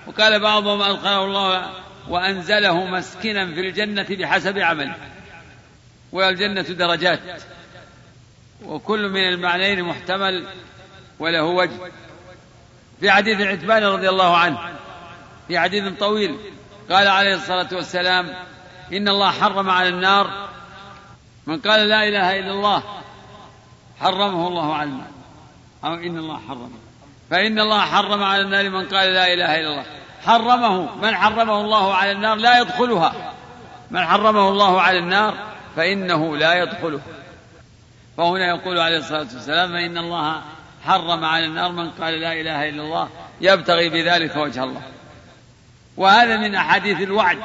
وقال 0.07 0.39
بعضهم 0.39 0.81
أدخله 0.81 1.25
الله 1.25 1.69
وأنزله 2.09 2.85
مسكنا 2.85 3.45
في 3.45 3.59
الجنة 3.59 4.07
بحسب 4.09 4.57
عمله 4.57 4.95
والجنة 6.11 6.61
درجات. 6.61 7.19
وكل 8.65 9.09
من 9.09 9.27
المعنيين 9.27 9.83
محتمل 9.83 10.45
وله 11.19 11.43
وجه. 11.43 11.91
في 12.99 13.11
حديث 13.11 13.41
عتبان 13.41 13.83
رضي 13.83 14.09
الله 14.09 14.37
عنه. 14.37 14.59
في 15.47 15.59
حديث 15.59 15.93
طويل. 15.99 16.37
قال 16.91 17.07
عليه 17.07 17.35
الصلاة 17.35 17.69
والسلام 17.71 18.35
إن 18.93 19.09
الله 19.09 19.31
حرم 19.31 19.69
على 19.69 19.89
النار. 19.89 20.49
من 21.47 21.59
قال 21.59 21.89
لا 21.89 22.07
إله 22.07 22.39
إلا 22.39 22.51
الله 22.51 22.83
حرمه 23.99 24.47
الله 24.47 24.75
على 24.75 24.89
النار. 24.89 25.18
أو 25.85 25.93
إن 25.93 26.17
الله 26.17 26.39
حرم 26.47 26.71
فإن 27.29 27.59
الله 27.59 27.79
حرم 27.79 28.23
على 28.23 28.41
النار 28.41 28.69
من 28.69 28.85
قال 28.85 29.13
لا 29.13 29.33
إله 29.33 29.59
إلا 29.59 29.67
الله. 29.71 29.85
حرمه. 30.25 30.95
من 30.95 31.15
حرمه 31.15 31.61
الله 31.61 31.95
على 31.95 32.11
النار 32.11 32.35
لا 32.35 32.61
يدخلها. 32.61 33.33
من 33.91 34.05
حرمه 34.05 34.49
الله 34.49 34.81
على 34.81 34.97
النار 34.97 35.33
فإنه 35.75 36.37
لا 36.37 36.63
يدخلها 36.63 37.01
فهنا 38.17 38.47
يقول 38.47 38.79
عليه 38.79 38.97
الصلاة 38.97 39.27
والسلام 39.33 39.71
فإن 39.71 39.97
الله 39.97 40.41
حرم 40.85 41.25
على 41.25 41.45
النار 41.45 41.71
من 41.71 41.89
قال 41.89 42.13
لا 42.13 42.33
إله 42.33 42.69
إلا 42.69 42.83
الله. 42.83 43.09
يبتغي 43.41 43.89
بذلك 43.89 44.35
وجه 44.35 44.63
الله. 44.63 44.81
وهذا 45.97 46.37
من 46.37 46.55
أحاديث 46.55 47.01
الوعد. 47.01 47.39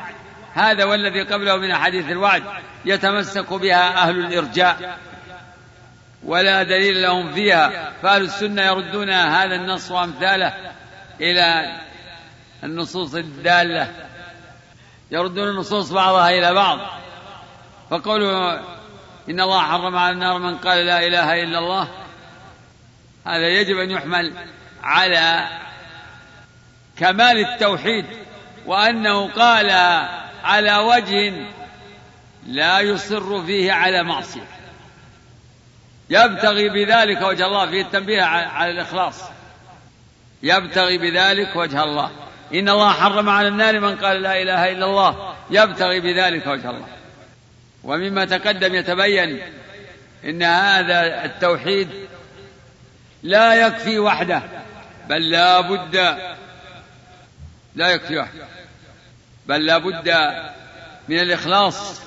هذا 0.55 0.85
والذي 0.85 1.23
قبله 1.23 1.57
من 1.57 1.71
أحاديث 1.71 2.11
الوعد. 2.11 2.43
يتمسك 2.85 3.53
بها 3.53 4.03
أهل 4.03 4.19
الإرجاء. 4.19 4.99
ولا 6.25 6.63
دليل 6.63 7.03
لهم 7.03 7.33
فيها. 7.33 7.93
فأهل 8.03 8.23
السنة 8.23 8.63
يردون 8.63 9.11
هذا 9.11 9.55
النص 9.55 9.91
وأمثاله 9.91 10.55
إلى 11.21 11.77
النصوص 12.65 13.15
الدالة. 13.15 13.95
يردون 15.11 15.49
النصوص 15.49 15.93
بعضها 15.93 16.31
إلى 16.31 16.55
بعض. 16.55 16.79
فقولوا 17.91 18.59
إن 19.29 19.41
الله 19.41 19.61
حرم 19.61 19.97
على 19.97 20.13
النار 20.13 20.39
من 20.39 20.57
قال 20.59 20.87
لا 20.87 21.07
إله 21.07 21.43
إلا 21.43 21.59
الله. 21.59 21.89
هذا 23.27 23.49
يجب 23.49 23.79
أن 23.79 23.91
يحمل 23.91 24.33
على 24.83 25.49
كمال 26.97 27.39
التوحيد 27.39 28.07
وأنه 28.67 29.29
قال 29.29 29.71
على 30.45 30.77
وجه 30.77 31.47
لا 32.47 32.81
يصر 32.81 33.43
فيه 33.43 33.73
على 33.73 34.03
معصية. 34.03 34.54
يبتغي 36.11 36.69
بذلك 36.69 37.23
وجه 37.23 37.47
الله 37.47 37.71
فيه 37.71 37.83
التنبيه 37.83 38.23
على 38.23 38.71
الإخلاص. 38.71 39.23
يبتغي 40.43 40.99
بذلك 40.99 41.57
وجه 41.57 41.85
الله. 41.85 42.11
إن 42.55 42.69
الله 42.69 42.93
حرم 42.93 43.29
على 43.29 43.49
النار 43.49 43.81
من 43.81 43.97
قال 43.97 44.23
لا 44.23 44.43
إله 44.43 44.73
إلا 44.73 44.87
الله. 44.87 45.35
يبتغي 45.51 46.01
بذلك 46.01 46.47
وجه 46.47 46.71
الله. 46.71 46.87
ومما 47.85 48.25
تقدم 48.25 48.75
يتبين 48.75 49.43
إن 50.25 50.43
هذا 50.43 51.25
التوحيد 51.25 51.89
لا 53.23 53.67
يكفي 53.67 53.99
وحده 53.99 54.43
بل 55.09 55.31
لا 55.31 55.61
بد 55.61 55.97
لا 57.75 57.89
يكفي 57.89 58.19
وحده 58.19 58.47
بل 59.47 59.67
لا 59.67 59.79
بد 59.79 60.09
من 61.09 61.19
الإخلاص 61.19 62.01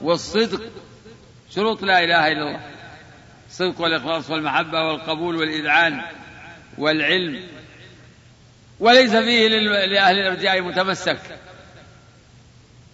والصدق 0.00 0.60
شروط 1.50 1.82
لا 1.82 2.04
إله 2.04 2.32
إلا 2.32 2.42
الله. 2.42 2.60
الصدق 3.48 3.80
والإخلاص 3.80 4.30
والمحبة 4.30 4.82
والقبول 4.84 5.36
والإذعان 5.36 6.00
والعلم. 6.78 7.40
وليس 8.80 9.16
فيه 9.16 9.48
لأهل 9.86 10.18
الأرجاء 10.18 10.60
متمسك 10.60 11.20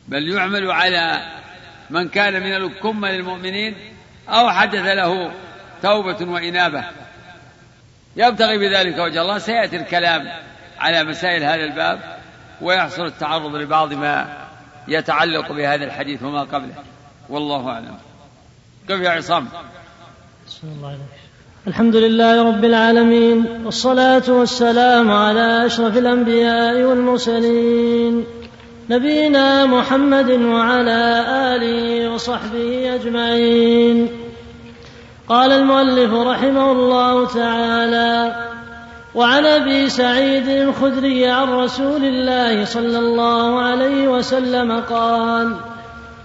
بل 0.08 0.28
يعمل 0.28 0.70
على 0.70 1.32
من 1.90 2.08
كان 2.08 2.42
من 2.42 2.54
الكمة 2.54 3.10
للمؤمنين 3.10 3.74
أو 4.28 4.50
حدث 4.50 4.86
له 4.86 5.32
توبة 5.82 6.30
وإنابة. 6.32 6.84
يبتغي 8.16 8.58
بذلك 8.58 8.98
وجه 8.98 9.22
الله. 9.22 9.38
سيأتي 9.38 9.76
الكلام 9.76 10.32
على 10.78 11.04
مسائل 11.04 11.44
هذا 11.44 11.64
الباب 11.64 12.18
ويحصل 12.60 13.06
التعرض 13.06 13.54
لبعض 13.54 13.92
ما 13.92 14.46
يتعلق 14.88 15.52
بهذا 15.52 15.84
الحديث 15.84 16.22
وما 16.22 16.40
قبله. 16.40 16.84
والله 17.28 17.68
أعلم. 17.68 17.98
كيف 18.88 19.00
يا 19.00 19.10
عصام؟ 19.10 19.48
الله. 20.64 20.96
الحمد 21.66 21.96
لله 21.96 22.48
رب 22.48 22.64
العالمين 22.64 23.46
والصلاة 23.64 24.22
والسلام 24.28 25.10
على 25.10 25.66
أشرف 25.66 25.96
الأنبياء 25.96 26.82
والمرسلين 26.82 28.24
نبينا 28.90 29.66
محمد 29.66 30.30
وعلى 30.30 31.24
آله 31.54 32.12
وصحبه 32.14 32.94
أجمعين 32.94 34.08
قال 35.28 35.52
المؤلف 35.52 36.12
رحمه 36.12 36.72
الله 36.72 37.26
تعالى 37.26 38.34
وعن 39.14 39.44
أبي 39.46 39.88
سعيد 39.88 40.48
الخدري 40.48 41.26
عن 41.26 41.48
رسول 41.48 42.04
الله 42.04 42.64
صلى 42.64 42.98
الله 42.98 43.60
عليه 43.60 44.08
وسلم 44.08 44.80
قال 44.80 45.56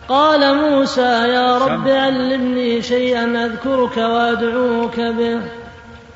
قال 0.10 0.56
موسى 0.56 1.28
يا 1.28 1.58
رب 1.58 1.88
علمني 1.88 2.82
شيئا 2.82 3.46
أذكرك 3.46 3.98
وأدعوك 3.98 5.00
به. 5.00 5.42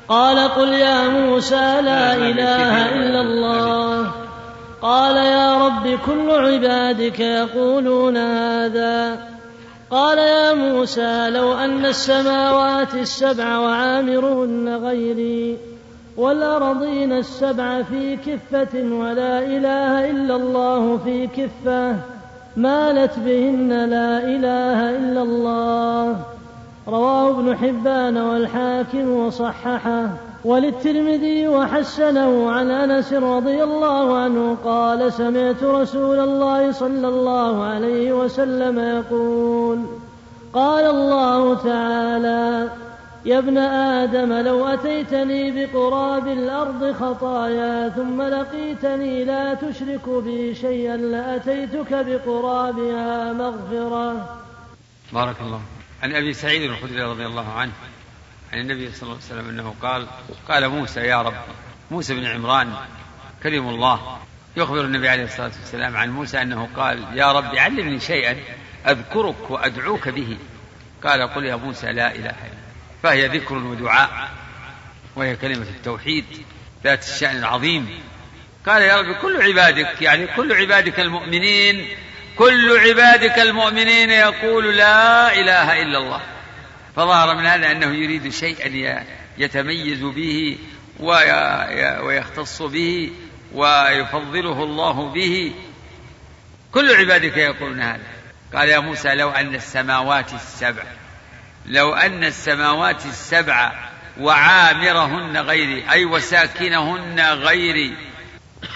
قال 0.08 0.48
قل 0.48 0.68
يا 0.68 1.08
موسى 1.08 1.80
لا 1.80 2.14
إله 2.14 2.94
إلا 2.94 3.20
الله. 3.20 4.10
قال 4.82 5.16
يا 5.16 5.66
رب 5.66 5.98
كل 6.06 6.30
عبادك 6.30 7.20
يقولون 7.20 8.16
هذا. 8.16 9.18
قال 9.90 10.18
يا 10.18 10.54
موسى 10.54 11.30
لو 11.30 11.54
أن 11.54 11.86
السماوات 11.86 12.94
السبع 12.94 13.58
وعامرهن 13.58 14.80
غيري 14.84 15.58
والأرضين 16.16 17.12
السبع 17.12 17.82
في 17.82 18.16
كفة 18.16 18.82
ولا 18.82 19.38
إله 19.38 20.10
إلا 20.10 20.36
الله 20.36 21.00
في 21.04 21.26
كفة 21.26 21.96
مالت 22.56 23.18
بهن 23.18 23.68
لا 23.68 24.18
إله 24.18 24.90
إلا 24.90 25.22
الله. 25.22 26.16
رواه 26.88 27.30
ابن 27.30 27.56
حبان 27.56 28.16
والحاكم 28.16 29.10
وصححه. 29.10 30.08
وللترمذي 30.44 31.48
وحسنه 31.48 32.50
عن 32.50 32.70
أنس 32.70 33.12
رضي 33.12 33.62
الله 33.62 34.16
عنه 34.16 34.56
قال 34.64 35.12
سمعت 35.12 35.62
رسول 35.62 36.18
الله 36.20 36.72
صلى 36.72 37.08
الله 37.08 37.64
عليه 37.64 38.12
وسلم 38.12 38.78
يقول 38.78 39.78
قال 40.52 40.84
الله 40.84 41.54
تعالى 41.54 42.68
يا 43.24 43.38
ابن 43.38 43.58
آدم 43.58 44.32
لو 44.32 44.66
أتيتني 44.66 45.66
بقراب 45.66 46.28
الأرض 46.28 46.92
خطايا 46.92 47.88
ثم 47.88 48.22
لقيتني 48.22 49.24
لا 49.24 49.54
تشرك 49.54 50.08
بي 50.08 50.54
شيئا 50.54 50.96
لأتيتك 50.96 51.92
بقرابها 51.92 53.32
مغفرة. 53.32 54.40
بارك 55.12 55.40
الله 55.40 55.60
عن 56.02 56.14
أبي 56.14 56.32
سعيد 56.32 56.62
الخدري 56.62 57.02
رضي 57.02 57.26
الله 57.26 57.52
عنه 57.52 57.72
عن 58.52 58.58
النبي 58.58 58.92
صلى 58.92 59.02
الله 59.02 59.14
عليه 59.14 59.24
وسلم 59.24 59.48
أنه 59.48 59.74
قال 59.82 60.06
قال 60.48 60.68
موسى 60.68 61.00
يا 61.00 61.22
رب 61.22 61.34
موسى 61.90 62.14
بن 62.14 62.26
عمران 62.26 62.72
كريم 63.42 63.68
الله. 63.68 64.18
يخبر 64.56 64.80
النبي 64.80 65.08
عليه 65.08 65.24
الصلاة 65.24 65.52
والسلام 65.60 65.96
عن 65.96 66.10
موسى 66.10 66.42
أنه 66.42 66.68
قال 66.76 67.04
يا 67.14 67.32
رب 67.32 67.56
علمني 67.56 68.00
شيئا 68.00 68.36
أذكرك 68.86 69.50
وأدعوك 69.50 70.08
به. 70.08 70.38
قال 71.04 71.22
قل 71.22 71.44
يا 71.44 71.56
موسى 71.56 71.86
لا 71.86 72.14
إله 72.14 72.30
إلا 72.30 72.63
فهي 73.04 73.26
ذكر 73.26 73.54
ودعاء 73.54 74.30
وهي 75.16 75.36
كلمة 75.36 75.66
التوحيد 75.76 76.24
ذات 76.84 77.04
الشأن 77.04 77.36
العظيم. 77.36 78.00
قال 78.66 78.82
يا 78.82 79.00
رب 79.00 79.14
كل 79.22 79.42
عبادك 79.42 80.02
يعني 80.02 80.26
كل 80.26 80.52
عبادك 80.52 81.00
المؤمنين 81.00 81.88
كل 82.38 82.78
عبادك 82.78 83.38
المؤمنين 83.38 84.10
يقول 84.10 84.76
لا 84.76 85.32
إله 85.40 85.82
إلا 85.82 85.98
الله. 85.98 86.20
فظهر 86.96 87.34
من 87.34 87.46
هذا 87.46 87.70
أنه 87.70 87.86
يريد 87.86 88.28
شيئا 88.28 89.04
يتميز 89.38 90.00
به 90.00 90.58
ويختص 92.00 92.62
به 92.62 93.10
ويفضله 93.54 94.62
الله 94.62 95.12
به. 95.12 95.52
كل 96.72 96.94
عبادك 96.94 97.36
يقولون 97.36 97.80
هذا. 97.80 98.06
قال 98.54 98.68
يا 98.68 98.78
موسى 98.78 99.14
لو 99.14 99.30
أن 99.30 99.54
السماوات 99.54 100.32
السبع 100.32 100.82
لو 101.66 101.94
أن 101.94 102.24
السماوات 102.24 103.06
السبع 103.06 103.72
وعامرهن 104.20 105.36
غيري 105.36 105.90
أي 105.90 106.04
وساكنهن 106.04 107.20
غيري 107.20 107.96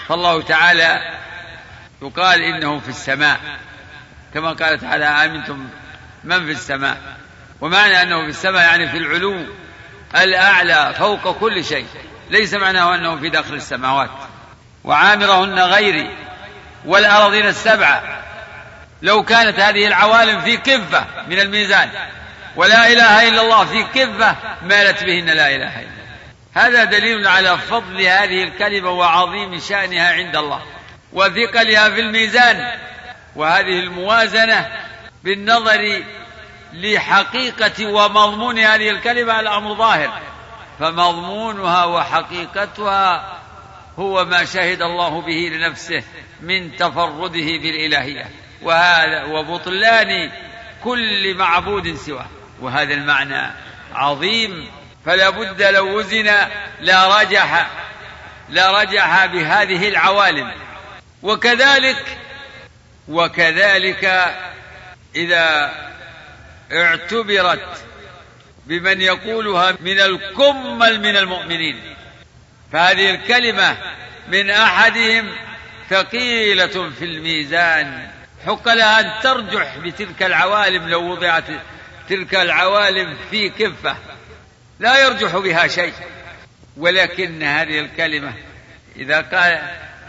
فالله 0.07 0.41
تعالى 0.41 1.17
يقال 2.01 2.41
إنه 2.41 2.79
في 2.79 2.89
السماء 2.89 3.39
كما 4.33 4.53
قال 4.53 4.79
تعالى 4.79 5.05
أمنتم 5.05 5.67
من 6.23 6.45
في 6.45 6.51
السماء. 6.51 6.97
ومعنى 7.61 8.01
أنه 8.01 8.23
في 8.23 8.29
السماء 8.29 8.61
يعني 8.61 8.87
في 8.89 8.97
العلو 8.97 9.45
الأعلى 10.15 10.93
فوق 10.97 11.39
كل 11.39 11.65
شيء. 11.65 11.85
ليس 12.29 12.53
معناه 12.53 12.95
أنه 12.95 13.15
في 13.15 13.29
داخل 13.29 13.53
السماوات. 13.53 14.09
وعامرهن 14.83 15.59
غيري 15.59 16.09
والارضين 16.85 17.45
السبعه 17.45 18.03
لو 19.01 19.23
كانت 19.23 19.59
هذه 19.59 19.87
العوالم 19.87 20.41
في 20.41 20.57
كفه 20.57 21.05
من 21.27 21.39
الميزان 21.39 21.89
ولا 22.55 22.87
إله 22.87 23.27
إلا 23.27 23.41
الله 23.41 23.65
في 23.65 23.83
كفه 23.83 24.35
مالت 24.63 25.03
بهن 25.03 25.25
لا 25.25 25.55
إله 25.55 25.79
إلا 25.79 25.79
الله. 25.79 25.99
هذا 26.53 26.83
دليل 26.83 27.27
على 27.27 27.57
فضل 27.57 28.01
هذه 28.01 28.43
الكلمة 28.43 28.91
وعظيم 28.91 29.59
شأنها 29.59 30.13
عند 30.13 30.35
الله 30.35 30.61
وثقلها 31.13 31.89
في 31.89 31.99
الميزان. 31.99 32.71
وهذه 33.35 33.79
الموازنة 33.79 34.67
بالنظر 35.23 36.03
لحقيقة 36.73 37.87
ومضمون 37.87 38.59
هذه 38.59 38.89
الكلمة 38.89 39.39
الأمر 39.39 39.75
ظاهر. 39.75 40.21
فمضمونها 40.79 41.85
وحقيقتها 41.85 43.39
هو 43.99 44.25
ما 44.25 44.45
شهد 44.45 44.81
الله 44.81 45.21
به 45.21 45.49
لنفسه 45.53 46.03
من 46.41 46.75
تفرده 46.75 47.45
بالالهيه 47.45 48.25
وهذا 48.61 49.23
وبطلان 49.23 50.31
كل 50.83 51.35
معبود 51.37 51.95
سواه. 51.95 52.38
وهذا 52.61 52.93
المعنى 52.93 53.51
عظيم. 53.93 54.71
فلا 55.05 55.29
بد 55.29 55.61
لو 55.61 55.97
وزن 55.97 56.31
لا 56.81 57.21
رجح 57.21 57.67
لا 58.49 58.81
رجح 58.81 59.25
بهذه 59.25 59.87
العوالم. 59.87 60.51
وكذلك 61.21 62.17
وكذلك 63.07 64.33
إذا 65.15 65.73
اعتبرت 66.71 67.83
بمن 68.65 69.01
يقولها 69.01 69.75
من 69.79 69.99
الكمل 69.99 70.99
من 70.99 71.17
المؤمنين. 71.17 71.95
فهذه 72.73 73.09
الكلمة 73.09 73.77
من 74.27 74.49
أحدهم 74.49 75.29
ثقيلة 75.89 76.89
في 76.99 77.05
الميزان. 77.05 78.07
حق 78.45 78.73
لها 78.73 78.99
أن 78.99 79.21
ترجح 79.23 79.77
بتلك 79.77 80.23
العوالم 80.23 80.89
لو 80.89 81.11
وضعت 81.11 81.43
تلك 82.09 82.35
العوالم 82.35 83.17
في 83.31 83.49
كفة 83.49 83.95
لا 84.79 84.99
يرجح 85.05 85.37
بها 85.37 85.67
شيء 85.67 85.93
ولكن 86.77 87.43
هذه 87.43 87.79
الكلمة 87.79 88.33
إذا 88.95 89.21
قال 89.21 89.59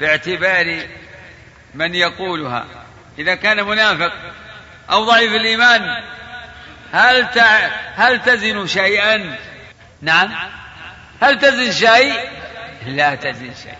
باعتبار 0.01 0.86
من 1.74 1.94
يقولها 1.94 2.66
إذا 3.18 3.34
كان 3.34 3.64
منافق 3.66 4.12
أو 4.90 5.05
ضعيف 5.05 5.32
الإيمان 5.32 6.03
هل 6.92 7.28
هل 7.96 8.22
تزن 8.22 8.66
شيئا؟ 8.66 9.38
نعم 10.03 10.30
هل 11.22 11.38
تزن 11.38 11.72
شيء؟ 11.72 12.14
لا 12.86 13.14
تزن 13.14 13.55
شيء 13.62 13.78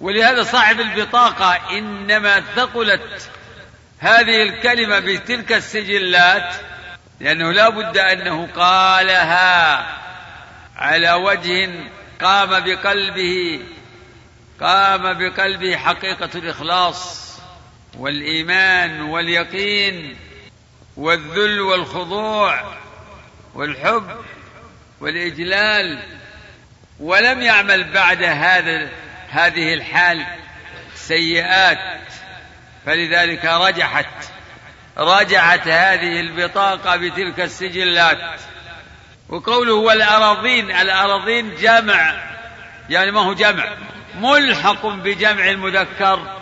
ولهذا 0.00 0.42
صاحب 0.42 0.80
البطاقة 0.80 1.78
إنما 1.78 2.40
ثقلت 2.40 3.30
هذه 3.98 4.42
الكلمة 4.42 4.98
بتلك 4.98 5.52
السجلات 5.52 6.54
لأنه 7.20 7.52
لا 7.52 7.68
بد 7.68 7.98
أنه 7.98 8.48
قالها 8.56 9.86
على 10.76 11.12
وجه 11.12 11.70
قام 12.20 12.60
بقلبه 12.64 13.60
قام 14.60 15.18
بقلبه 15.18 15.76
حقيقة 15.76 16.30
الإخلاص 16.34 17.30
والإيمان 17.98 19.00
واليقين 19.00 20.16
والذل 20.96 21.60
والخضوع 21.60 22.74
والحب 23.54 24.24
والإجلال. 25.00 26.02
ولم 27.00 27.42
يعمل 27.42 27.92
بعد 27.92 28.22
هذا 28.22 28.88
هذه 29.28 29.74
الحال 29.74 30.26
سيئات 30.94 31.78
فلذلك 32.86 33.44
رجحت 33.44 34.06
رجعت 34.98 35.68
هذه 35.68 36.20
البطاقة 36.20 36.96
بتلك 36.96 37.40
السجلات. 37.40 38.40
وقوله 39.28 39.74
والأراضين 39.74 40.70
الأراضين 40.70 41.54
جمع 41.54 42.14
يعني 42.90 43.10
ما 43.10 43.20
هو 43.20 43.32
جمع 43.34 43.68
ملحق 44.14 44.86
بجمع 44.86 45.50
المذكر 45.50 46.40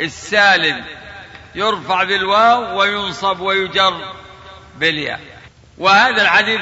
السالم. 0.00 0.84
يرفع 1.54 2.04
بالواو 2.04 2.80
وينصب 2.80 3.40
ويجر 3.40 4.14
بالياء. 4.78 5.20
وهذا 5.78 6.22
الحديث 6.22 6.60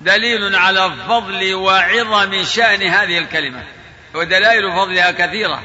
دليل 0.00 0.56
على 0.56 0.90
فضل 1.08 1.54
وعظم 1.54 2.44
شأن 2.44 2.82
هذه 2.82 3.18
الكلمة 3.18 3.62
ودلائل 4.14 4.72
فضلها 4.72 5.10
كثيرة. 5.10 5.62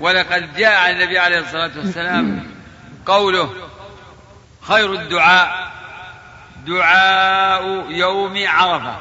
ولقد 0.00 0.56
جاء 0.56 0.90
النبي 0.90 1.18
عليه 1.18 1.38
الصلاة 1.38 1.70
والسلام 1.76 2.57
قوله 3.08 3.54
خير 4.62 4.92
الدعاء 4.92 5.72
دعاء 6.66 7.86
يوم 7.90 8.46
عرفة. 8.46 8.96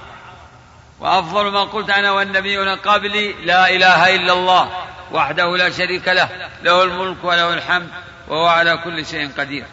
وأفضل 0.99 1.51
ما 1.51 1.63
قلت 1.63 1.89
أنا 1.89 2.11
والنبيون 2.11 2.69
قبلي 2.69 3.33
لا 3.33 3.69
إله 3.69 4.15
إلا 4.15 4.33
الله 4.33 4.69
وحده 5.11 5.57
لا 5.57 5.69
شريك 5.69 6.07
له 6.07 6.29
له 6.63 6.83
الملك 6.83 7.23
وله 7.23 7.53
الحمد 7.53 7.89
وهو 8.27 8.45
على 8.45 8.77
كل 8.77 9.05
شيء 9.05 9.31
قدير. 9.37 9.65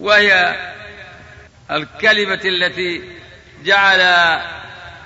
وهي 0.00 0.56
الكلمة 1.70 2.40
التي 2.44 3.02
جعل 3.64 4.00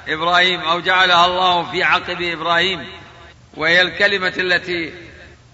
إبراهيم 0.08 0.60
أو 0.60 0.80
جعلها 0.80 1.26
الله 1.26 1.70
في 1.70 1.82
عقب 1.84 2.22
إبراهيم 2.22 2.88
وهي 3.54 3.82
الكلمة 3.82 4.32
التي 4.36 4.94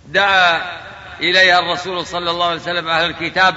دعا 0.06 0.62
إليها 1.20 1.58
الرسول 1.58 2.06
صلى 2.06 2.30
الله 2.30 2.46
عليه 2.46 2.60
وسلم 2.60 2.88
أهل 2.88 3.10
الكتاب 3.10 3.54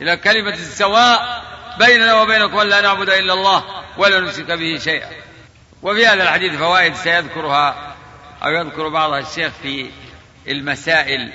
إلى 0.00 0.16
كلمة 0.16 0.54
السواء 0.54 1.42
بيننا 1.78 2.14
وبينكم 2.14 2.58
أن 2.58 2.68
لا 2.68 2.80
نعبد 2.80 3.10
إلا 3.10 3.32
الله 3.32 3.64
ولا 3.96 4.20
نشرك 4.20 4.50
به 4.50 4.78
شيئا. 4.78 5.08
وفي 5.82 6.06
هذا 6.06 6.22
الحديث 6.22 6.54
فوائد 6.54 6.94
سيذكرها 6.94 7.94
أو 8.44 8.50
يذكر 8.50 8.88
بعضها 8.88 9.18
الشيخ 9.18 9.52
في 9.62 9.90
المسائل. 10.48 11.32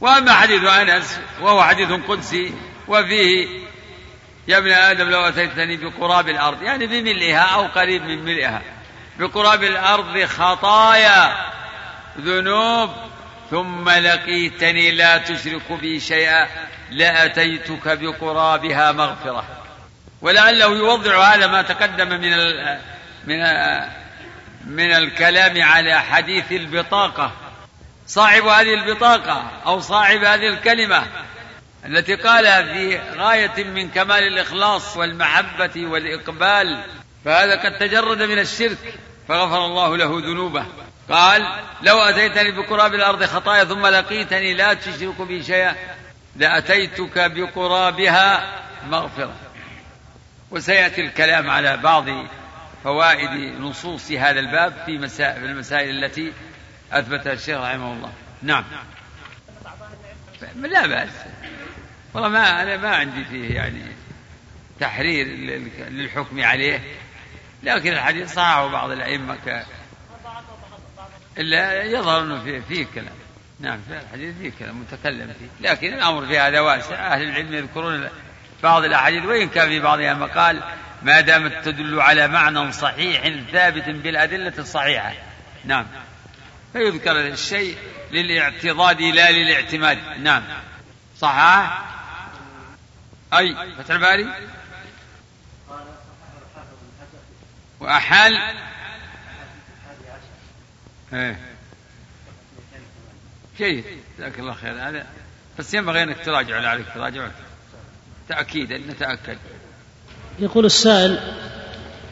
وأما 0.00 0.32
حديث 0.32 0.64
أنس 0.64 1.20
وهو 1.40 1.62
حديث 1.62 1.88
قدسي 2.08 2.54
وفيه 2.88 3.48
يا 4.48 4.58
ابن 4.58 4.72
آدم 4.72 5.10
لو 5.10 5.20
أتيتني 5.20 5.76
بقراب 5.76 6.28
الأرض 6.28 6.62
يعني 6.62 6.86
بملئها 6.86 7.54
أو 7.54 7.66
قريب 7.66 8.02
من 8.02 8.24
ملئها. 8.24 8.62
بقراب 9.18 9.64
الأرض 9.64 10.24
خطايا 10.24 11.36
ذنوب 12.20 12.90
ثم 13.52 13.90
لقيتني 13.90 14.90
لا 14.90 15.18
تشرك 15.18 15.72
بي 15.72 16.00
شيئا 16.00 16.48
لأتيتك 16.90 17.98
بقرابها 17.98 18.92
مغفرة. 18.92 19.44
ولعله 20.22 20.66
يوضع 20.66 21.34
هذا 21.34 21.46
ما 21.46 21.62
تقدم 21.62 22.08
من 22.08 22.32
ال 22.32 22.78
من 23.26 23.38
من 24.66 24.92
الكلام 24.92 25.62
على 25.62 26.00
حديث 26.00 26.52
البطاقة. 26.52 27.32
صاحب 28.06 28.46
هذه 28.46 28.74
البطاقة 28.74 29.50
أو 29.66 29.80
صاحب 29.80 30.24
هذه 30.24 30.48
الكلمة 30.48 31.02
التي 31.86 32.14
قالها 32.14 32.62
في 32.62 33.00
غاية 33.16 33.64
من 33.64 33.88
كمال 33.88 34.22
الإخلاص 34.22 34.96
والمحبة 34.96 35.86
والإقبال 35.86 36.84
فهذا 37.24 37.56
قد 37.56 37.78
تجرد 37.78 38.22
من 38.22 38.38
الشرك 38.38 38.94
فغفر 39.28 39.64
الله 39.64 39.96
له 39.96 40.20
ذنوبه. 40.20 40.66
قال 41.08 41.60
لو 41.82 41.98
أتيتني 41.98 42.50
بقراب 42.50 42.94
الأرض 42.94 43.24
خطايا 43.24 43.64
ثم 43.64 43.86
لقيتني 43.86 44.54
لا 44.54 44.74
تشرك 44.74 45.20
بي 45.22 45.42
شيئا 45.42 45.76
لأتيتك 46.36 47.30
بقرابها 47.30 48.62
مغفرة. 48.86 49.34
وسيأتي 50.50 51.00
الكلام 51.00 51.50
على 51.50 51.76
بعض 51.76 52.04
فوائد 52.84 53.60
نصوص 53.60 54.10
هذا 54.10 54.40
الباب 54.40 54.74
في 54.86 54.98
مسائل, 54.98 55.44
المسائل 55.44 56.04
التي 56.04 56.32
أثبتها 56.92 57.32
الشيخ 57.32 57.58
رحمه 57.60 57.92
الله. 57.92 58.12
نعم. 58.42 58.64
لا 60.54 60.86
بأس. 60.86 61.10
والله 62.14 62.28
ما 62.28 62.62
أنا 62.62 62.76
ما 62.76 62.96
عندي 62.96 63.24
فيه 63.24 63.54
يعني 63.54 63.82
تحرير 64.80 65.26
للحكم 65.88 66.44
عليه 66.44 66.80
لكن 67.62 67.92
الحديث 67.92 68.34
صححه 68.34 68.66
بعض 68.66 68.90
الأئمة 68.90 69.36
إلا 71.38 71.84
يظهر 71.84 72.22
أنه 72.22 72.44
فيه, 72.44 72.60
فيه 72.60 72.86
كلام. 72.94 73.14
نعم 73.60 73.80
في 73.88 74.00
الحديث 74.00 74.36
فيه 74.36 74.52
كلام 74.58 74.80
متكلم 74.80 75.34
فيه. 75.38 75.68
لكن 75.68 75.94
الأمر 75.94 76.26
في 76.26 76.38
هذا 76.38 76.60
واسع. 76.60 77.14
أهل 77.14 77.22
العلم 77.22 77.54
يذكرون 77.54 78.08
بعض 78.62 78.84
الأحاديث 78.84 79.24
وإن 79.24 79.48
كان 79.48 79.68
في 79.68 79.80
بعضها 79.80 80.14
مقال 80.14 80.62
ما 81.02 81.20
دامت 81.20 81.64
تدل 81.64 82.00
على 82.00 82.28
معنى 82.28 82.72
صحيح 82.72 83.50
ثابت 83.52 83.88
بالأدلة 83.88 84.52
الصحيحة. 84.58 85.14
نعم. 85.64 85.86
فيذكر 86.72 87.20
الشيء 87.20 87.76
للاعتضاد 88.12 89.00
لا 89.00 89.30
للاعتماد. 89.30 89.98
نعم. 90.18 90.42
صحاح 91.18 91.82
أي 93.34 93.56
فتح 93.78 93.90
الباري. 93.90 94.26
وأحال 97.80 98.32
إيه. 101.14 101.38
جيد 103.58 103.84
جزاك 104.18 104.38
الله 104.38 104.52
خير. 104.52 104.88
هذا 104.88 105.06
بس 105.58 105.74
ينبغي 105.74 106.02
انك 106.02 106.16
تراجع 106.24 106.68
عليك 106.68 106.86
تراجع 106.94 107.28
تأكيدا 108.28 108.78
نتأكد. 108.78 109.38
يقول 110.38 110.64
السائل 110.64 111.18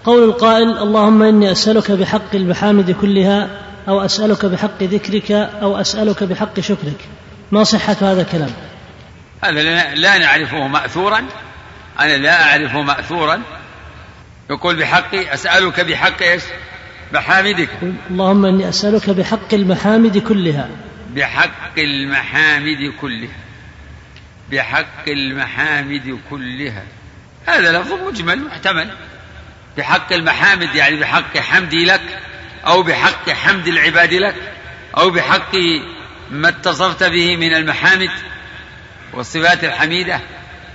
قول 0.05 0.25
القائل 0.25 0.79
اللهم 0.79 1.23
إني 1.23 1.53
أسألك 1.53 1.91
بحق 1.91 2.35
المحامد 2.35 2.91
كلها 2.91 3.49
أو 3.89 4.05
أسألك 4.05 4.47
بحق 4.47 4.83
ذكرك 4.83 5.31
أو 5.33 5.81
أسألك 5.81 6.25
بحق 6.25 6.61
شكرك. 6.61 7.09
ما 7.53 7.65
صحة 7.65 7.97
هذا 8.01 8.23
الكلام؟ 8.23 8.51
هذا 9.45 9.95
لا 9.95 10.19
نعرفه 10.19 10.67
ماثورا. 10.67 11.27
أنا 12.01 12.17
لا 12.17 12.43
أعرفه 12.43 12.83
ماثورا. 12.83 13.43
يقول 14.51 14.77
بحقي 14.77 15.35
أسألك 15.35 15.81
بحق 15.81 16.23
إيش؟ 16.23 16.43
محامدك. 17.13 17.69
اللهم 18.11 18.47
إني 18.47 18.69
أسألك 18.69 19.11
بحق 19.11 19.55
المحامد 19.55 20.19
كلها. 20.19 20.69
بحق 21.17 21.79
المحامد 21.79 22.93
كلها. 23.01 23.37
بحق 24.51 25.09
المحامد 25.09 26.19
كلها. 26.31 26.83
هذا 27.47 27.79
لفظ 27.79 27.93
مجمل 27.93 28.45
محتمل. 28.45 28.91
بحق 29.79 30.13
المحامد 30.13 30.75
يعني 30.75 30.97
بحق 30.97 31.39
حمدي 31.39 31.85
لك 31.85 32.19
أو 32.67 32.83
بحق 32.83 33.31
حمد 33.31 33.69
العباد 33.69 34.15
لك 34.15 34.35
أو 34.97 35.11
بحق 35.11 35.57
ما 36.31 36.49
اتصفت 36.49 37.03
به 37.03 37.37
من 37.37 37.55
المحامد 37.55 38.11
والصفات 39.13 39.65
الحميدة 39.65 40.21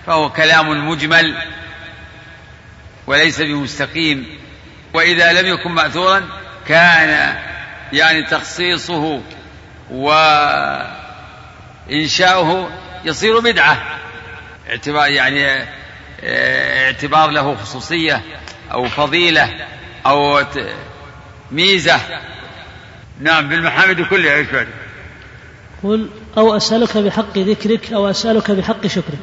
فهو 0.05 0.29
كلام 0.29 0.89
مجمل 0.89 1.36
وليس 3.07 3.41
بمستقيم. 3.41 4.45
وإذا 4.96 5.41
لم 5.41 5.48
يكن 5.48 5.72
مأثورا 5.72 6.24
كان 6.68 7.36
يعني 7.93 8.24
تخصيصه 8.24 9.22
وإنشاؤه 11.89 12.70
يصير 13.06 13.39
بدعة. 13.39 14.00
اعتبار 14.70 15.12
يعني 15.12 15.66
اعتبار 16.24 17.30
له 17.30 17.56
خصوصية 17.56 18.22
أو 18.72 18.89
فضيلة 18.89 19.68
أو 20.06 20.43
ميزة. 21.52 22.00
نعم 23.20 23.50
بالمحامد 23.50 24.02
كلها 24.02 24.46
بعد؟ 24.54 24.68
قل 25.84 26.10
أو 26.38 26.58
أسألك 26.58 26.98
بحق 26.98 27.38
ذكرك 27.38 27.93
أو 27.93 28.10
أسألك 28.10 28.52
بحق 28.52 28.88
شكرك. 28.88 29.20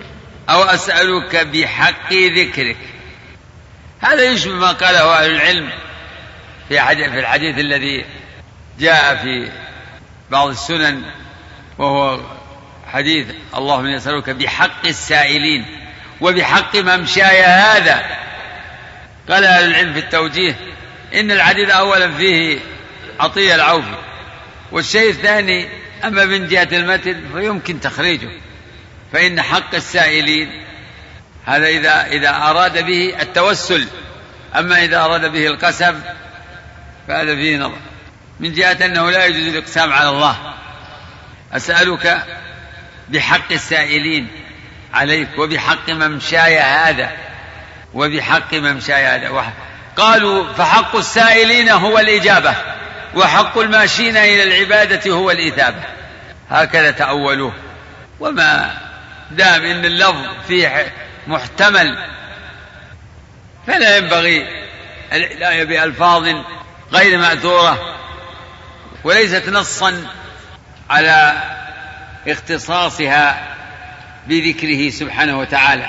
أو 0.51 0.63
أسألك 0.63 1.37
بحق 1.37 2.13
ذكرك. 2.13 2.77
هذا 4.03 4.23
يشبه 4.23 4.55
ما 4.55 4.73
قاله 4.73 5.19
أهل 5.19 5.31
العلم 5.31 5.71
في 6.69 6.79
في 6.97 7.19
الحديث 7.21 7.59
الذي 7.59 8.05
جاء 8.79 9.17
في 9.17 9.51
بعض 10.31 10.49
السنن 10.49 11.03
وهو 11.79 12.21
حديث 12.93 13.27
اللهم 13.57 13.87
يسألك 13.87 14.31
بحق 14.31 14.87
السائلين 14.87 15.67
وبحق 16.21 16.77
ممشاي 16.77 17.43
هذا. 17.43 18.05
قال 19.29 19.45
أهل 19.45 19.65
العلم 19.65 19.93
في 19.93 19.99
التوجيه 19.99 20.57
إن 21.15 21.31
الحديث 21.31 21.71
أولا 21.71 22.13
فيه 22.13 22.59
عطية 23.21 23.55
العوفي 23.55 23.97
والشيء 24.73 25.11
الثاني 25.11 25.69
أما 26.05 26.25
من 26.25 26.49
جهة 26.49 26.69
المتن 26.73 27.21
فيمكن 27.35 27.81
تخريجه 27.81 28.29
فإن 29.13 29.43
حق 29.43 29.75
السائلين 29.75 30.63
هذا 31.47 31.67
إذا 31.67 32.07
إذا 32.07 32.29
أراد 32.29 32.87
به 32.87 33.15
التوسل. 33.23 33.89
أما 34.57 34.85
إذا 34.85 35.05
أراد 35.05 35.33
به 35.33 35.47
القسم 35.47 36.01
فهذا 37.09 37.35
فيه 37.35 37.57
نظر. 37.57 37.79
من 38.41 38.53
جهة 38.53 38.85
أنه 38.85 39.11
لا 39.11 39.25
يجوز 39.27 39.47
الإقسام 39.47 39.93
على 39.93 40.09
الله. 40.09 40.37
أسألك 41.53 42.25
بحق 43.09 43.53
السائلين 43.53 44.29
عليك 44.95 45.29
وبحق 45.39 45.91
ممشاي 45.91 46.59
هذا 46.61 47.11
وبحق 47.95 48.55
ممشاي 48.55 49.07
هذا. 49.07 49.53
قالوا 49.97 50.53
فحق 50.53 50.97
السائلين 50.97 51.69
هو 51.69 51.99
الإجابة 51.99 52.55
وحق 53.15 53.59
الماشين 53.59 54.17
إلى 54.17 54.43
العبادة 54.43 55.11
هو 55.13 55.31
الإثابة. 55.31 55.83
هكذا 56.51 56.91
تأولوه. 56.91 57.53
وما 58.21 58.75
دام 59.31 59.65
إن 59.65 59.85
اللفظ 59.85 60.27
فيه 60.49 60.93
محتمل. 61.27 61.99
فلا 63.67 63.97
ينبغي 63.97 64.47
العناية 65.13 65.65
بألفاظ 65.65 66.29
غير 66.93 67.19
مأثورة 67.19 67.99
وليست 69.05 69.49
نصا 69.49 70.07
على 70.91 71.43
اختصاصها 72.29 73.57
بذكره 74.29 74.91
سبحانه 74.91 75.39
وتعالى. 75.39 75.87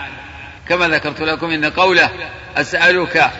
كما 0.69 0.87
ذكرت 0.87 1.21
لكم 1.21 1.49
إن 1.49 1.65
قوله 1.65 2.09
أسألك 2.57 3.31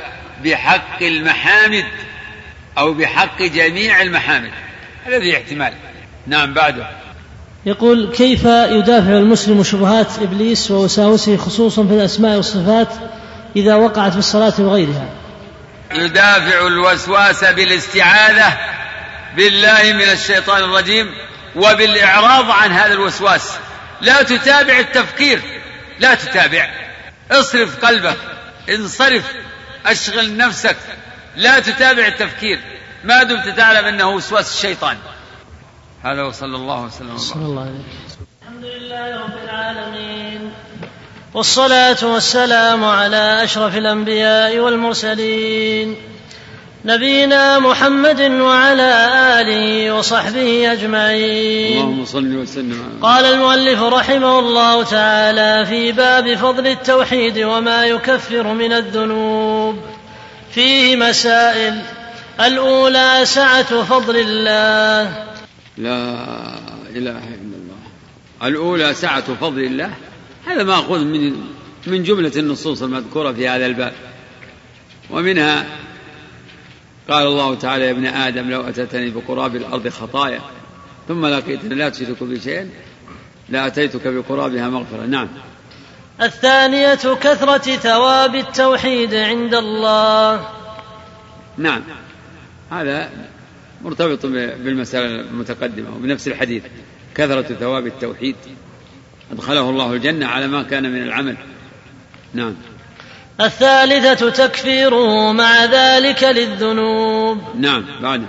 بحق 0.44 1.04
المحامد 1.04 1.86
أو 2.78 2.94
بحق 2.94 3.42
جميع 3.42 4.02
المحامد 4.02 4.52
هذا 5.06 5.34
احتمال. 5.34 5.74
نعم 6.28 6.54
بعده. 6.54 6.90
يقول 7.66 8.12
كيف 8.16 8.46
يدافع 8.46 9.18
المسلم 9.18 9.64
شبهات 9.64 10.08
إبليس 10.22 10.72
ووساوسه 10.72 11.38
خصوصا 11.38 11.88
في 11.88 11.94
الأسماء 11.94 12.36
والصفات 12.36 12.88
إذا 13.56 13.76
وقعت 13.76 14.12
في 14.12 14.20
الصلاة 14.20 14.54
وغيرها؟ 14.60 15.10
يدافع 15.92 16.68
الوسواس 16.68 17.44
بالاستعاذة 17.44 18.58
بالله 19.36 19.94
من 19.94 20.02
الشيطان 20.02 20.64
الرجيم 20.64 21.12
وبالإعراض 21.56 22.52
عن 22.52 22.72
هذا 22.72 22.94
الوسواس. 22.94 23.52
لا 24.02 24.24
تتابع 24.24 24.80
التفكير 24.80 25.42
لا 26.00 26.16
تتابع. 26.16 26.70
اصرف 27.32 27.86
قلبك 27.86 28.18
انصرف 28.70 29.24
أشغل 29.86 30.38
نفسك. 30.38 30.78
لا 31.38 31.60
تتابع 31.60 32.08
التفكير. 32.08 32.60
ما 33.04 33.24
دمت 33.24 33.58
تعلم 33.58 33.86
إنه 33.86 34.10
وسواس 34.10 34.54
الشيطان. 34.54 34.98
هذا 36.04 36.24
وصلى 36.24 36.56
الله 36.56 36.84
وسلم 36.84 37.18
صلى 37.18 37.46
الله 37.46 37.62
عليه 37.62 37.72
الحمد 38.42 38.66
لله 38.66 39.24
رب 39.24 39.38
العالمين 39.44 40.52
والصلاة 41.34 41.98
والسلام 42.04 42.84
على 42.84 43.44
أشرف 43.44 43.78
الأنبياء 43.78 44.58
والمرسلين 44.60 45.96
نبينا 46.86 47.60
محمد 47.60 48.22
وعلى 48.22 49.10
آله 49.42 49.96
وصحبه 49.96 50.72
أجمعين. 50.72 51.82
اللهم 51.82 52.06
صل 52.06 52.36
وسلم 52.36 53.00
قال 53.02 53.26
المؤلف 53.26 53.84
رحمه 53.84 54.40
الله 54.40 54.84
تعالى 54.84 55.66
في 55.66 55.92
باب 55.92 56.36
فضل 56.36 56.68
التوحيد 56.68 57.40
وما 57.40 57.86
يكفر 57.86 58.48
من 58.48 58.74
الذنوب. 58.74 59.76
فيه 60.52 60.96
مسائل. 60.96 61.82
الأولى 62.40 63.22
سعة 63.24 63.84
فضل 63.84 64.16
الله. 64.18 65.33
لا 65.78 66.14
إله 66.90 67.18
إلا 67.18 67.56
الله. 67.58 67.78
الأولى 68.44 68.94
سعة 68.94 69.34
فضل 69.34 69.64
الله. 69.64 69.94
هذا 70.46 70.64
ماخوذ 70.64 71.04
من 71.06 71.54
من 71.88 72.04
جملة 72.04 72.32
النصوص 72.36 72.82
المذكورة 72.82 73.32
في 73.32 73.50
هذا 73.50 73.66
الباب. 73.66 73.94
ومنها 75.10 75.66
قال 77.10 77.28
الله 77.28 77.56
تعالى 77.56 77.86
يا 77.86 77.92
ابن 77.92 78.06
آدم 78.06 78.50
لو 78.50 78.62
أتتني 78.62 79.10
بقراب 79.10 79.56
الأرض 79.56 79.90
خطايا 79.90 80.42
ثم 81.08 81.26
لقيتني 81.26 81.76
لا 81.76 81.90
تشرك 81.90 82.24
بي 82.24 82.40
شيئا 82.40 82.70
لأتيتك 83.50 84.08
بقرابها 84.08 84.70
مغفرة. 84.70 85.06
نعم. 85.06 85.28
الثانية 86.22 86.96
كثرة 86.96 87.76
ثواب 87.76 88.36
التوحيد 88.36 89.14
عند 89.14 89.56
الله. 89.56 90.48
نعم. 91.58 91.82
هذا 92.72 93.10
مرتبط 93.84 94.26
بالمسألة 94.26 95.06
المتقدمة 95.06 95.96
وبنفس 95.96 96.28
الحديث 96.28 96.64
كثرة 97.16 97.42
ثواب 97.42 97.88
التوحيد. 97.88 98.36
أدخله 99.32 99.70
الله 99.70 99.94
الجنة 99.94 100.26
على 100.26 100.48
ما 100.48 100.64
كان 100.64 100.92
من 100.92 101.04
العمل. 101.04 101.36
نعم. 102.34 102.56
الثالثة 103.42 104.30
تكفيره 104.30 105.32
مع 105.32 105.66
ذلك 105.66 106.24
للذنوب. 106.24 107.42
نعم 107.60 107.86
بعد. 108.02 108.26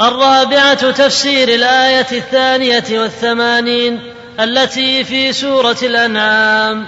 الرابعة 0.00 0.90
تفسير 0.90 1.48
الآية 1.48 2.06
الثانية 2.12 3.00
والثمانين 3.00 4.00
التي 4.40 5.04
في 5.04 5.32
سورة 5.32 5.78
الأنعام. 5.82 6.86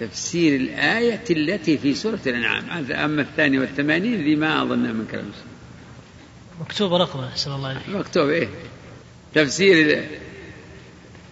تفسير 0.00 0.60
الآية 0.60 1.24
التي 1.30 1.78
في 1.78 1.94
سورة 1.94 2.20
الأنعام. 2.26 2.64
أما 2.90 3.22
الثانية 3.22 3.60
والثمانين 3.60 4.24
ذي 4.24 4.36
ما 4.36 4.62
أظنها 4.62 4.92
من 4.92 5.06
كلام. 5.10 5.30
مكتوب 6.60 6.94
رقمه 6.94 7.28
أحسن 7.28 7.52
الله 7.52 7.68
عليك. 7.68 7.88
مكتوب 7.88 8.28
إيه. 8.28 8.48
تفسير 9.34 10.04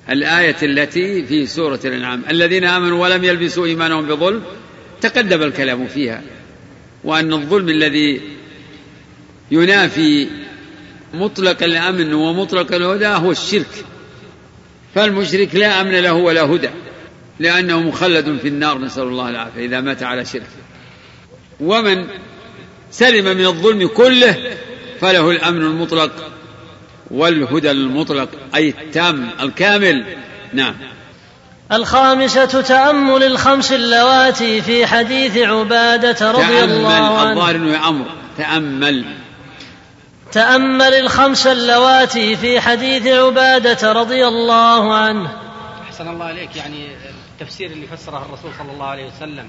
الآية 0.09 0.57
التي 0.63 1.27
في 1.27 1.47
سورة 1.47 1.81
الأنعام. 1.85 2.23
الذين 2.31 2.65
آمنوا 2.65 3.03
ولم 3.03 3.25
يلبسوا 3.25 3.67
إيمانهم 3.67 4.07
بظلم 4.07 4.43
تقدم 5.01 5.43
الكلام 5.43 5.87
فيها. 5.87 6.23
وأن 7.05 7.33
الظلم 7.33 7.69
الذي 7.69 8.21
ينافي 9.51 10.29
مطلق 11.15 11.63
الأمن 11.63 12.15
ومطلق 12.15 12.75
الهدى 12.75 13.07
هو 13.07 13.31
الشرك. 13.31 13.85
فالمشرك 14.95 15.55
لا 15.55 15.81
أمن 15.81 15.95
له 15.95 16.13
ولا 16.13 16.43
هدى 16.43 16.71
لأنه 17.39 17.81
مخلد 17.81 18.39
في 18.43 18.49
النار 18.49 18.79
نسأل 18.79 19.03
الله 19.03 19.29
العافية 19.29 19.67
إذا 19.67 19.81
مات 19.81 20.03
على 20.03 20.25
شرك. 20.25 20.51
ومن 21.61 22.07
سلم 22.91 23.37
من 23.37 23.47
الظلم 23.47 23.89
كله 23.89 24.57
فله 25.01 25.31
الأمن 25.31 25.63
المطلق 25.63 26.11
والهدى 27.11 27.71
المطلق 27.71 28.29
أي 28.55 28.69
التام 28.69 29.31
الكامل. 29.41 30.17
نعم. 30.53 30.75
الخامسة 31.73 32.45
تأمل 32.45 33.23
الخمس 33.23 33.73
اللواتي 33.73 34.63
في 34.63 34.87
حديث 34.87 35.37
عبادة 35.37 36.31
رضي 36.31 36.65
الله 36.65 37.19
عنه. 37.21 37.31
الظاهر 37.31 37.57
أنه 37.57 37.89
أمر. 37.89 38.05
تأمل. 38.39 39.05
تأمل 40.33 40.95
الخمس 40.95 41.47
اللواتي 41.47 42.37
في 42.37 42.61
حديث 42.61 43.07
عبادة 43.07 43.93
رضي 43.93 44.27
الله 44.27 44.95
عنه. 44.95 45.33
أحسن 45.83 46.09
الله 46.09 46.25
عليك 46.25 46.57
يعني 46.57 46.87
التفسير 47.41 47.71
اللي 47.71 47.87
فسره 47.87 48.27
الرسول 48.27 48.51
صلى 48.59 48.73
الله 48.73 48.87
عليه 48.87 49.07
وسلم 49.07 49.49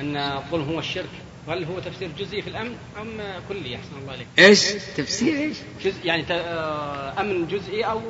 أن 0.00 0.16
الظلم 0.16 0.68
هو 0.72 0.78
الشرك. 0.78 1.10
هل 1.48 1.64
هو 1.64 1.80
تفسير 1.80 2.10
جزئي 2.18 2.42
في 2.42 2.50
الأمن 2.50 2.74
أم 3.00 3.08
كلي؟ 3.48 3.76
أحسن 3.76 3.90
الله 4.02 4.12
عليك 4.12 4.26
إيش؟ 4.38 4.60
تفسير 4.96 5.36
إيش؟ 5.38 5.56
جزء 5.84 5.94
يعني 6.04 6.24
آه، 6.30 7.20
أمن 7.20 7.46
جزئي 7.46 7.84
أو 7.84 8.00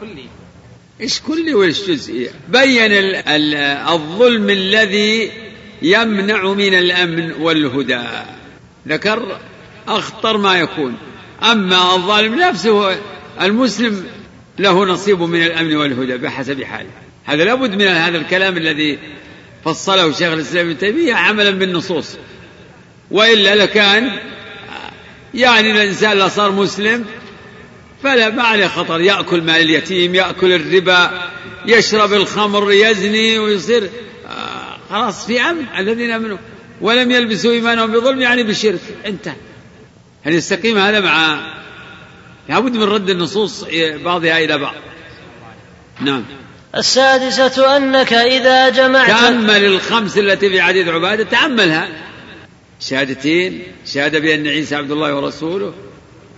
كلي. 0.00 0.26
إيش 1.00 1.20
كلي 1.20 1.54
وإيش 1.54 1.90
جزئي؟ 1.90 2.30
بين 2.48 2.92
الظلم 3.88 4.50
الذي 4.50 5.32
يمنع 5.82 6.52
من 6.52 6.74
الأمن 6.74 7.32
والهدى. 7.32 8.02
ذكر؟ 8.88 9.38
أخطر 9.88 10.36
ما 10.36 10.58
يكون. 10.58 10.96
أما 11.42 11.94
الظالم 11.94 12.34
نفسه 12.34 12.96
المسلم 13.40 14.06
له 14.58 14.84
نصيب 14.84 15.22
من 15.22 15.42
الأمن 15.42 15.76
والهدى 15.76 16.16
بحسب 16.16 16.62
حاله. 16.62 16.90
هذا 17.24 17.44
لابد 17.44 17.74
من 17.74 17.86
هذا 17.86 18.18
الكلام 18.18 18.56
الذي 18.56 18.98
فصله 19.64 20.12
شيخ 20.12 20.32
الإسلام 20.32 20.66
ابن 20.66 20.78
تيمية 20.78 21.14
عملا 21.14 21.50
بالنصوص. 21.50 22.16
وإلا 23.10 23.54
لكان 23.54 24.10
يعني 25.34 25.70
الإنسان 25.70 26.16
لو 26.16 26.28
صار 26.28 26.52
مسلم 26.52 27.04
فلا 28.02 28.30
ما 28.30 28.42
عليه 28.42 28.66
خطر 28.66 29.00
يأكل 29.00 29.40
مال 29.40 29.56
اليتيم 29.56 30.14
يأكل 30.14 30.52
الربا 30.52 31.28
يشرب 31.66 32.12
الخمر 32.12 32.72
يزني 32.72 33.38
ويصير 33.38 33.90
آه، 34.28 34.78
خلاص 34.90 35.26
في 35.26 35.40
أمن 35.40 35.64
الذين 35.78 36.10
آمنوا. 36.10 36.38
ولم 36.80 37.10
يلبسوا 37.10 37.52
إيمانهم 37.52 37.92
بظلم 37.92 38.20
يعني 38.20 38.42
بشرك. 38.42 38.80
انتهى. 39.06 39.34
هل 40.24 40.34
يستقيم 40.34 40.78
هذا 40.78 41.00
مع 41.00 41.40
لابد 42.48 42.76
من 42.76 42.82
رد 42.82 43.10
النصوص 43.10 43.64
بعضها 44.04 44.38
إلى 44.38 44.58
بعض. 44.58 44.74
نعم. 46.00 46.24
السادسة 46.76 47.76
أنك 47.76 48.12
إذا 48.12 48.68
جمعت 48.68 49.10
تأمل 49.10 49.64
الخمس 49.64 50.18
التي 50.18 50.50
في 50.50 50.62
حديث 50.62 50.88
عبادة 50.88 51.24
تأملها. 51.24 51.88
شهادتين 52.80 53.62
شهادة 53.86 54.18
بأن 54.18 54.46
عيسى 54.46 54.76
عبد 54.76 54.90
الله 54.90 55.14
ورسوله 55.14 55.72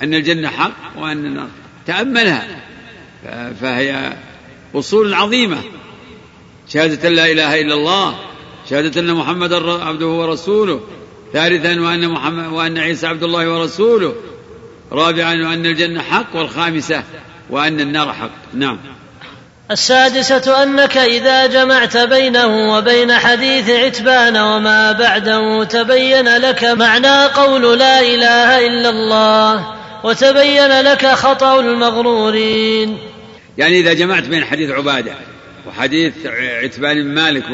أن 0.02 0.14
الجنة 0.14 0.48
حق 0.48 0.98
وأن 0.98 1.26
النار. 1.26 1.48
تأملها. 1.86 2.46
فهي 3.60 4.16
أصول 4.74 5.14
عظيمة. 5.14 5.62
شهادة 6.68 7.08
لا 7.08 7.32
إله 7.32 7.60
إلا 7.60 7.74
الله 7.74 8.18
شهادة 8.70 9.00
أن 9.00 9.14
محمد 9.14 9.52
عبده 9.52 10.06
ورسوله 10.06 10.80
ثالثا 11.32 11.80
وأن 11.80 12.08
محمد 12.08 12.52
وأن 12.52 12.78
عيسى 12.78 13.06
عبد 13.06 13.22
الله 13.22 13.54
ورسوله 13.54 14.14
رابعا 14.92 15.34
وأن 15.34 15.66
الجنة 15.66 16.02
حق 16.02 16.36
والخامسة 16.36 17.04
وأن 17.50 17.80
النار 17.80 18.12
حق. 18.12 18.30
نعم. 18.54 18.78
السادسة 19.70 20.62
أنك 20.62 20.96
إذا 20.96 21.46
جمعت 21.46 21.96
بينه 21.96 22.76
وبين 22.76 23.12
حديث 23.12 23.70
عتبان 23.70 24.36
وما 24.36 24.92
بعده 24.92 25.64
تبين 25.64 26.36
لك 26.36 26.64
معنى 26.64 27.24
قول 27.24 27.78
لا 27.78 28.00
إله 28.00 28.66
إلا 28.66 28.90
الله 28.90 29.74
وتبين 30.04 30.80
لك 30.80 31.06
خطأ 31.06 31.60
المغرورين. 31.60 32.98
يعني 33.58 33.80
إذا 33.80 33.92
جمعت 33.92 34.22
بين 34.22 34.44
حديث 34.44 34.70
عبادة 34.70 35.12
وحديث 35.68 36.12
عتبان 36.62 37.02
بن 37.02 37.14
مالك 37.14 37.44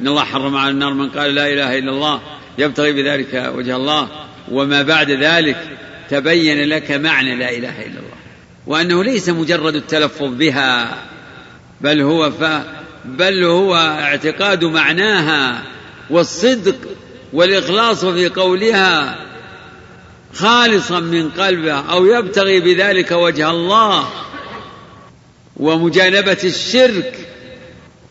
إن 0.00 0.08
الله 0.08 0.24
حرم 0.24 0.56
على 0.56 0.70
النار 0.70 0.94
من 0.94 1.10
قال 1.10 1.34
لا 1.34 1.46
إله 1.46 1.78
إلا 1.78 1.90
الله 1.90 2.20
يبتغي 2.58 2.92
بذلك 2.92 3.52
وجه 3.54 3.76
الله 3.76 4.08
وما 4.52 4.82
بعد 4.82 5.10
ذلك 5.10 5.56
تبين 6.10 6.68
لك 6.68 6.90
معنى 6.90 7.34
لا 7.34 7.50
إله 7.50 7.82
إلا 7.82 7.98
الله 7.98 8.16
وأنه 8.66 9.04
ليس 9.04 9.28
مجرد 9.28 9.74
التلفظ 9.74 10.28
بها. 10.34 10.88
بل 11.80 12.00
هو 12.00 12.30
ف 12.30 12.44
بل 13.04 13.44
هو 13.44 13.74
اعتقاد 13.76 14.64
معناها 14.64 15.62
والصدق 16.10 16.76
والإخلاص 17.32 18.04
في 18.04 18.28
قولها 18.28 19.16
خالصا 20.34 21.00
من 21.00 21.30
قلبه 21.30 21.72
أو 21.72 22.06
يبتغي 22.06 22.60
بذلك 22.60 23.12
وجه 23.12 23.50
الله 23.50 24.08
ومجانبة 25.56 26.38
الشرك. 26.44 27.18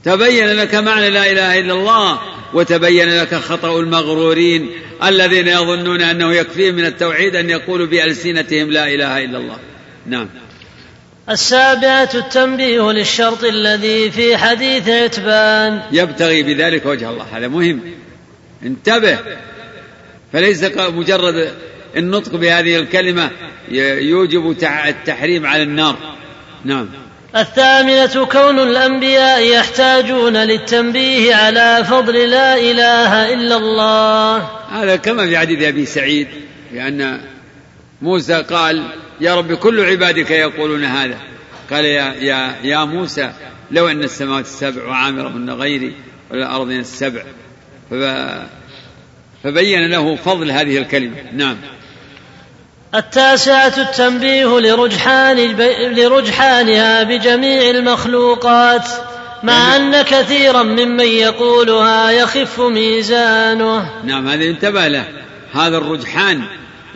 تبين 0.03 0.47
لك 0.47 0.75
معنى 0.75 1.09
لا 1.09 1.31
إله 1.31 1.59
إلا 1.59 1.73
الله 1.73 2.19
وتبين 2.53 3.09
لك 3.09 3.35
خطأ 3.35 3.79
المغرورين 3.79 4.69
الذين 5.03 5.47
يظنون 5.47 6.01
أنه 6.01 6.33
يكفيهم 6.33 6.75
من 6.75 6.85
التوحيد 6.85 7.35
أن 7.35 7.49
يقولوا 7.49 7.87
بألسنتهم 7.87 8.71
لا 8.71 8.87
إله 8.87 9.23
إلا 9.23 9.37
الله. 9.37 9.57
نعم. 10.05 10.29
السابعة 11.29 12.09
التنبيه 12.13 12.91
للشرط 12.91 13.43
الذي 13.43 14.11
في 14.11 14.37
حديث 14.37 14.89
عتبان. 14.89 15.81
يبتغي 15.91 16.43
بذلك 16.43 16.85
وجه 16.85 17.09
الله. 17.09 17.25
هذا 17.33 17.47
مهم. 17.47 17.81
انتبه. 18.63 19.17
فليس 20.33 20.63
مجرد 20.77 21.53
النطق 21.97 22.35
بهذه 22.35 22.79
الكلمة 22.79 23.29
يوجب 23.99 24.55
التحريم 24.87 25.45
على 25.45 25.63
النار. 25.63 25.97
نعم. 26.65 26.89
الثامنة 27.35 28.25
كون 28.25 28.59
الأنبياء 28.59 29.41
يحتاجون 29.41 30.37
للتنبيه 30.37 31.35
على 31.35 31.85
فضل 31.89 32.13
لا 32.13 32.57
إله 32.57 33.33
إلا 33.33 33.57
الله. 33.57 34.49
هذا 34.71 34.95
كما 34.95 35.27
في 35.27 35.37
حديث 35.37 35.63
أبي 35.63 35.85
سعيد 35.85 36.27
لأن 36.73 37.21
موسى 38.01 38.41
قال 38.41 38.83
يا 39.21 39.35
رب 39.35 39.53
كل 39.53 39.85
عبادك 39.85 40.31
يقولون 40.31 40.83
هذا. 40.83 41.17
قال 41.71 41.85
يا, 41.85 42.13
يا, 42.13 42.55
يا 42.63 42.85
موسى 42.85 43.31
لو 43.71 43.87
أن 43.87 44.03
السماوات 44.03 44.45
السبع 44.45 44.87
وعامرهن 44.87 45.49
غيري 45.49 45.93
والأرض 46.31 46.71
السبع. 46.71 47.23
فبين 49.43 49.89
له 49.89 50.15
فضل 50.15 50.51
هذه 50.51 50.77
الكلمة. 50.77 51.15
نعم. 51.33 51.57
التاسعة 52.95 53.73
التنبيه 53.77 54.59
لرجحان 54.59 55.37
لرجحانها 55.95 57.03
بجميع 57.03 57.69
المخلوقات 57.69 58.89
مع 59.43 59.75
أن 59.75 60.01
كثيرا 60.01 60.63
ممن 60.63 61.05
يقولها 61.05 62.11
يخف 62.11 62.59
ميزانه. 62.59 64.03
نعم 64.03 64.27
هذا 64.27 64.43
انتبه 64.43 64.87
له. 64.87 65.05
هذا 65.53 65.77
الرجحان 65.77 66.41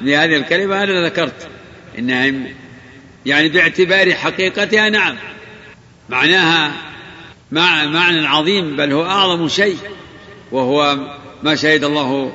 لهذه 0.01 0.35
الكلمة 0.35 0.83
أنا 0.83 1.05
ذكرت 1.05 1.47
إنها 1.99 2.31
يعني 3.25 3.49
باعتبار 3.49 4.13
حقيقتها 4.13 4.89
نعم. 4.89 5.15
معناها 6.09 6.71
مع 7.51 7.85
معنى 7.85 8.27
عظيم 8.27 8.75
بل 8.75 8.91
هو 8.91 9.05
أعظم 9.05 9.47
شيء 9.47 9.77
وهو 10.51 10.97
ما 11.43 11.55
شهد 11.55 11.83
الله 11.83 12.33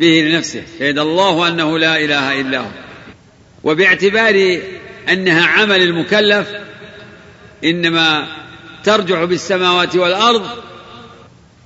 به 0.00 0.06
لنفسه. 0.06 0.62
شهد 0.78 0.98
الله 0.98 1.48
أنه 1.48 1.78
لا 1.78 2.04
إله 2.04 2.40
إلا 2.40 2.58
هو. 2.58 2.70
وباعتبار 3.64 4.60
أنها 5.08 5.46
عمل 5.46 5.82
المكلف 5.82 6.48
إنما 7.64 8.28
ترجع 8.84 9.24
بالسماوات 9.24 9.96
والأرض 9.96 10.46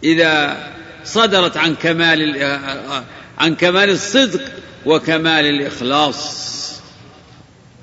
إذا 0.04 0.56
صدرت 1.04 1.56
عن 1.56 1.74
كمال 1.74 2.42
عن 3.38 3.54
كمال 3.54 3.90
الصدق 3.90 4.40
وكمال 4.86 5.46
الإخلاص. 5.46 6.40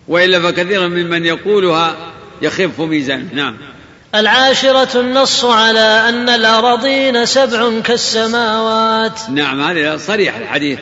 وإلا 0.08 0.40
فكثيرا 0.40 0.88
ممن 0.88 1.26
يقولها 1.26 1.96
يخف 2.42 2.82
ميزانه 2.82 3.34
نعم. 3.34 3.58
العاشرة 4.16 5.00
النص 5.00 5.46
على 5.46 6.10
أن 6.10 6.30
الأراضين 6.30 7.26
سبع 7.26 7.80
كالسماوات. 7.80 9.30
نعم 9.30 9.62
هذا 9.62 9.98
صريح 9.98 10.36
الحديث. 10.36 10.80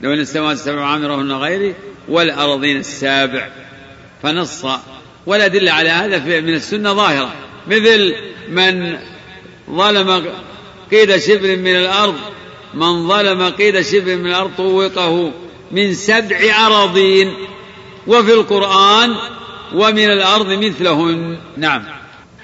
لو 0.00 0.12
أن 0.12 0.20
السماوات 0.20 0.56
السبع 0.56 0.84
عامرهن 0.84 1.32
غيري 1.32 1.74
والأراضين 2.08 2.76
السابع. 2.76 3.48
فنص. 4.22 4.66
ولا 5.26 5.46
دل 5.46 5.68
على 5.68 5.88
هذا 5.88 6.40
من 6.40 6.54
السنة 6.54 6.92
ظاهرة. 6.92 7.32
مثل 7.66 8.14
من 8.48 8.98
ظلم 9.70 10.26
قيد 10.90 11.16
شبر 11.16 11.56
من 11.56 11.76
الأرض 11.76 12.16
من 12.74 13.08
ظلم 13.08 13.48
قيد 13.48 13.80
شبر 13.80 14.16
من 14.16 14.26
الأرض 14.26 14.50
طوقه 14.56 15.32
من 15.70 15.94
سبع 15.94 16.66
أراضين 16.66 17.34
وفي 18.06 18.32
القرآن 18.32 19.14
ومن 19.74 20.04
الأرض 20.04 20.46
مثلهن. 20.46 21.38
نعم. 21.56 21.84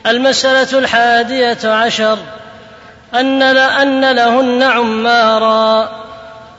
المسألة 0.07 0.79
الحادية 0.79 1.69
عشر. 1.69 2.19
أن 3.15 3.43
أن 3.43 4.17
لهن 4.17 4.63
عمارا. 4.63 5.91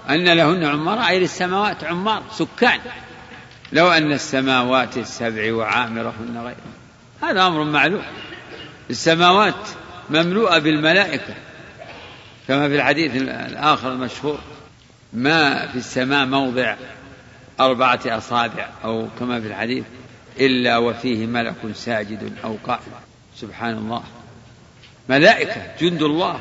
أن 0.10 0.26
لهن 0.34 0.64
عمارا 0.64 1.08
أي 1.08 1.20
للسماوات 1.20 1.84
عمار 1.84 2.22
سكان. 2.38 2.80
لو 3.72 3.92
أن 3.92 4.12
السماوات 4.12 4.98
السبع 4.98 5.54
وعامرهن 5.54 6.44
غير 6.46 6.56
هذا 7.22 7.48
أمر 7.48 7.64
معلوم. 7.64 8.04
السماوات 8.90 9.56
مملوءة 10.10 10.58
بالملائكة. 10.58 11.34
كما 12.48 12.68
في 12.68 12.76
الحديث 12.76 13.16
الآخر 13.16 13.92
المشهور 13.92 14.40
ما 15.14 15.68
في 15.68 15.76
السماء 15.76 16.26
موضع 16.26 16.76
أربعة 17.60 18.00
أصابع 18.06 18.70
أو 18.84 19.08
كما 19.20 19.42
في 19.42 19.48
الحديث 19.48 19.84
إلا 20.40 20.78
وفيه 20.78 21.26
ملك 21.26 21.56
ساجد 21.74 22.34
أو 22.44 22.58
قائم 22.64 22.82
سبحان 23.36 23.78
الله. 23.78 24.04
ملائكة 25.10 25.62
جند 25.82 26.02
الله. 26.02 26.40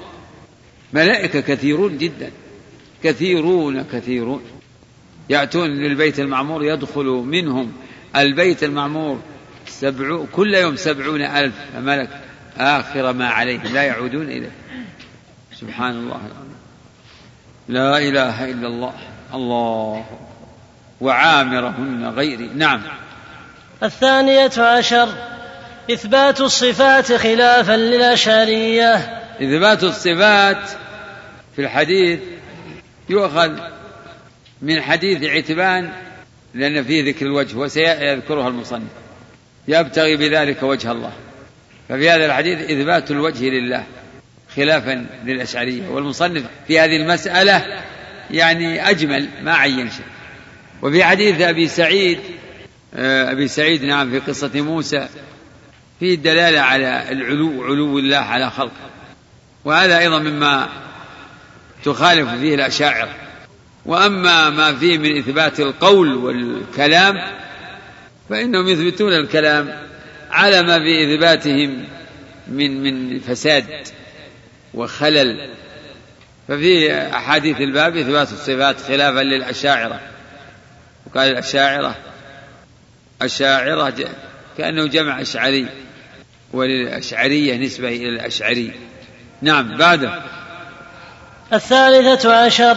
ملائكة 0.92 1.40
كثيرون 1.40 1.98
جدا. 1.98 2.30
كثيرون 3.02 3.82
كثيرون. 3.82 4.42
يأتون 5.30 5.70
للبيت 5.70 6.20
المعمور 6.20 6.64
يدخل 6.64 7.04
منهم 7.04 7.72
البيت 8.16 8.64
المعمور 8.64 9.20
سبع 9.66 10.24
كل 10.32 10.54
يوم 10.54 10.76
سبعون 10.76 11.22
ألف 11.22 11.54
ملك. 11.76 12.20
آخر 12.58 13.12
ما 13.12 13.28
عليهم 13.28 13.74
لا 13.74 13.82
يعودون 13.82 14.22
إليه. 14.22 14.50
سبحان 15.60 15.90
الله 15.90 16.16
العظيم. 16.16 16.56
لا 17.68 17.98
إله 17.98 18.44
إلا 18.44 18.66
الله. 18.66 18.94
الله. 19.34 20.04
وعامرهن 21.00 22.12
غيري. 22.16 22.50
نعم. 22.54 22.82
الثانية 23.82 24.50
عشر. 24.58 25.08
إثبات 25.90 26.40
الصفات 26.40 27.12
خلافا 27.12 27.76
للأشعرية. 27.76 28.94
إثبات 29.42 29.84
الصفات 29.84 30.70
في 31.56 31.62
الحديث 31.62 32.20
يؤخذ 33.08 33.60
من 34.62 34.82
حديث 34.82 35.24
عتبان 35.24 35.92
لأن 36.54 36.84
فيه 36.84 37.10
ذكر 37.10 37.26
الوجه 37.26 37.56
وسيذكرها 37.56 38.48
المصنف. 38.48 38.90
يبتغي 39.68 40.16
بذلك 40.16 40.62
وجه 40.62 40.92
الله. 40.92 41.12
ففي 41.88 42.10
هذا 42.10 42.26
الحديث 42.26 42.70
إثبات 42.70 43.10
الوجه 43.10 43.44
لله. 43.44 43.84
خلافا 44.56 45.06
للأشعرية 45.24 45.88
والمصنف 45.88 46.44
في 46.68 46.80
هذه 46.80 46.96
المسألة 46.96 47.82
يعني 48.30 48.90
أجمل 48.90 49.28
ما 49.42 49.54
عين 49.54 49.90
شيء. 49.90 50.06
وفي 50.82 51.04
حديث 51.04 51.40
أبي 51.40 51.68
سعيد 51.68 52.18
آه، 52.94 53.32
أبي 53.32 53.48
سعيد 53.48 53.84
نعم 53.84 54.10
في 54.10 54.18
قصة 54.18 54.50
موسى 54.54 55.08
فيه 56.00 56.14
الدلالة 56.14 56.60
على 56.60 57.04
العلو 57.10 57.64
علو 57.64 57.98
الله 57.98 58.16
على 58.16 58.50
خلقه. 58.50 58.90
وهذا 59.64 59.98
أيضا 59.98 60.18
مما 60.18 60.68
تخالف 61.84 62.30
فيه 62.30 62.54
الأشاعرة 62.54 63.14
وأما 63.86 64.50
ما 64.50 64.74
فيه 64.74 64.98
من 64.98 65.18
إثبات 65.18 65.60
القول 65.60 66.14
والكلام 66.14 67.14
فإنهم 68.30 68.68
يثبتون 68.68 69.12
الكلام 69.12 69.78
على 70.30 70.62
ما 70.62 70.78
في 70.78 71.14
إثباتهم 71.14 71.84
من 72.48 72.82
من 72.82 73.18
فساد. 73.18 73.64
وخلل. 74.74 75.50
ففي 76.48 76.92
أحاديث 77.16 77.60
الباب 77.60 77.96
إثبات 77.96 78.32
الصفات 78.32 78.80
خلافا 78.80 79.20
للأشاعرة. 79.20 80.00
وقال 81.06 81.30
الأشاعرة 81.30 81.94
أشاعرة 83.22 83.94
كأنه 84.58 84.86
جمع 84.86 85.20
أشعري. 85.20 85.66
وللأشعرية 86.52 87.56
نسبة 87.56 87.88
إلى 87.88 88.08
الأشعري. 88.08 88.72
نعم 89.42 89.76
بعده 89.76 90.22
الثالثة 91.52 92.44
عشر 92.44 92.76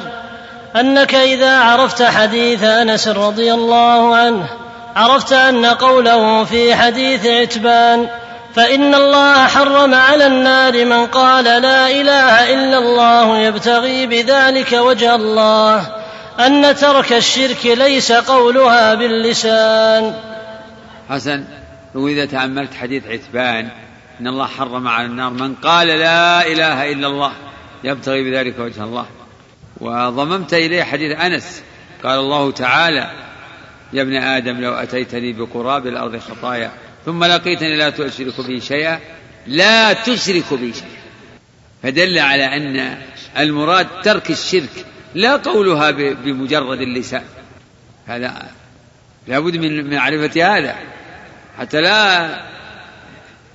أنك 0.75 1.15
إذا 1.15 1.59
عرفت 1.59 2.03
حديث 2.03 2.63
أنس 2.63 3.07
رضي 3.07 3.53
الله 3.53 4.15
عنه 4.15 4.49
عرفت 4.95 5.33
أن 5.33 5.65
قوله 5.65 6.43
في 6.43 6.75
حديث 6.75 7.25
عتبان 7.25 8.07
فإن 8.55 8.95
الله 8.95 9.47
حرم 9.47 9.93
على 9.93 10.27
النار 10.27 10.85
من 10.85 11.05
قال 11.05 11.43
لا 11.43 11.91
إله 11.91 12.53
إلا 12.53 12.77
الله 12.77 13.37
يبتغي 13.37 14.05
بذلك 14.07 14.73
وجه 14.73 15.15
الله. 15.15 16.03
أن 16.39 16.75
ترك 16.75 17.13
الشرك 17.13 17.65
ليس 17.65 18.11
قولها 18.11 18.93
باللسان. 18.93 20.15
حسن 21.09 21.43
وإذا 21.95 22.25
تأملت 22.25 22.73
حديث 22.73 23.07
عتبان 23.07 23.69
إن 24.19 24.27
الله 24.27 24.47
حرم 24.47 24.87
على 24.87 25.05
النار 25.05 25.29
من 25.29 25.55
قال 25.55 25.87
لا 25.87 26.47
إله 26.47 26.91
إلا 26.91 27.07
الله 27.07 27.31
يبتغي 27.83 28.31
بذلك 28.31 28.59
وجه 28.59 28.83
الله. 28.83 29.05
وضممت 29.81 30.53
إليه 30.53 30.83
حديث 30.83 31.19
أنس 31.19 31.61
قال 32.03 32.19
الله 32.19 32.51
تعالى 32.51 33.09
يا 33.93 34.01
ابن 34.01 34.15
آدم 34.15 34.61
لو 34.61 34.73
أتيتني 34.73 35.33
بقراب 35.33 35.87
الأرض 35.87 36.17
خطايا 36.19 36.71
ثم 37.05 37.23
لقيتني 37.23 37.75
لا 37.75 37.89
تشرك 37.89 38.41
بي 38.41 38.61
شيئا 38.61 38.99
لا 39.47 39.93
تشرك 39.93 40.53
بي 40.53 40.73
شيئا. 40.73 41.03
فدل 41.83 42.19
على 42.19 42.45
أن 42.45 42.97
المراد 43.37 43.87
ترك 44.03 44.31
الشرك 44.31 44.85
لا 45.15 45.35
قولها 45.35 45.91
بمجرد 45.91 46.81
اللسان. 46.81 47.23
هذا 48.05 48.51
لابد 49.27 49.57
من 49.57 49.95
معرفة 49.95 50.57
هذا. 50.57 50.75
حتى 51.57 51.81
لا 51.81 52.29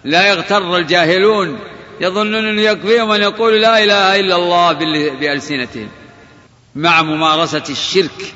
لا 0.04 0.28
يغتر 0.28 0.76
الجاهلون 0.76 1.58
يظنون 2.00 2.48
أنه 2.48 2.62
يكفيهم 2.62 3.10
أن 3.10 3.20
يقولوا 3.20 3.58
لا 3.58 3.84
إله 3.84 4.20
إلا 4.20 4.36
الله 4.36 4.72
بألسنتهم. 5.20 5.88
مع 6.74 7.02
ممارسة 7.02 7.62
الشرك 7.70 8.34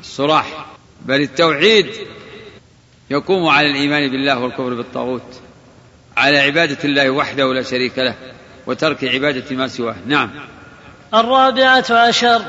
الصراح 0.00 0.66
بل 1.02 1.20
التوحيد 1.20 1.86
يقوم 3.10 3.48
على 3.48 3.70
الإيمان 3.70 4.10
بالله 4.10 4.38
والكفر 4.38 4.74
بالطاغوت 4.74 5.40
على 6.16 6.38
عبادة 6.38 6.78
الله 6.84 7.10
وحده 7.10 7.54
لا 7.54 7.62
شريك 7.62 7.98
له 7.98 8.14
وترك 8.66 9.04
عبادة 9.04 9.56
ما 9.56 9.68
سواه. 9.68 9.96
نعم. 10.06 10.30
الرابعة 11.14 11.84
عشر 11.90 12.42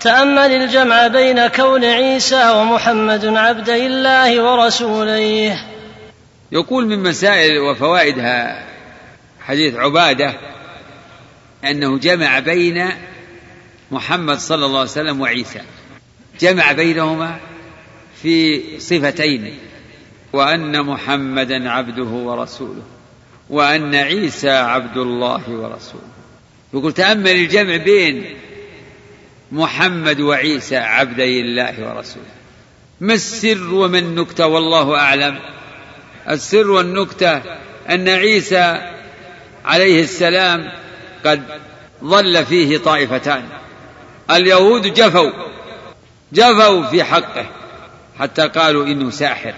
تأمل 0.00 0.52
الجمع 0.52 1.06
بين 1.06 1.46
كون 1.46 1.84
عيسى 1.84 2.50
ومحمد 2.50 3.24
عبدي 3.24 3.86
الله 3.86 4.42
ورسوليه 4.42 5.66
يقول 6.52 6.86
من 6.86 7.02
مسائل 7.02 7.58
وفوائدها 7.58 8.66
حديث 9.40 9.74
عبادة 9.74 10.34
أنه 11.64 11.98
جمع 11.98 12.38
بين 12.38 12.88
محمد 13.90 14.38
صلى 14.38 14.66
الله 14.66 14.78
عليه 14.78 14.90
وسلم 14.90 15.20
وعيسى. 15.20 15.60
جمع 16.40 16.72
بينهما 16.72 17.36
في 18.22 18.62
صفتين. 18.78 19.58
وأن 20.32 20.82
محمدا 20.82 21.70
عبده 21.70 22.02
ورسوله 22.04 22.82
وأن 23.50 23.94
عيسى 23.94 24.50
عبد 24.50 24.96
الله 24.96 25.42
ورسوله. 25.48 26.10
يقول 26.74 26.92
تأمل 26.92 27.30
الجمع 27.30 27.76
بين 27.76 28.36
محمد 29.52 30.20
وعيسى 30.20 30.76
عبدي 30.76 31.40
الله 31.40 31.74
ورسوله. 31.78 32.24
ما 33.00 33.14
السر 33.14 33.74
وما 33.74 33.98
النكتة؟ 33.98 34.46
والله 34.46 34.96
أعلم. 34.98 35.38
السر 36.28 36.70
والنكتة 36.70 37.42
أن 37.90 38.08
عيسى 38.08 38.92
عليه 39.64 40.02
السلام 40.02 40.72
قد 41.24 41.42
ظل 42.04 42.46
فيه 42.46 42.78
طائفتان. 42.78 43.44
اليهود 44.30 44.94
جفوا 44.94 45.30
جفوا 46.32 46.82
في 46.82 47.04
حقه 47.04 47.46
حتى 48.18 48.48
قالوا 48.48 48.86
إنه 48.86 49.10
ساحر. 49.10 49.54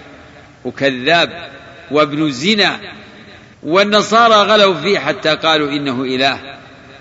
وكذاب 0.65 1.49
وابن 1.91 2.31
زنا 2.31 2.79
والنصارى 3.63 4.35
غلوا 4.35 4.73
فيه 4.73 4.99
حتى 4.99 5.35
قالوا 5.35 5.69
إنه 5.69 6.03
إله 6.03 6.39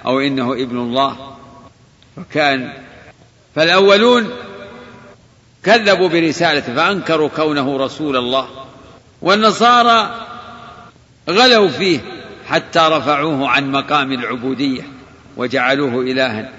أو 0.07 0.21
إنه 0.21 0.53
ابن 0.53 0.79
الله. 0.79 1.37
وكان 2.17 2.73
فالأولون 3.55 4.31
كذبوا 5.65 6.09
برسالته 6.09 6.75
فأنكروا 6.75 7.29
كونه 7.29 7.77
رسول 7.77 8.17
الله. 8.17 8.49
والنصارى 9.23 10.27
غلوا 11.31 11.69
فيه 11.69 12.01
حتى 12.47 12.79
رفعوه 12.79 13.49
عن 13.49 13.73
مقام 13.73 14.13
العبودية 14.13 14.83
وجعلوه 15.37 16.03
إلها. 16.03 16.51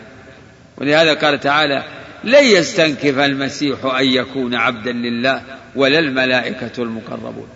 ولهذا 0.78 1.14
قال 1.14 1.40
تعالى 1.40 1.84
لن 2.24 2.44
يستنكف 2.44 3.18
المسيح 3.20 3.86
أن 3.86 4.06
يكون 4.06 4.56
عبدا 4.56 4.92
لله 4.92 5.42
ولا 5.76 6.00
الملائكة 6.00 6.84
المقربون. 6.84 7.48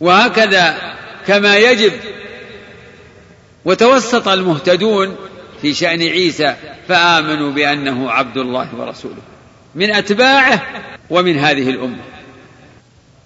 وهكذا 0.00 0.94
كما 1.26 1.56
يجب 1.56 1.92
وتوسط 3.64 4.28
المهتدون 4.28 5.16
في 5.62 5.74
شأن 5.74 6.02
عيسى 6.02 6.56
فآمنوا 6.88 7.50
بأنه 7.50 8.10
عبد 8.10 8.36
الله 8.36 8.74
ورسوله 8.74 9.22
من 9.74 9.90
أتباعه 9.94 10.62
ومن 11.10 11.38
هذه 11.38 11.70
الأمة. 11.70 12.02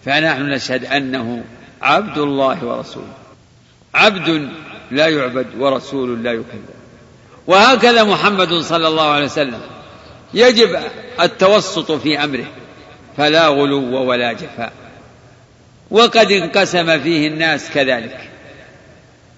فنحن 0.04 0.42
نشهد 0.42 0.84
أنه 0.84 1.44
عبد 1.82 2.18
الله 2.18 2.64
ورسوله. 2.64 3.14
عبد 3.94 4.48
لا 4.90 5.08
يعبد 5.08 5.46
ورسول 5.58 6.22
لا 6.22 6.32
يكذب. 6.32 6.80
وهكذا 7.46 8.04
محمد 8.04 8.54
صلى 8.54 8.88
الله 8.88 9.10
عليه 9.10 9.24
وسلم 9.24 9.60
يجب 10.34 10.78
التوسط 11.20 11.92
في 11.92 12.24
أمره 12.24 12.46
فلا 13.16 13.48
غلو 13.48 14.02
ولا 14.02 14.32
جفاء. 14.32 14.72
وقد 15.90 16.32
انقسم 16.32 17.00
فيه 17.00 17.28
الناس 17.28 17.70
كذلك. 17.70 18.30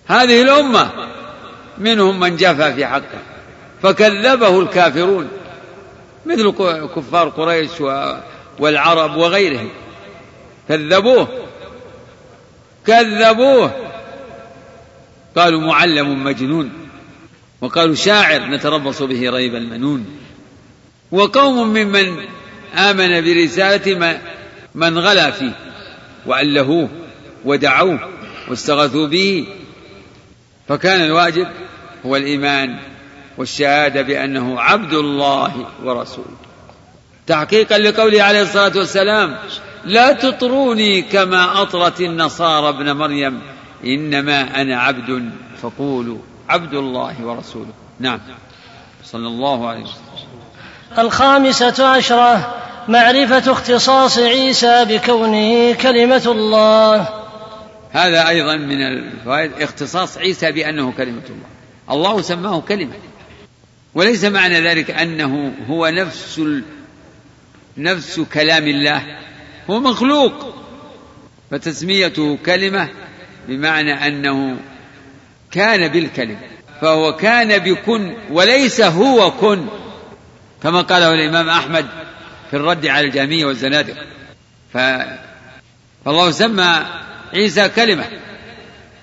هذه 0.06 0.42
الأمة 0.42 0.90
منهم 1.78 2.20
من 2.20 2.36
جفا 2.36 2.72
في 2.72 2.86
حقه 2.86 3.22
فكذبه 3.82 4.60
الكافرون 4.60 5.28
مثل 6.26 6.50
كفار 6.96 7.28
قريش 7.28 7.70
والعرب 8.58 9.16
وغيرهم. 9.16 9.70
كذبوه 10.68 11.28
كذبوه. 12.86 13.70
قالوا 15.36 15.60
معلم 15.60 16.24
مجنون 16.24 16.72
وقالوا 17.60 17.94
شاعر 17.94 18.40
نتربص 18.40 19.02
به 19.02 19.30
ريب 19.30 19.54
المنون. 19.54 20.21
وقوم 21.12 21.68
ممن 21.68 22.26
آمن 22.74 23.20
برسالة 23.20 24.18
من 24.74 24.98
غلا 24.98 25.30
فيه 25.30 25.52
وألهوه 26.26 26.88
ودعوه 27.44 28.08
واستغاثوا 28.48 29.06
به. 29.06 29.46
فكان 30.68 31.00
الواجب 31.00 31.46
هو 32.06 32.16
الإيمان 32.16 32.76
والشهادة 33.38 34.02
بأنه 34.02 34.60
عبد 34.60 34.92
الله 34.92 35.66
ورسوله. 35.84 36.36
تحقيقا 37.26 37.78
لقوله 37.78 38.22
عليه 38.22 38.42
الصلاة 38.42 38.72
والسلام 38.76 39.38
لا 39.84 40.12
تطروني 40.12 41.02
كما 41.02 41.62
أطرت 41.62 42.00
النصارى 42.00 42.68
ابن 42.68 42.92
مريم 42.92 43.40
إنما 43.84 44.60
أنا 44.60 44.80
عبد 44.80 45.30
فقولوا 45.62 46.18
عبد 46.48 46.74
الله 46.74 47.24
ورسوله. 47.24 47.72
نعم. 48.00 48.20
صلى 49.04 49.26
الله 49.26 49.68
عليه 49.68 49.80
وسلم. 49.80 50.01
الخامسة 50.98 51.88
عشرة 51.88 52.54
معرفة 52.88 53.52
اختصاص 53.52 54.18
عيسى 54.18 54.84
بكونه 54.84 55.72
كلمة 55.74 56.22
الله. 56.26 57.08
هذا 57.90 58.28
أيضا 58.28 58.56
من 58.56 58.82
الفوائد 58.82 59.52
اختصاص 59.60 60.18
عيسى 60.18 60.52
بأنه 60.52 60.92
كلمة 60.96 61.22
الله. 61.28 61.46
الله 61.90 62.22
سماه 62.22 62.60
كلمة. 62.60 62.94
وليس 63.94 64.24
معنى 64.24 64.60
ذلك 64.60 64.90
أنه 64.90 65.52
هو 65.68 65.88
نفس 65.88 66.38
ال... 66.38 66.62
نفس 67.76 68.20
كلام 68.20 68.68
الله. 68.68 69.02
هو 69.70 69.80
مخلوق. 69.80 70.54
فتسميته 71.50 72.38
كلمة 72.46 72.88
بمعنى 73.48 74.06
أنه 74.06 74.56
كان 75.50 75.88
بالكلمة. 75.88 76.40
فهو 76.80 77.16
كان 77.16 77.58
بكن 77.58 78.14
وليس 78.30 78.80
هو 78.80 79.30
كن. 79.30 79.66
كما 80.62 80.80
قاله 80.80 81.14
الإمام 81.14 81.48
أحمد 81.48 81.86
في 82.50 82.56
الرد 82.56 82.86
على 82.86 83.06
الجهمية 83.06 83.44
والزنادقة 83.44 84.06
فالله 84.72 86.30
سمى 86.30 86.86
عيسى 87.34 87.68
كلمة 87.68 88.04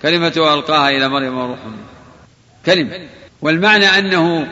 كلمة 0.01 0.53
ألقاها 0.53 0.89
إلى 0.89 1.09
مريم 1.09 1.37
وروح 1.37 1.59
كلمة. 2.65 2.99
والمعنى 3.41 3.85
أنه 3.85 4.47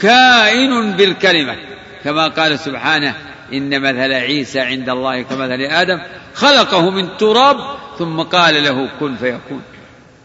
كائن 0.00 0.92
بالكلمة. 0.92 1.56
كما 2.04 2.28
قال 2.28 2.58
سبحانه 2.58 3.14
إن 3.52 3.80
مثل 3.80 4.12
عيسى 4.12 4.60
عند 4.60 4.88
الله 4.88 5.22
كمثل 5.22 5.60
آدم 5.60 6.00
خلقه 6.34 6.90
من 6.90 7.16
تراب 7.16 7.56
ثم 7.98 8.20
قال 8.20 8.64
له 8.64 8.88
كن 9.00 9.16
فيكون. 9.16 9.62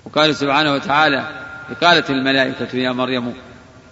وقال 0.06 0.36
سبحانه 0.36 0.74
وتعالى 0.74 1.28
قالت 1.82 2.10
الملائكة 2.10 2.78
يا 2.78 2.92
مريم 2.92 3.34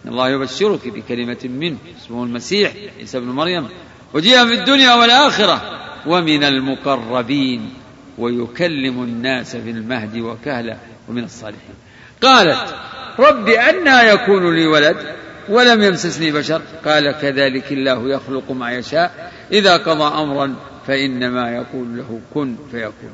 الله 0.06 0.30
يبشرك 0.30 0.88
بكلمة 0.88 1.38
منه. 1.43 1.78
اسمه 2.02 2.24
المسيح 2.24 2.72
عيسى 2.99 3.18
ابن 3.18 3.28
مريم. 3.28 3.68
وجيء 4.14 4.45
في 4.45 4.54
الدنيا 4.54 4.93
والآخرة. 4.93 5.62
ومن 6.08 6.43
المقربين. 6.43 7.74
ويكلم 8.18 9.04
الناس 9.04 9.56
في 9.56 9.70
المهد 9.70 10.18
وكهلا 10.18 10.78
ومن 11.10 11.24
الصالحين. 11.24 11.76
قالت 12.22 12.76
رب 13.20 13.49
أنى 13.49 14.10
يكون 14.10 14.56
لي 14.56 14.68
ولد 14.68 14.97
ولم 15.49 15.84
يمسسني 15.84 16.32
بشر. 16.32 16.62
قال 16.86 17.12
كذلك 17.12 17.72
الله 17.72 18.10
يخلق 18.10 18.52
ما 18.52 18.72
يشاء. 18.72 19.34
إذا 19.52 19.78
قضى 19.78 20.24
أمرا 20.24 20.56
فإنما 20.88 21.52
يقول 21.56 21.98
له 21.98 22.19
كن 22.34 22.56
فيكون. 22.72 23.14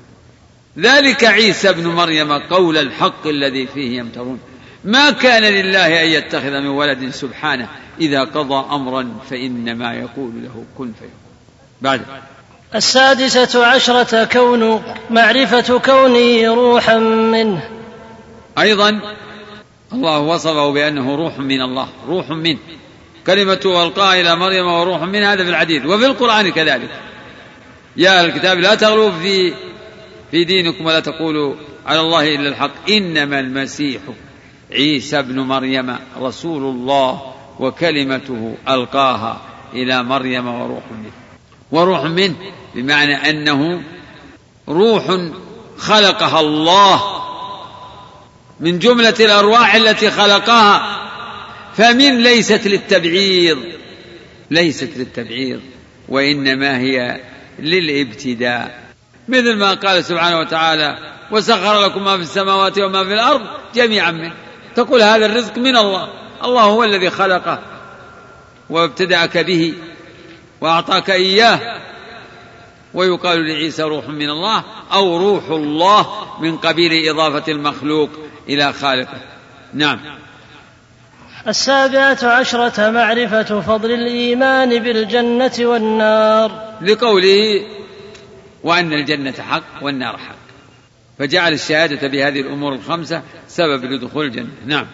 ذلك 0.79 1.23
عيسى 1.23 1.69
ابن 1.69 1.87
مريم 1.87 2.33
قول 2.33 2.77
الحق 2.77 3.27
الذي 3.27 3.67
فيه 3.67 3.97
يمترون. 3.97 4.39
ما 4.87 5.11
كان 5.11 5.43
لله 5.43 6.03
أن 6.03 6.09
يتخذ 6.09 6.49
من 6.49 6.67
ولد 6.67 7.09
سبحانه. 7.09 7.67
إذا 8.01 8.23
قضى 8.23 8.75
أمرا 8.75 9.09
فإنما 9.29 9.93
يقول 9.93 10.31
له 10.43 10.63
كن 10.77 10.91
فيكون. 10.91 11.11
بعد. 11.81 12.01
السادسة 12.75 13.65
عشرة 13.65 14.23
كون 14.23 14.83
معرفة 15.09 15.77
كونه 15.77 16.55
روحا 16.55 16.97
منه. 16.97 17.69
أيضا 18.59 19.01
الله 19.93 20.19
وصفه 20.19 20.71
بأنه 20.71 21.15
روح 21.15 21.39
من 21.39 21.61
الله 21.61 21.87
روح 22.07 22.29
منه 22.29 22.57
كلمة 23.27 23.61
ألقاها 23.65 24.21
إلى 24.21 24.35
مريم 24.35 24.67
وروح 24.67 25.01
من 25.01 25.23
هذا 25.23 25.43
في 25.43 25.49
الحديث. 25.49 25.85
وفي 25.85 26.05
القرآن 26.05 26.49
كذلك. 26.51 26.89
يا 27.97 28.19
أهل 28.19 28.25
الكتاب 28.25 28.59
لا 28.59 28.75
تغلوا 28.75 29.11
في 29.11 29.53
في 30.31 30.43
دينكم 30.43 30.85
ولا 30.85 30.99
تقولوا 30.99 31.55
على 31.85 31.99
الله 31.99 32.35
إلا 32.35 32.49
الحق. 32.49 32.91
إنما 32.91 33.39
المسيح 33.39 34.01
عيسى 34.71 35.19
ابن 35.19 35.39
مريم 35.39 35.95
رسول 36.19 36.63
الله 36.63 37.33
وكلمته 37.59 38.57
ألقاها 38.69 39.41
إلى 39.73 40.03
مريم 40.03 40.47
وروح 40.47 40.83
منه. 40.91 41.11
وروح 41.71 42.03
منه 42.03 42.35
بمعنى 42.75 43.29
أنه 43.29 43.83
روح 44.69 45.17
خلقها 45.77 46.39
الله 46.39 47.01
من 48.59 48.79
جملة 48.79 49.15
الأرواح 49.19 49.75
التي 49.75 50.11
خلقها 50.11 50.97
فمن 51.75 52.23
ليست 52.23 52.67
للتبعيض 52.67 53.57
ليست 54.51 54.97
للتبعيض 54.97 55.61
وإنما 56.09 56.77
هي 56.77 57.21
للإبتداء. 57.59 58.87
مثل 59.27 59.55
ما 59.55 59.73
قال 59.73 60.05
سبحانه 60.05 60.39
وتعالى 60.39 60.97
وسخر 61.31 61.85
لكم 61.85 62.03
ما 62.03 62.17
في 62.17 62.23
السماوات 62.23 62.79
وما 62.79 63.03
في 63.03 63.13
الأرض 63.13 63.41
جميعا 63.75 64.11
منه. 64.11 64.33
تقول 64.77 65.01
هذا 65.01 65.25
الرزق 65.25 65.57
من 65.57 65.77
الله. 65.77 66.09
الله 66.43 66.61
هو 66.61 66.83
الذي 66.83 67.09
خلقه 67.09 67.59
وابتدأك 68.69 69.37
به 69.37 69.73
وأعطاك 70.61 71.09
إياه. 71.09 71.81
ويقال 72.93 73.47
لعيسى 73.47 73.83
روح 73.83 74.09
من 74.09 74.29
الله 74.29 74.63
أو 74.93 75.17
روح 75.17 75.49
الله 75.49 76.07
من 76.39 76.57
قبيل 76.57 77.09
إضافة 77.09 77.51
المخلوق 77.51 78.09
إلى 78.49 78.73
خالقه. 78.73 79.19
نعم. 79.73 79.99
السابعة 81.47 82.17
عشرة 82.23 82.89
معرفة 82.89 83.61
فضل 83.61 83.91
الإيمان 83.91 84.79
بالجنة 84.79 85.53
والنار. 85.59 86.51
لقوله 86.81 87.67
وأن 88.63 88.93
الجنة 88.93 89.35
حق 89.49 89.63
والنار 89.81 90.17
حق. 90.17 90.36
فجعل 91.19 91.53
الشهادة 91.53 92.07
بهذه 92.07 92.41
الأمور 92.41 92.73
الخمسة 92.73 93.21
سبب 93.47 93.85
لدخول 93.85 94.25
الجنة. 94.25 94.49
نعم. 94.65 94.87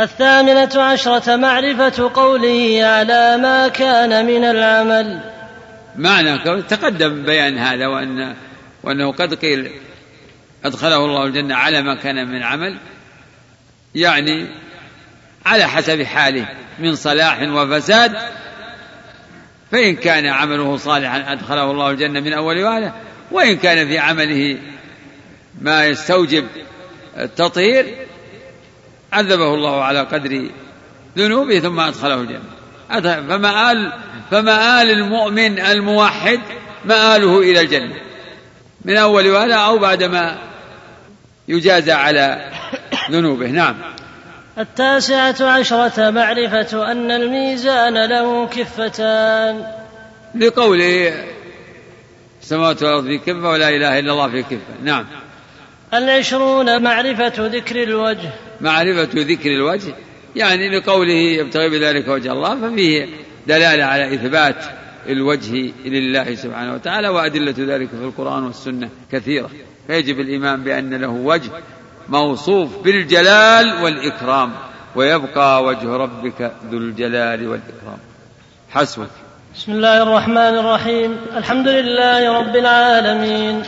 الثامنة 0.00 0.82
عشرة 0.82 1.36
معرفة 1.36 2.10
قوله 2.14 2.84
على 2.84 3.36
ما 3.36 3.68
كان 3.68 4.26
من 4.26 4.44
العمل. 4.44 5.20
معنى 5.96 6.62
تقدم 6.62 7.22
بيان 7.22 7.58
هذا 7.58 7.86
وأن 7.86 8.34
وأنه 8.82 9.12
قد 9.12 9.34
قيل 9.34 9.70
أدخله 10.64 10.96
الله 10.96 11.24
الجنة 11.24 11.54
على 11.54 11.82
ما 11.82 11.94
كان 11.94 12.28
من 12.28 12.42
عمل 12.42 12.76
يعني 13.94 14.46
على 15.46 15.64
حسب 15.64 16.02
حاله 16.02 16.48
من 16.78 16.94
صلاح 16.94 17.42
وفساد 17.42 18.12
فإن 19.72 19.96
كان 19.96 20.26
عمله 20.26 20.76
صالحا 20.76 21.32
أدخله 21.32 21.70
الله 21.70 21.90
الجنة 21.90 22.20
من 22.20 22.32
أول 22.32 22.62
وهلة 22.62 22.92
وإن 23.30 23.56
كان 23.56 23.88
في 23.88 23.98
عمله 23.98 24.58
ما 25.60 25.86
يستوجب 25.86 26.46
التطهير 27.18 28.06
عذبه 29.12 29.54
الله 29.54 29.84
على 29.84 30.00
قدر 30.00 30.48
ذنوبه 31.18 31.60
ثم 31.60 31.80
أدخله 31.80 32.14
الجنة. 32.14 32.40
فمآل 33.28 33.92
فمآل 34.30 34.90
المؤمن 34.90 35.60
الموحد 35.60 36.40
مآله 36.84 37.38
إلى 37.38 37.60
الجنة. 37.60 37.94
من 38.84 38.96
أول 38.96 39.30
وهلة 39.30 39.54
أو 39.54 39.78
بعدما 39.78 40.38
يجازى 41.48 41.92
على 41.92 42.50
ذنوبه. 43.10 43.46
نعم. 43.46 43.74
التاسعة 44.58 45.36
عشرة 45.40 46.10
معرفة 46.10 46.92
أن 46.92 47.10
الميزان 47.10 48.04
له 48.04 48.46
كفتان. 48.46 49.66
لقوله 50.34 51.24
السماوات 52.42 52.82
والأرض 52.82 53.04
في 53.04 53.18
كفة 53.18 53.48
ولا 53.48 53.68
إله 53.68 53.98
إلا 53.98 54.12
الله 54.12 54.28
في 54.30 54.42
كفة. 54.42 54.82
نعم. 54.82 55.06
العشرون 55.98 56.82
معرفة 56.82 57.46
ذكر 57.46 57.82
الوجه. 57.82 58.30
معرفة 58.60 59.08
ذكر 59.14 59.50
الوجه 59.50 59.94
يعني 60.36 60.78
لقوله 60.78 61.12
يبتغي 61.12 61.68
بذلك 61.68 62.08
وجه 62.08 62.32
الله 62.32 62.60
ففيه 62.60 63.08
دلالة 63.46 63.84
على 63.84 64.14
إثبات 64.14 64.64
الوجه 65.08 65.72
لله 65.84 66.34
سبحانه 66.34 66.74
وتعالى 66.74 67.08
وأدلة 67.08 67.54
ذلك 67.58 67.88
في 67.88 68.04
القرآن 68.04 68.44
والسنة 68.44 68.88
كثيرة. 69.12 69.50
فيجب 69.86 70.20
الإيمان 70.20 70.64
بأن 70.64 70.94
له 70.94 71.08
وجه 71.08 71.50
موصوف 72.08 72.82
بالجلال 72.84 73.82
والإكرام 73.82 74.52
ويبقى 74.96 75.64
وجه 75.64 75.96
ربك 75.96 76.52
ذو 76.70 76.78
الجلال 76.78 77.48
والإكرام. 77.48 77.98
حسبك. 78.70 79.10
بسم 79.56 79.72
الله 79.72 80.02
الرحمن 80.02 80.36
الرحيم. 80.36 81.16
الحمد 81.36 81.68
لله 81.68 82.38
رب 82.38 82.56
العالمين. 82.56 83.62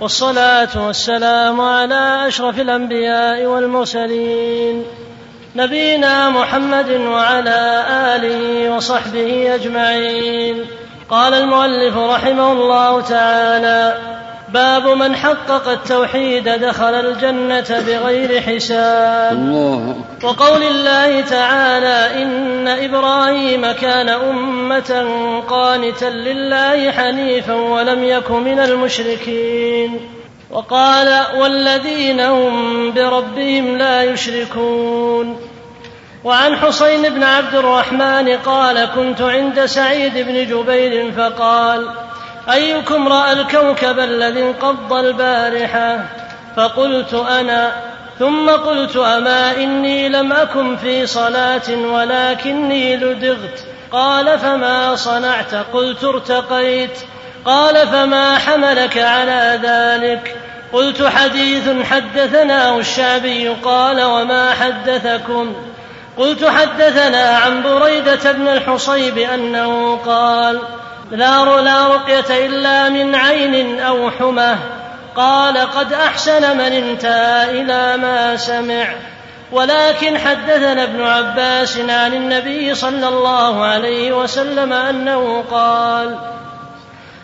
والصلاة 0.00 0.86
والسلام 0.86 1.60
على 1.60 2.28
أشرف 2.28 2.60
الأنبياء 2.60 3.44
والمرسلين 3.44 4.84
نبينا 5.56 6.30
محمد 6.30 6.90
وعلى 6.90 7.84
آله 8.16 8.70
وصحبه 8.76 9.54
أجمعين. 9.54 10.64
قال 11.10 11.34
المؤلف 11.34 11.96
رحمه 11.96 12.52
الله 12.52 13.00
تعالى 13.00 13.98
باب 14.56 14.88
من 14.88 15.16
حقق 15.16 15.68
التوحيد 15.68 16.48
دخل 16.48 16.94
الجنة 16.94 17.84
بغير 17.86 18.40
حساب. 18.40 19.32
الله 19.32 19.96
وقول 20.22 20.62
الله 20.62 21.20
تعالى 21.20 22.22
إن 22.22 22.68
إبراهيم 22.68 23.72
كان 23.72 24.08
أمة 24.08 25.06
قانتا 25.48 26.04
لله 26.04 26.90
حنيفا 26.90 27.54
ولم 27.54 28.04
يك 28.04 28.30
من 28.30 28.58
المشركين. 28.58 30.00
وقال 30.50 31.26
والذين 31.36 32.20
هم 32.20 32.92
بربهم 32.92 33.78
لا 33.78 34.02
يشركون. 34.02 35.36
وعن 36.24 36.56
حسين 36.56 37.02
بن 37.02 37.22
عبد 37.22 37.54
الرحمن 37.54 38.28
قال 38.28 38.88
كنت 38.94 39.20
عند 39.22 39.64
سعيد 39.64 40.12
بن 40.14 40.46
جبير 40.46 41.12
فقال 41.12 42.05
أيكم 42.52 43.08
رأى 43.08 43.32
الكوكب 43.32 43.98
الذي 43.98 44.42
انقض 44.42 44.92
البارحة؟ 44.92 45.98
فقلت 46.56 47.14
أنا 47.14 47.72
ثم 48.18 48.50
قلت 48.50 48.96
أما 48.96 49.56
إني 49.56 50.08
لم 50.08 50.32
أكن 50.32 50.76
في 50.76 51.06
صلاة 51.06 51.70
ولكني 51.70 52.96
لدغت. 52.96 53.64
قال 53.92 54.38
فما 54.38 54.96
صنعت؟ 54.96 55.54
قلت 55.54 56.04
ارتقيت. 56.04 56.98
قال 57.44 57.88
فما 57.88 58.38
حملك 58.38 58.98
على 58.98 59.60
ذلك؟ 59.62 60.36
قلت 60.72 61.02
حديث 61.02 61.68
حدثناه 61.90 62.78
الشعبي 62.78 63.48
قال 63.48 64.02
وما 64.02 64.54
حدثكم؟ 64.54 65.54
قلت 66.18 66.44
حدثنا 66.44 67.38
عن 67.38 67.62
بريدة 67.62 68.32
بن 68.32 68.48
الحصيب 68.48 69.18
أنه 69.18 69.96
قال 69.96 70.60
لا 71.10 71.60
لا 71.60 71.86
رقية 71.88 72.46
إلا 72.46 72.88
من 72.88 73.14
عين 73.14 73.80
أو 73.80 74.10
حمى. 74.10 74.56
قال 75.16 75.58
قد 75.58 75.92
أحسن 75.92 76.56
من 76.56 76.72
انتهى 76.72 77.60
إلى 77.60 77.96
ما 77.96 78.36
سمع. 78.36 78.86
ولكن 79.52 80.18
حدثنا 80.18 80.82
ابن 80.82 81.02
عباس 81.02 81.78
عن 81.78 82.14
النبي 82.14 82.74
صلى 82.74 83.08
الله 83.08 83.64
عليه 83.64 84.12
وسلم 84.12 84.72
أنه 84.72 85.44
قال 85.50 86.18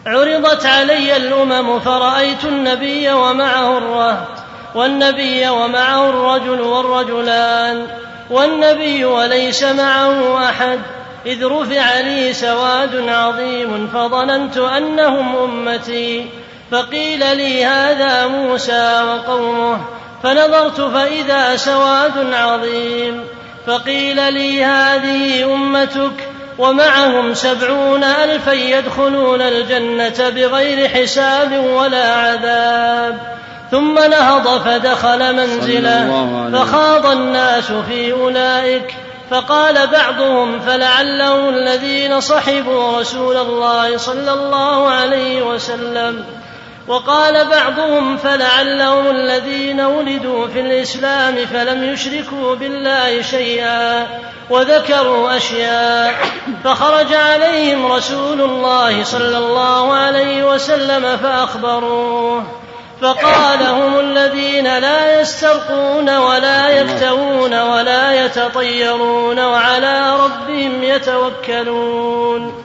عرضت 0.07 0.67
علي 0.67 1.17
الأمم 1.17 1.81
فرأيت 1.81 2.45
النبي 2.45 3.13
ومعه 3.13 3.79
الرهط 3.79 4.29
والنبي 4.75 5.49
ومعه 5.49 6.11
الرجل 6.11 6.61
والرجلان 6.61 7.87
والنبي 8.31 9.05
وليس 9.05 9.63
معه 9.63 10.45
أحد. 10.49 10.79
إذ 11.27 11.47
رفع 11.47 12.01
لي 12.01 12.33
سواد 12.33 13.09
عظيم 13.09 13.89
فظننت 13.95 14.57
أنهم 14.57 15.37
أمتي 15.37 16.27
فقيل 16.71 17.37
لي 17.37 17.65
هذا 17.65 18.27
موسى 18.27 19.03
وقومه 19.03 19.81
فنظرت 20.23 20.81
فإذا 20.81 21.57
سواد 21.57 22.35
عظيم 22.35 23.25
فقيل 23.67 24.33
لي 24.33 24.65
هذه 24.65 25.55
أمتك 25.55 26.29
ومعهم 26.59 27.35
سبعون 27.35 28.05
ألفا 28.05 28.53
يدخلون 28.53 29.41
الجنة 29.41 30.31
بغير 30.31 30.89
حساب 30.89 31.65
ولا 31.65 32.15
عذاب. 32.15 33.19
ثم 33.71 33.95
نهض 33.95 34.63
فدخل 34.65 35.37
منزله 35.37 36.27
فخاض 36.53 37.07
الناس 37.07 37.73
في 37.89 38.13
أولئك 38.13 38.95
فقال 39.33 39.87
بعضهم 39.87 40.61
فلعله 40.61 41.49
الذين 41.49 42.21
صحبوا 42.21 43.01
رسول 43.01 43.37
الله 43.37 43.97
صلى 43.97 44.33
الله 44.33 44.89
عليه 44.89 45.43
وسلم. 45.43 46.25
وقال 46.89 47.47
بعضهم 47.47 48.17
فلعلهم 48.17 49.11
الذين 49.11 49.81
ولدوا 49.81 50.47
في 50.49 50.61
الإسلام 50.61 51.47
فلم 51.47 51.85
يشركوا 51.85 52.55
بالله 52.55 53.23
شيئا 53.23 54.07
وذكروا 54.51 55.37
أشياء. 55.37 56.15
فخرج 56.65 57.15
عليهم 57.15 57.93
رسول 57.93 58.41
الله 58.41 59.05
صلى 59.05 59.39
الله 59.39 59.95
عليه 59.95 60.55
وسلم 60.55 61.17
فأخبروه. 61.17 62.62
فقال 63.03 63.63
هم 63.63 64.01
الذين 64.01 64.79
لا 64.79 65.21
يسترقون 65.21 66.17
ولا 66.17 66.69
يكتوون 66.69 67.63
ولا 67.63 68.25
يتطيرون 68.25 69.45
وعلى 69.45 70.17
ربهم 70.17 70.83
يتوكلون. 70.83 72.65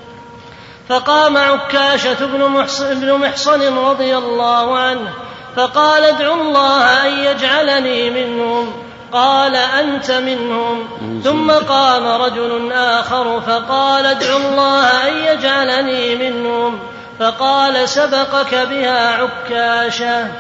فقام 0.90 1.38
عكاشة 1.38 2.26
بن 2.26 2.44
محصن, 2.46 3.00
بن 3.00 3.14
محصن 3.14 3.78
رضي 3.78 4.18
الله 4.18 4.78
عنه 4.78 5.14
فقال 5.56 6.04
ادعوا 6.04 6.36
الله 6.36 7.06
أن 7.06 7.12
يجعلني 7.20 8.10
منهم. 8.10 8.74
قال 9.12 9.56
أنت 9.56 10.12
منهم. 10.12 10.88
ثم 11.24 11.52
قام 11.52 12.22
رجل 12.22 12.72
آخر 12.72 13.42
فقال 13.42 14.06
ادعوا 14.06 14.40
الله 14.40 15.08
أن 15.08 15.18
يجعلني 15.18 16.16
منهم. 16.16 16.80
فقال 17.20 17.90
سبقك 17.90 18.56
بها 18.56 19.08
عكاشة. 19.10 20.32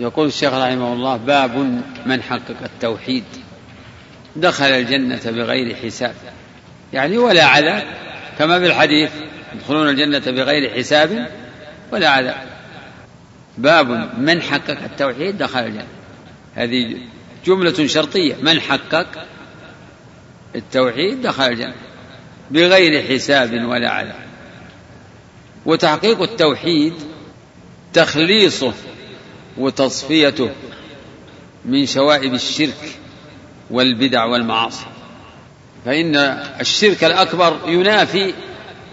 يقول 0.00 0.26
الشيخ 0.26 0.52
رحمه 0.52 0.92
الله 0.92 1.16
باب 1.16 1.82
من 2.06 2.22
حقق 2.22 2.62
التوحيد. 2.64 3.24
دخل 4.36 4.64
الجنة 4.64 5.20
بغير 5.26 5.74
حساب. 5.74 6.14
يعني 6.92 7.18
ولا 7.18 7.44
عذاب 7.44 7.82
كما 8.38 8.58
في 8.58 8.66
الحديث 8.66 9.10
يدخلون 9.54 9.88
الجنة 9.88 10.32
بغير 10.32 10.70
حساب 10.78 11.28
ولا 11.92 12.08
عذاب 12.08 12.46
باب 13.58 14.18
من 14.18 14.42
حقق 14.42 14.78
التوحيد 14.84 15.38
دخل 15.38 15.60
الجنة. 15.60 15.86
هذه 16.54 16.96
جملة 17.46 17.86
شرطية. 17.86 18.34
من 18.42 18.60
حقق 18.60 19.06
التوحيد 20.54 21.22
دخل 21.22 21.44
الجنة. 21.44 21.74
بغير 22.50 23.02
حساب 23.02 23.52
ولا 23.52 23.90
عذاب 23.90 24.27
وتحقيق 25.68 26.22
التوحيد 26.22 26.94
تخليصه 27.92 28.72
وتصفيته 29.58 30.50
من 31.64 31.86
شوائب 31.86 32.34
الشرك 32.34 32.98
والبدع 33.70 34.24
والمعاصي. 34.24 34.86
فإن 35.84 36.16
الشرك 36.60 37.04
الأكبر 37.04 37.58
ينافي 37.66 38.34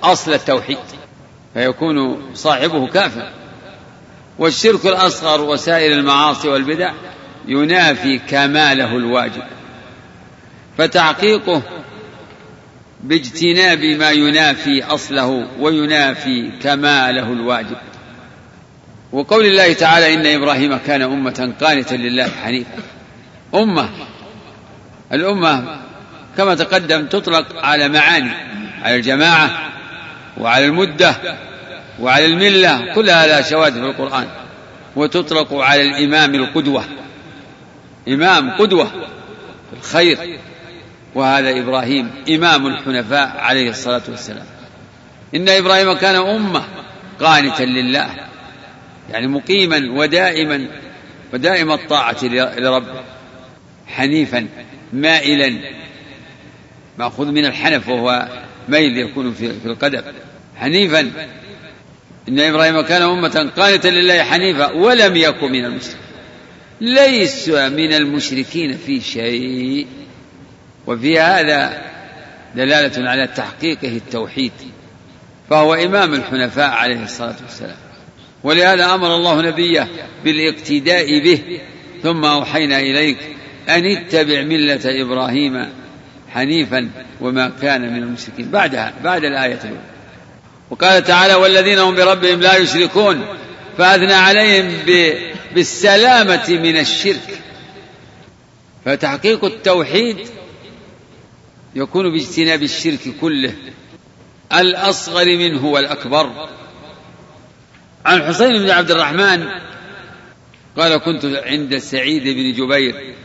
أصل 0.03 0.33
التوحيد 0.33 0.77
فيكون 1.53 2.21
صاحبه 2.33 2.87
كافر. 2.87 3.31
والشرك 4.39 4.85
الأصغر 4.85 5.41
وسائر 5.41 5.91
المعاصي 5.93 6.49
والبدع 6.49 6.93
ينافي 7.47 8.19
كماله 8.19 8.97
الواجب 8.97 9.43
فتحقيقه 10.77 11.61
باجتناب 13.07 13.83
ما 13.83 14.11
ينافي 14.11 14.83
أصله 14.83 15.47
وينافي 15.59 16.51
كماله 16.63 17.33
الواجب. 17.33 17.77
وقول 19.11 19.45
الله 19.45 19.73
تعالى 19.73 20.13
إن 20.13 20.41
إبراهيم 20.41 20.77
كان 20.77 21.01
أمة 21.01 21.53
قانتا 21.61 21.95
لله 21.95 22.27
حنيفا. 22.43 22.83
أمة. 23.55 23.89
الأمة 25.13 25.79
كما 26.37 26.55
تقدم 26.55 27.05
تطلق 27.05 27.65
على 27.65 27.89
معاني 27.89 28.31
على 28.81 28.95
الجماعة 28.95 29.71
وعلى 30.37 30.65
المدة 30.65 31.15
وعلى 31.99 32.25
الملة 32.25 32.93
كلها 32.93 33.27
لها 33.27 33.41
شواهد 33.41 33.73
في 33.73 33.79
القرآن. 33.79 34.27
وتطلق 34.95 35.53
على 35.53 35.81
الإمام 35.81 36.35
القدوة. 36.35 36.83
إمام 38.07 38.51
قدوة 38.51 38.91
الخير. 39.77 40.39
وهذا 41.15 41.59
إبراهيم 41.59 42.11
إمام 42.29 42.67
الحنفاء 42.67 43.37
عليه 43.37 43.69
الصلاة 43.69 44.01
والسلام. 44.09 44.45
إن 45.35 45.49
إبراهيم 45.49 45.93
كان 45.93 46.15
أمة 46.15 46.63
قانتا 47.19 47.63
لله 47.63 48.09
يعني 49.11 49.27
مقيما 49.27 49.91
ودائما 49.91 50.67
ودائم 51.33 51.71
الطاعة 51.71 52.23
لربه 52.57 53.03
حنيفا 53.87 54.47
مائلا. 54.93 55.59
مأخوذ 56.97 57.27
من 57.27 57.45
الحنف 57.45 57.89
وهو 57.89 58.27
ميل 58.69 58.97
يكون 58.97 59.33
في 59.33 59.65
القدم 59.65 60.01
حنيفا. 60.57 61.11
إن 62.29 62.39
إبراهيم 62.39 62.81
كان 62.81 63.01
أمة 63.01 63.51
قانتا 63.57 63.87
لله 63.87 64.23
حنيفا 64.23 64.71
ولم 64.71 65.15
يكن 65.15 65.51
من 65.51 65.65
المشركين. 65.65 65.99
ليس 66.81 67.49
من 67.49 67.93
المشركين 67.93 68.77
في 68.77 69.01
شيء. 69.01 69.87
وفي 70.87 71.19
هذا 71.19 71.81
دلالة 72.55 73.09
على 73.09 73.27
تحقيقه 73.27 73.87
التوحيد 73.97 74.51
فهو 75.49 75.73
إمام 75.73 76.13
الحنفاء 76.13 76.69
عليه 76.69 77.03
الصلاة 77.03 77.35
والسلام. 77.43 77.77
ولهذا 78.43 78.93
أمر 78.93 79.15
الله 79.15 79.41
نبيه 79.41 79.87
بالاقتداء 80.23 81.19
به 81.19 81.61
ثم 82.03 82.25
أوحينا 82.25 82.79
إليك 82.79 83.17
أن 83.69 83.85
اتبع 83.85 84.41
ملة 84.41 84.81
إبراهيم 84.85 85.69
حنيفا 86.29 86.89
وما 87.21 87.51
كان 87.61 87.93
من 87.93 88.03
المشركين. 88.03 88.51
بعدها 88.51 88.93
بعد 89.03 89.23
الآية 89.23 89.59
الأولى. 89.63 89.95
وقال 90.69 91.03
تعالى 91.03 91.33
والذين 91.33 91.79
هم 91.79 91.95
بربهم 91.95 92.41
لا 92.41 92.57
يشركون 92.57 93.25
فأثنى 93.77 94.13
عليهم 94.13 94.71
بالسلامة 95.55 96.49
من 96.49 96.77
الشرك. 96.77 97.39
فتحقيق 98.85 99.45
التوحيد 99.45 100.17
يكون 101.75 102.11
باجتناب 102.11 102.63
الشرك 102.63 103.13
كله. 103.21 103.53
الأصغر 104.53 105.25
منه 105.25 105.65
والأكبر. 105.65 106.49
عن 108.05 108.23
حسين 108.23 108.63
بن 108.63 108.69
عبد 108.69 108.91
الرحمن 108.91 109.47
قال 110.77 110.97
كنت 110.97 111.25
عند 111.25 111.77
سعيد 111.77 112.23
بن 112.23 112.53
جبير 112.53 113.15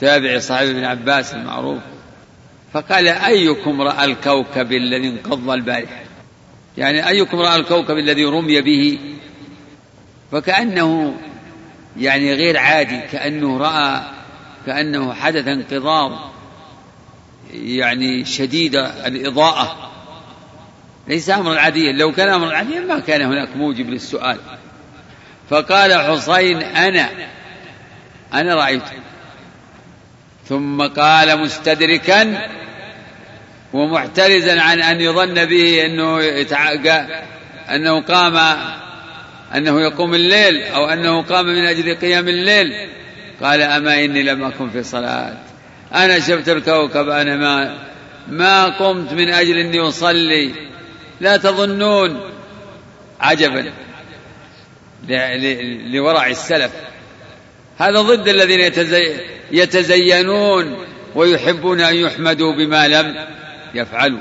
تابع 0.00 0.38
صاحب 0.38 0.66
ابن 0.66 0.84
عباس 0.84 1.34
المعروف. 1.34 1.78
فقال 2.72 3.08
أيكم 3.08 3.82
رأى 3.82 4.04
الكوكب 4.04 4.72
الذي 4.72 5.08
انقض 5.08 5.50
البارحة 5.50 6.04
يعني 6.78 7.08
أيكم 7.08 7.40
رأى 7.40 7.56
الكوكب 7.56 7.98
الذي 7.98 8.24
رمي 8.24 8.60
به؟ 8.60 8.98
فكأنه 10.32 11.16
يعني 11.96 12.34
غير 12.34 12.58
عادي 12.58 13.00
كأنه 13.12 13.58
رأى 13.58 14.02
كأنه 14.66 15.12
حدث 15.12 15.48
انقضاض. 15.48 16.35
يعني 17.54 18.24
شديد 18.24 18.76
الإضاءة. 19.06 19.92
ليس 21.08 21.30
أمرا 21.30 21.58
عاديا 21.58 21.92
لو 21.92 22.12
كان 22.12 22.28
أمرا 22.28 22.56
عاديا 22.56 22.80
ما 22.80 22.98
كان 22.98 23.22
هناك 23.22 23.56
موجب 23.56 23.90
للسؤال. 23.90 24.38
فقال 25.50 25.94
حسين 25.94 26.62
أنا 26.62 27.08
أنا 28.34 28.54
رأيته 28.54 28.92
ثم 30.48 30.82
قال 30.82 31.38
مستدركا 31.40 32.48
ومحترزا 33.72 34.60
عن 34.60 34.82
أن 34.82 35.00
يظن 35.00 35.44
به 35.44 35.86
أنه 35.86 36.20
أنه 37.70 38.00
قام 38.00 38.36
أنه 39.54 39.80
يقوم 39.80 40.14
الليل 40.14 40.62
أو 40.62 40.86
أنه 40.86 41.22
قام 41.22 41.46
من 41.46 41.66
أجل 41.66 41.94
قيام 41.94 42.28
الليل. 42.28 42.88
قال 43.42 43.62
أما 43.62 44.04
إني 44.04 44.22
لم 44.22 44.44
أكن 44.44 44.70
في 44.70 44.82
صلاة. 44.82 45.36
أنا 45.94 46.20
شفت 46.20 46.48
الكوكب 46.48 47.08
أنا 47.08 47.36
ما 47.36 47.86
ما 48.28 48.64
قمت 48.64 49.12
من 49.12 49.28
أجل 49.28 49.58
أني 49.58 49.80
أصلي. 49.80 50.54
لا 51.20 51.36
تظنون. 51.36 52.20
عجبا. 53.20 53.72
لورع 55.92 56.26
السلف. 56.26 56.72
هذا 57.78 58.00
ضد 58.00 58.28
الذين 58.28 58.60
يتزينون 59.50 60.86
ويحبون 61.14 61.80
أن 61.80 61.94
يحمدوا 61.94 62.52
بما 62.52 62.88
لم 62.88 63.26
يفعلوا. 63.74 64.20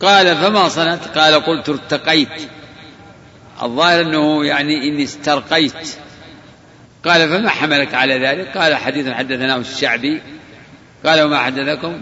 قال 0.00 0.36
فما 0.36 0.68
صنعت؟ 0.68 1.18
قال 1.18 1.34
قلت 1.34 1.68
ارتقيت. 1.68 2.42
الظاهر 3.62 4.00
أنه 4.00 4.44
يعني 4.44 4.88
إني 4.88 5.04
استرقيت. 5.04 5.96
قال 7.04 7.28
فما 7.28 7.48
حملك 7.48 7.94
على 7.94 8.18
ذلك؟ 8.18 8.58
قال 8.58 8.74
حديث 8.74 9.08
حدثناه 9.08 9.56
الشعبي. 9.56 10.20
قال 11.06 11.22
وما 11.22 11.38
حدثكم؟ 11.38 12.00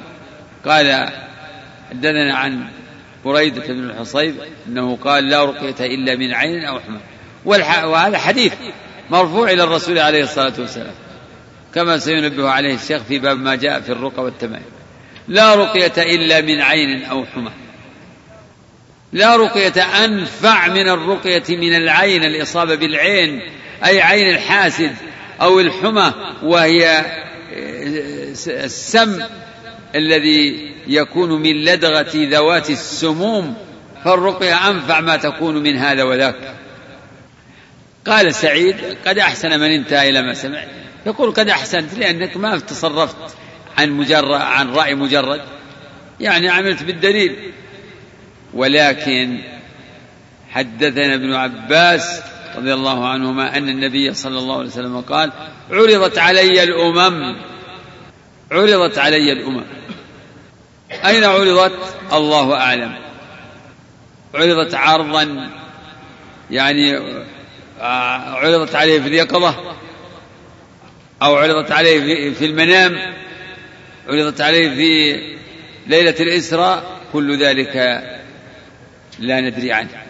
قال 0.64 1.08
حدثنا 1.90 2.34
عن 2.34 2.64
بريدة 3.24 3.66
بن 3.66 3.90
الحصيب 3.90 4.34
أنه 4.66 4.96
قال 4.96 5.28
لا 5.28 5.44
رقية 5.44 5.94
إلا 5.94 6.16
من 6.16 6.34
عين 6.34 6.64
أو 6.64 6.80
حمى. 6.80 7.00
وهذا 7.84 8.18
حديث 8.18 8.52
مرفوع 9.10 9.50
إلى 9.50 9.62
الرسول 9.62 9.98
عليه 9.98 10.22
الصلاة 10.22 10.52
والسلام. 10.58 10.94
كما 11.74 11.98
سينبه 11.98 12.48
عليه 12.50 12.74
الشيخ 12.74 13.02
في 13.02 13.18
باب 13.18 13.38
ما 13.38 13.54
جاء 13.54 13.80
في 13.80 13.92
الرقى 13.92 14.22
والتمائم. 14.22 14.64
لا 15.28 15.54
رقية 15.54 16.14
إلا 16.14 16.40
من 16.40 16.60
عين 16.60 17.04
أو 17.04 17.24
حمى. 17.24 17.50
لا 19.12 19.36
رقية 19.36 19.82
أنفع 20.04 20.68
من 20.68 20.88
الرقية 20.88 21.56
من 21.56 21.76
العين 21.76 22.24
الإصابة 22.24 22.74
بالعين. 22.74 23.40
أي 23.84 24.02
عين 24.02 24.34
الحاسد 24.34 24.92
أو 25.40 25.60
الحمى 25.60 26.12
وهي 26.42 27.04
السم 28.46 29.22
الذي 29.94 30.72
يكون 30.86 31.42
من 31.42 31.64
لدغة 31.64 32.10
ذوات 32.14 32.70
السموم 32.70 33.54
فالرقية 34.04 34.70
أنفع 34.70 35.00
ما 35.00 35.16
تكون 35.16 35.62
من 35.62 35.76
هذا 35.76 36.02
وذاك. 36.02 36.54
قال 38.06 38.34
سعيد 38.34 38.76
قد 39.06 39.18
أحسن 39.18 39.60
من 39.60 39.70
انتهى 39.70 40.08
إلى 40.08 40.22
ما 40.22 40.34
سمع. 40.34 40.64
يقول 41.06 41.32
قد 41.32 41.48
أحسنت 41.48 41.94
لأنك 41.94 42.36
ما 42.36 42.58
تصرفت 42.58 43.16
عن 43.78 43.90
مجرد 43.90 44.40
عن 44.40 44.70
رأي 44.70 44.94
مجرد 44.94 45.40
يعني 46.20 46.48
عملت 46.48 46.82
بالدليل. 46.82 47.52
ولكن 48.54 49.40
حدثنا 50.50 51.14
ابن 51.14 51.34
عباس 51.34 52.22
رضي 52.58 52.74
الله 52.74 53.08
عنهما 53.08 53.56
أن 53.56 53.68
النبي 53.68 54.14
صلى 54.14 54.38
الله 54.38 54.58
عليه 54.58 54.68
وسلم 54.68 55.00
قال 55.00 55.32
عرضت 55.70 56.18
علي 56.18 56.62
الأمم. 56.62 57.36
عرضت 58.52 58.98
علي 58.98 59.32
الأمم. 59.32 59.64
أين 60.90 61.24
عرضت؟ 61.24 61.72
الله 62.12 62.54
أعلم. 62.54 62.98
عرضت 64.34 64.74
عرضا 64.74 65.50
يعني 66.50 66.96
عرضت 67.80 68.74
عليه 68.74 69.00
في 69.00 69.08
اليقظة 69.08 69.54
أو 71.22 71.36
عرضت 71.36 71.72
عليه 71.72 72.30
في 72.34 72.44
المنام 72.44 73.14
عرضت 74.08 74.40
عليه 74.40 74.68
في 74.68 75.20
ليلة 75.86 76.14
الإسراء 76.20 77.00
كل 77.12 77.38
ذلك 77.38 77.76
لا 79.18 79.40
ندري 79.40 79.72
عنه. 79.72 80.07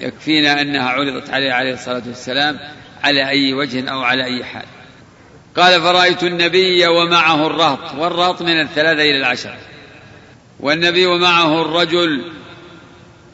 يكفينا 0.00 0.60
أنها 0.60 0.88
عرضت 0.88 1.30
عليه 1.30 1.52
عليه 1.52 1.72
الصلاة 1.72 2.02
والسلام 2.06 2.58
على 3.02 3.28
أي 3.28 3.54
وجه 3.54 3.90
أو 3.90 4.02
على 4.02 4.24
أي 4.24 4.44
حال. 4.44 4.64
قال 5.56 5.82
فرأيت 5.82 6.22
النبي 6.22 6.86
ومعه 6.86 7.46
الرهط 7.46 7.94
والرهط 7.94 8.42
من 8.42 8.60
الثلاثة 8.60 9.02
إلى 9.02 9.16
العشر. 9.16 9.54
والنبي 10.60 11.06
ومعه 11.06 11.62
الرجل 11.62 12.32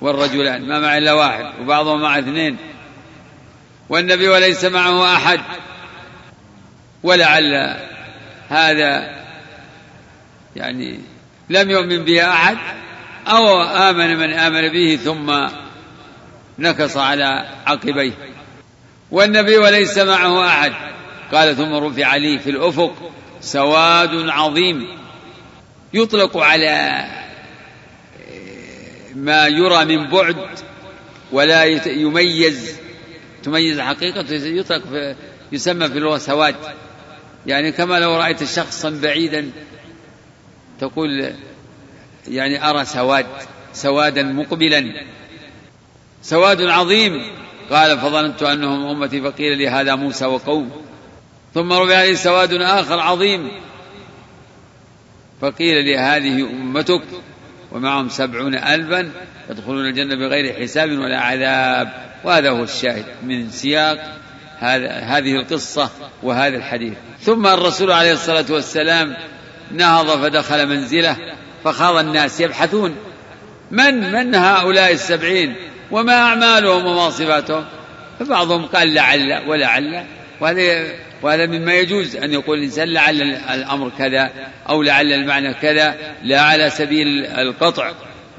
والرجلان 0.01 0.69
ما 0.69 0.81
مع 0.81 0.99
إلا 0.99 1.13
واحد 1.13 1.61
وبعضهم 1.61 2.03
مع 2.03 2.19
اثنين. 2.19 2.57
والنبي 3.89 4.29
وليس 4.29 4.65
معه 4.65 5.15
أحد. 5.17 5.41
ولعل 7.03 7.77
هذا 8.49 9.17
يعني 10.57 11.01
لم 11.51 11.71
يؤمن 11.71 12.05
به 12.05 12.31
أحد 12.31 12.57
أو 13.27 13.63
آمن 13.63 14.17
من 14.17 14.33
آمن 14.33 14.69
به 14.69 14.99
ثم 15.05 15.49
نكص 16.59 16.97
على 16.97 17.49
عقبيه. 17.67 18.13
والنبي 19.11 19.57
وليس 19.57 19.99
معه 19.99 20.47
أحد. 20.47 20.73
قال 21.33 21.57
ثم 21.57 21.75
رفع 21.75 22.17
لي 22.17 22.39
في 22.39 22.51
الأفق 22.51 23.13
سواد 23.41 24.29
عظيم. 24.29 24.87
يطلق 25.95 26.37
على 26.37 27.07
ما 29.15 29.47
يرى 29.47 29.85
من 29.85 30.11
بعد 30.11 30.37
ولا 31.33 31.65
يميز. 31.87 32.77
تميز 33.43 33.81
حقيقته 33.81 34.35
يطلق 34.35 34.83
في 34.87 35.15
يسمى 35.53 35.89
في 35.89 35.99
اللغة 35.99 36.19
سواد. 36.19 36.55
يعني 37.47 37.73
كما 37.73 37.99
لو 37.99 38.17
رأيت 38.17 38.45
شخصا 38.45 38.91
بعيدا 39.03 39.51
تقول 40.81 41.33
يعني 42.29 42.71
أرى 42.71 42.85
سواد 42.85 43.27
سوادا 43.73 44.23
مقبلا. 44.23 45.07
سواد 46.23 46.63
عظيم. 46.63 47.23
قال 47.71 47.99
فظننت 47.99 48.43
أنهم 48.43 48.87
أمتي 48.87 49.21
فقيل 49.21 49.59
لي 49.59 49.69
هذا 49.69 49.95
موسى 49.95 50.27
وقوم. 50.27 50.71
ثم 51.55 51.73
رفع 51.73 52.05
لي 52.05 52.17
سواد 52.17 52.53
آخر 52.53 53.01
عظيم. 53.01 53.51
فقيل 55.41 55.85
لي 55.85 55.99
هذه 55.99 56.41
أمتك 56.41 57.03
ومعهم 57.73 58.09
سبعون 58.09 58.55
ألفا 58.55 59.11
يدخلون 59.51 59.87
الجنة 59.87 60.15
بغير 60.15 60.63
حساب 60.63 60.91
ولا 60.91 61.21
عذاب. 61.21 61.93
وهذا 62.25 62.51
هو 62.51 62.63
الشاهد 62.63 63.05
من 63.23 63.51
سياق 63.51 64.17
هذه 64.59 65.37
القصة 65.37 65.91
وهذا 66.23 66.57
الحديث. 66.57 66.95
ثم 67.21 67.47
الرسول 67.47 67.93
عليه 67.93 68.13
الصلاة 68.13 68.45
والسلام 68.51 69.17
نهض 69.71 70.23
فدخل 70.23 70.67
منزله 70.69 71.17
فخاض 71.65 71.97
الناس 71.97 72.41
يبحثون 72.41 72.97
من 73.71 74.13
من 74.13 74.35
هؤلاء 74.35 74.93
السبعين؟ 74.93 75.57
وما 75.91 76.15
أعمالهم 76.15 76.87
وما 76.87 77.11
صفاتهم 77.11 77.65
فبعضهم 78.19 78.67
قال 78.67 78.95
لعل 78.95 79.43
ولعل. 79.49 80.05
وهذا 80.41 80.87
وهذا 81.23 81.47
مما 81.47 81.75
يجوز 81.75 82.17
أن 82.17 82.33
يقول 82.33 82.59
الإنسان 82.59 82.89
لعل 82.89 83.23
الأمر 83.23 83.93
كذا 83.99 84.31
أو 84.69 84.83
لعل 84.83 85.13
المعنى 85.13 85.55
كذا. 85.55 85.95
لا 86.23 86.41
على 86.41 86.71
سبيل 86.71 87.27
القطع 87.27 87.93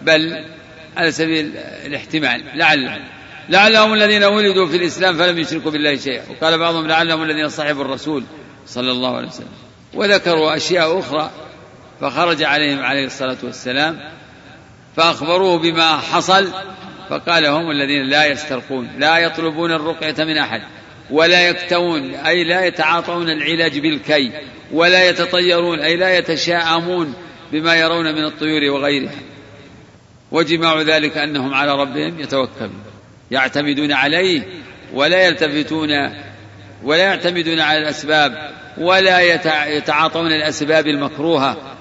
بل 0.03 0.45
على 0.97 1.11
سبيل 1.11 1.51
الاحتمال. 1.85 2.43
لعل. 2.55 3.01
لعلهم 3.49 3.93
الذين 3.93 4.23
ولدوا 4.23 4.67
في 4.67 4.77
الإسلام 4.77 5.17
فلم 5.17 5.39
يشركوا 5.39 5.71
بالله 5.71 5.95
شيئا. 5.95 6.23
وقال 6.29 6.57
بعضهم 6.57 6.87
لعلهم 6.87 7.23
الذين 7.23 7.49
صحبوا 7.49 7.81
الرسول 7.81 8.23
صلى 8.65 8.91
الله 8.91 9.17
عليه 9.17 9.27
وسلم. 9.27 9.47
وذكروا 9.93 10.55
أشياء 10.55 10.99
أخرى 10.99 11.31
فخرج 12.01 12.43
عليهم 12.43 12.83
عليه 12.83 13.05
الصلاة 13.05 13.37
والسلام 13.43 13.99
فأخبروه 14.95 15.59
بما 15.59 15.97
حصل 15.97 16.51
فقال 17.09 17.45
هم 17.45 17.71
الذين 17.71 18.03
لا 18.03 18.25
يسترقون 18.25 18.89
لا 18.97 19.17
يطلبون 19.17 19.71
الرقية 19.71 20.23
من 20.23 20.37
أحد 20.37 20.61
ولا 21.11 21.49
يكتوون 21.49 22.15
أي 22.15 22.43
لا 22.43 22.65
يتعاطون 22.65 23.29
العلاج 23.29 23.79
بالكي 23.79 24.31
ولا 24.71 25.09
يتطيرون 25.09 25.79
أي 25.79 25.95
لا 25.95 26.17
يتشاءمون 26.17 27.13
بما 27.51 27.75
يرون 27.75 28.15
من 28.15 28.25
الطيور 28.25 28.71
وغيرها. 28.71 29.11
وجماع 30.31 30.81
ذلك 30.81 31.17
أنهم 31.17 31.53
على 31.53 31.75
ربهم 31.75 32.19
يتوكلون 32.19 32.83
يعتمدون 33.31 33.91
عليه 33.91 34.41
ولا 34.93 35.27
يلتفتون 35.27 35.89
ولا 36.83 37.03
يعتمدون 37.03 37.59
على 37.59 37.79
الأسباب 37.79 38.51
ولا 38.77 39.21
يتعاطون 39.67 40.31
الأسباب 40.31 40.87
المكروهة. 40.87 41.76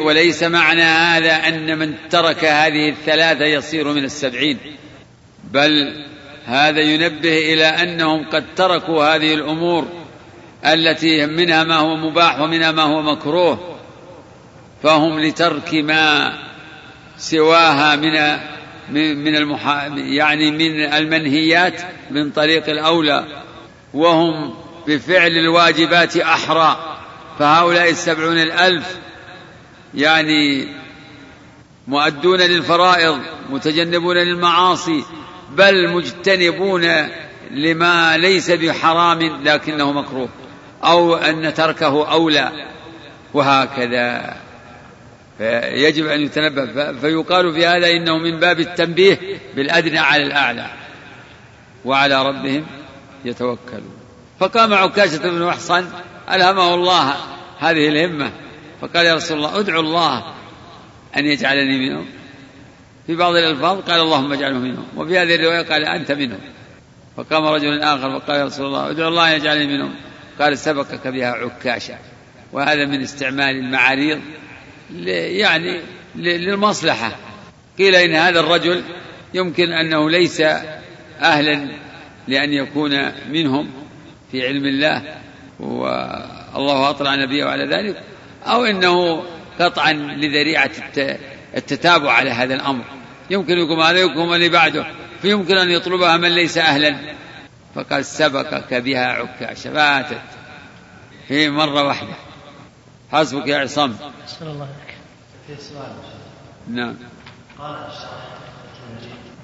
وليس 0.00 0.42
معنى 0.42 0.82
هذا 0.82 1.48
أن 1.48 1.78
من 1.78 1.94
ترك 2.10 2.44
هذه 2.44 2.88
الثلاثة 2.88 3.44
يصير 3.44 3.92
من 3.92 4.04
السبعين. 4.04 4.58
بل 5.52 6.04
هذا 6.46 6.80
ينبه 6.80 7.38
إلى 7.38 7.64
أنهم 7.64 8.28
قد 8.28 8.44
تركوا 8.56 9.14
هذه 9.14 9.34
الأمور 9.34 9.88
التي 10.66 11.26
منها 11.26 11.64
ما 11.64 11.76
هو 11.76 11.96
مباح 11.96 12.40
ومنها 12.40 12.72
ما 12.72 12.82
هو 12.82 13.02
مكروه 13.02 13.76
فهم 14.82 15.20
لترك 15.20 15.74
ما 15.74 16.32
سواها 17.16 17.96
من 17.96 18.12
من 19.24 19.36
المحا 19.36 19.86
يعني 19.86 20.50
من 20.50 20.80
المنهيات 20.80 21.82
من 22.10 22.30
طريق 22.30 22.68
الأولى. 22.68 23.24
وهم 23.94 24.54
بفعل 24.86 25.30
الواجبات 25.30 26.16
أحرى. 26.16 26.98
فهؤلاء 27.38 27.90
السبعون 27.90 28.38
الألف 28.38 28.96
يعني 29.94 30.68
مؤدون 31.88 32.38
للفرائض 32.38 33.20
متجنبون 33.50 34.16
للمعاصي 34.16 35.04
بل 35.50 35.88
مجتنبون 35.88 36.84
لما 37.50 38.16
ليس 38.16 38.50
بحرام 38.50 39.42
لكنه 39.44 39.92
مكروه 39.92 40.28
أو 40.84 41.16
أن 41.16 41.54
تركه 41.54 42.12
أولى 42.12 42.52
وهكذا. 43.34 44.36
فيجب 45.38 46.06
أن 46.06 46.20
يتنبه. 46.20 46.92
فيقال 46.92 47.52
في 47.52 47.66
هذا 47.66 47.90
إنه 47.90 48.18
من 48.18 48.40
باب 48.40 48.60
التنبيه 48.60 49.18
بالأدنى 49.56 49.98
على 49.98 50.22
الأعلى 50.22 50.66
وعلى 51.84 52.28
ربهم 52.28 52.66
يتوكلون. 53.24 53.96
فقام 54.40 54.74
عكاشة 54.74 55.18
بن 55.18 55.42
محصن 55.42 55.84
ألهمه 56.32 56.74
الله 56.74 57.14
هذه 57.58 57.88
الهمة. 57.88 58.30
فقال 58.84 59.06
يا 59.06 59.14
رسول 59.14 59.36
الله 59.36 59.60
ادعو 59.60 59.80
الله 59.80 60.24
أن 61.16 61.26
يجعلني 61.26 61.78
منهم. 61.78 62.06
في 63.06 63.16
بعض 63.16 63.36
الألفاظ 63.36 63.80
قال 63.80 64.00
اللهم 64.00 64.32
اجعله 64.32 64.58
منهم 64.58 64.84
وفي 64.96 65.18
هذه 65.18 65.34
الرواية 65.34 65.62
قال 65.62 65.84
أنت 65.84 66.12
منهم. 66.12 66.38
فقام 67.16 67.44
رجل 67.44 67.82
آخر 67.82 68.20
فقال 68.20 68.36
يا 68.36 68.44
رسول 68.44 68.66
الله 68.66 68.90
ادعو 68.90 69.08
الله 69.08 69.30
أن 69.30 69.40
يجعلني 69.40 69.66
منهم. 69.66 69.94
قال 70.40 70.58
سبقك 70.58 71.08
بها 71.08 71.32
عكاشة 71.32 71.94
وهذا 72.52 72.86
من 72.86 73.02
استعمال 73.02 73.56
المعاريض 73.56 74.20
يعني 74.96 75.80
للمصلحة. 76.16 77.16
قيل 77.78 77.94
إن 77.94 78.14
هذا 78.14 78.40
الرجل 78.40 78.82
يمكن 79.34 79.72
أنه 79.72 80.10
ليس 80.10 80.40
أهلا 81.20 81.68
لأن 82.28 82.52
يكون 82.52 83.12
منهم 83.30 83.70
في 84.32 84.46
علم 84.46 84.64
الله 84.64 85.02
والله 85.60 86.90
أطلع 86.90 87.14
نبيه 87.14 87.44
على 87.44 87.64
ذلك. 87.64 88.13
أو 88.46 88.64
أنه 88.64 89.24
قطعا 89.60 89.92
لذريعة 89.92 90.70
التتابع 91.56 92.12
على 92.12 92.30
هذا 92.30 92.54
الأمر. 92.54 92.84
يمكن 93.30 93.58
يقوم 93.58 93.80
هذا 93.80 93.98
يقوم 93.98 94.34
اللي 94.34 94.48
بعده 94.48 94.86
فيمكن 95.22 95.56
أن 95.56 95.70
يطلبها 95.70 96.16
من 96.16 96.28
ليس 96.28 96.58
أهلا. 96.58 96.96
فقد 97.74 98.00
سبقك 98.00 98.74
بها 98.74 99.06
عكاشة 99.06 99.72
فاتت 99.72 100.20
في 101.28 101.50
مرة 101.50 101.82
واحدة. 101.82 102.14
حسبك 103.12 103.46
يا 103.46 103.58
عصام. 103.58 103.96
أسأل 104.26 104.46
الله 104.46 104.64
لك 104.64 104.94
في 105.46 105.62
سؤال. 105.62 105.92
نعم. 106.68 106.96
قال 107.58 107.74
الشرح 107.74 108.34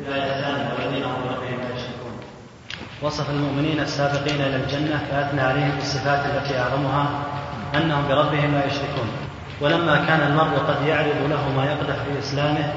الآيتان 0.01 0.73
والذين 0.73 1.05
هم 1.05 1.23
بربهم 1.23 1.61
لا 1.61 1.75
يشركون 1.77 2.21
وصف 3.03 3.31
المؤمنين 3.31 3.81
السابقين 3.81 4.41
إلى 4.41 4.57
الجنة 4.57 5.07
فأثنى 5.11 5.41
عليهم 5.41 5.71
بالصفات 5.71 6.27
التي 6.27 6.59
أعظمها 6.59 7.25
أنهم 7.75 8.09
بربهم 8.09 8.55
لا 8.55 8.67
يشركون. 8.67 9.09
ولما 9.61 10.05
كان 10.09 10.21
المرء 10.21 10.59
قد 10.69 10.87
يعرض 10.87 11.31
له 11.31 11.49
ما 11.57 11.65
يقدح 11.65 11.95
في 11.95 12.19
إسلامه 12.19 12.73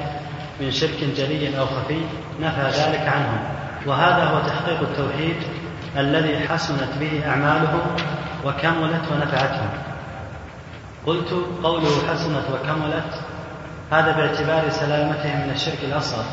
من 0.60 0.70
شرك 0.70 1.04
جلي 1.16 1.58
أو 1.58 1.66
خفي 1.66 2.00
نفى 2.40 2.62
ذلك 2.62 3.08
عنهم. 3.08 3.38
وهذا 3.86 4.24
هو 4.24 4.38
تحقيق 4.38 4.80
التوحيد 4.80 5.36
الذي 5.96 6.48
حسنت 6.48 6.98
به 7.00 7.22
أعمالهم 7.26 7.80
وكملت 8.44 9.02
ونفعتهم 9.12 9.68
قلت 11.06 11.34
قوله 11.62 11.90
حسنت 12.10 12.44
وكملت 12.54 13.20
هذا 13.90 14.12
باعتبار 14.12 14.70
سلامتهم 14.70 15.40
من 15.40 15.50
الشرك 15.54 15.78
الأصغر. 15.82 16.24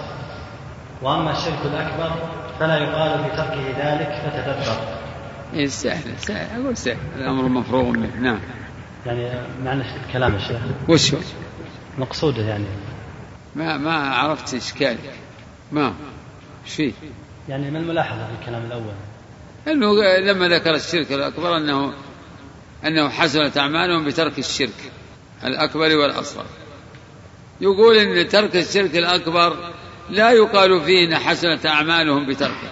وأما 1.01 1.31
الشرك 1.31 1.59
الأكبر 1.65 2.11
فلا 2.59 2.77
يقال 2.77 3.11
بتركه 3.23 3.63
ذلك 3.77 4.21
فتدبر. 4.25 5.00
إيه 5.53 5.67
سهل 5.67 6.19
سهل. 6.19 6.61
أقول 6.61 6.77
سهل. 6.77 6.97
الأمر 7.15 7.47
مفروغ 7.47 7.91
منه. 7.91 8.15
نعم. 8.19 8.39
يعني 9.05 9.47
معنى 9.63 9.83
الكلام 10.07 10.35
الشيخ 10.35 10.59
وش 10.89 11.13
هو؟ 11.13 11.19
مقصوده 11.97 12.41
يعني. 12.43 12.65
ما 13.55 13.77
ما 13.77 13.93
عرفت 13.93 14.53
إشكالك. 14.53 15.13
ما؟ 15.71 15.93
إيش 16.65 16.75
فيه؟ 16.75 16.91
يعني 17.49 17.71
ما 17.71 17.79
الملاحظة 17.79 18.27
في 18.27 18.41
الكلام 18.41 18.65
الأول؟ 18.65 18.93
انه 19.67 20.03
لما 20.17 20.47
ذكر 20.47 20.75
الشرك 20.75 21.11
الأكبر 21.11 21.57
أنه 21.57 21.93
أنه 22.85 23.09
حسنت 23.09 23.57
أعمالهم 23.57 24.05
بترك 24.05 24.39
الشرك 24.39 24.91
الأكبر 25.43 25.95
والأصغر. 25.97 26.45
يقول 27.61 27.97
إن 27.97 28.27
ترك 28.27 28.55
الشرك 28.55 28.95
الأكبر 28.95 29.71
لا 30.09 30.31
يقال 30.31 30.81
فيه 30.81 31.07
إن 31.07 31.15
حسنت 31.15 31.65
أعمالهم 31.65 32.25
بتركه 32.25 32.71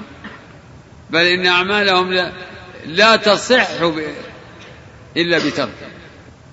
بل 1.10 1.26
إن 1.26 1.48
أعمالهم 1.48 2.14
لا, 2.14 2.32
لا 2.86 3.16
تصح 3.16 3.84
ب... 3.84 4.00
إلا 5.18 5.38
بتركه 5.38 5.90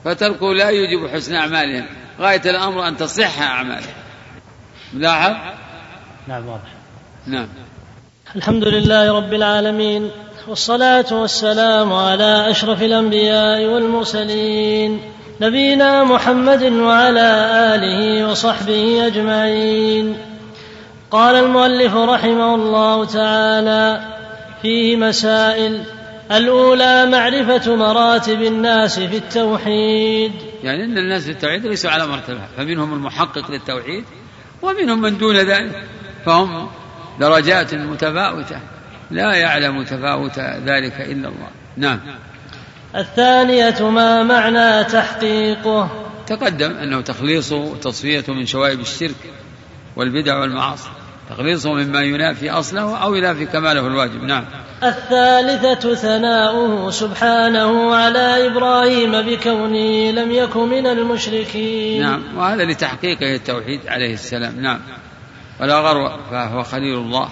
فتركه 0.04 0.54
لا 0.54 0.68
يوجب 0.68 1.14
حسن 1.14 1.34
أعمالهم. 1.34 1.86
غاية 2.20 2.42
الأمر 2.46 2.88
أن 2.88 2.96
تصح 2.96 3.42
أعمالهم. 3.42 3.94
ملاحظ؟ 4.92 5.32
نعم 6.28 6.46
واضح. 6.46 6.72
نعم. 7.26 7.48
الحمد 8.36 8.64
لله 8.64 9.16
رب 9.16 9.34
العالمين 9.34 10.10
والصلاة 10.48 11.06
والسلام 11.10 11.92
على 11.92 12.50
أشرف 12.50 12.82
الأنبياء 12.82 13.64
والمرسلين 13.64 15.00
نبينا 15.40 16.04
محمد 16.04 16.62
وعلى 16.62 17.28
آله 17.74 18.28
وصحبه 18.30 19.06
أجمعين. 19.06 20.16
قال 21.10 21.34
المؤلف 21.34 21.94
رحمه 21.94 22.54
الله 22.54 23.04
تعالى 23.04 24.00
فيه 24.62 24.96
مسائل 24.96 25.82
الأولى 26.32 27.06
معرفة 27.06 27.76
مراتب 27.76 28.42
الناس 28.42 29.00
في 29.00 29.16
التوحيد. 29.16 30.32
يعني 30.62 30.84
أن 30.84 30.98
الناس 30.98 31.24
في 31.24 31.30
التوحيد 31.30 31.66
ليسوا 31.66 31.90
على 31.90 32.06
مرتبة 32.06 32.40
فمنهم 32.56 32.92
المحقق 32.94 33.50
للتوحيد 33.50 34.04
ومنهم 34.62 35.00
من 35.00 35.18
دون 35.18 35.36
ذلك 35.36 35.82
فهم 36.26 36.68
درجات 37.20 37.74
متفاوتة. 37.74 38.60
لا 39.10 39.34
يعلم 39.34 39.82
تفاوت 39.82 40.38
ذلك 40.38 41.00
إلا 41.00 41.28
الله. 41.28 41.48
نعم. 41.76 42.00
الثانية 42.96 43.90
ما 43.90 44.22
معنى 44.22 44.84
تحقيقه؟ 44.84 46.06
تقدم 46.26 46.70
أنه 46.70 47.00
تخليصه 47.00 47.56
وتصفيته 47.56 48.32
من 48.32 48.46
شوائب 48.46 48.80
الشرك 48.80 49.32
والبدع 49.96 50.38
والمعاصي 50.40 50.88
تخليصه 51.30 51.72
مما 51.72 52.02
ينافي 52.02 52.50
أصله 52.50 52.96
أو 52.96 53.14
ينافي 53.14 53.46
كماله 53.46 53.86
الواجب. 53.86 54.22
نعم. 54.22 54.44
الثالثة 54.82 55.94
ثناؤه 55.94 56.90
سبحانه 56.90 57.94
على 57.94 58.46
إبراهيم 58.46 59.12
بكونه 59.22 60.10
لم 60.10 60.30
يكن 60.30 60.68
من 60.68 60.86
المشركين. 60.86 62.02
نعم 62.02 62.22
وهذا 62.36 62.64
لتحقيقه 62.64 63.34
التوحيد 63.34 63.80
عليه 63.88 64.14
السلام. 64.14 64.60
نعم. 64.60 64.80
ولا 65.60 65.80
غرو 65.80 66.08
فهو 66.30 66.62
خليل 66.62 66.94
الله 66.94 67.28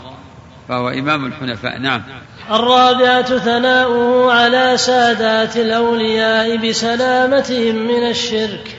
فهو 0.68 0.88
إمام 0.88 1.26
الحنفاء. 1.26 1.78
نعم. 1.78 2.02
الرابعة 2.50 3.38
ثناؤه 3.38 4.32
على 4.32 4.76
سادات 4.76 5.56
الأولياء 5.56 6.56
بسلامتهم 6.56 7.74
من 7.74 8.10
الشرك. 8.10 8.78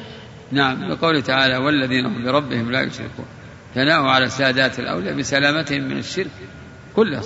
نعم 0.52 0.90
بقوله 0.90 1.20
تعالى 1.20 1.58
والذين 1.58 2.06
هم 2.06 2.26
بربهم 2.26 2.72
لا 2.72 2.82
يشركون 2.82 3.26
ثناؤه 3.76 4.12
على 4.12 4.30
سادات 4.30 4.80
الأولياء 4.80 5.14
بسلامتهم 5.14 5.82
من 5.82 5.98
الشرك. 5.98 6.32
كله 6.96 7.22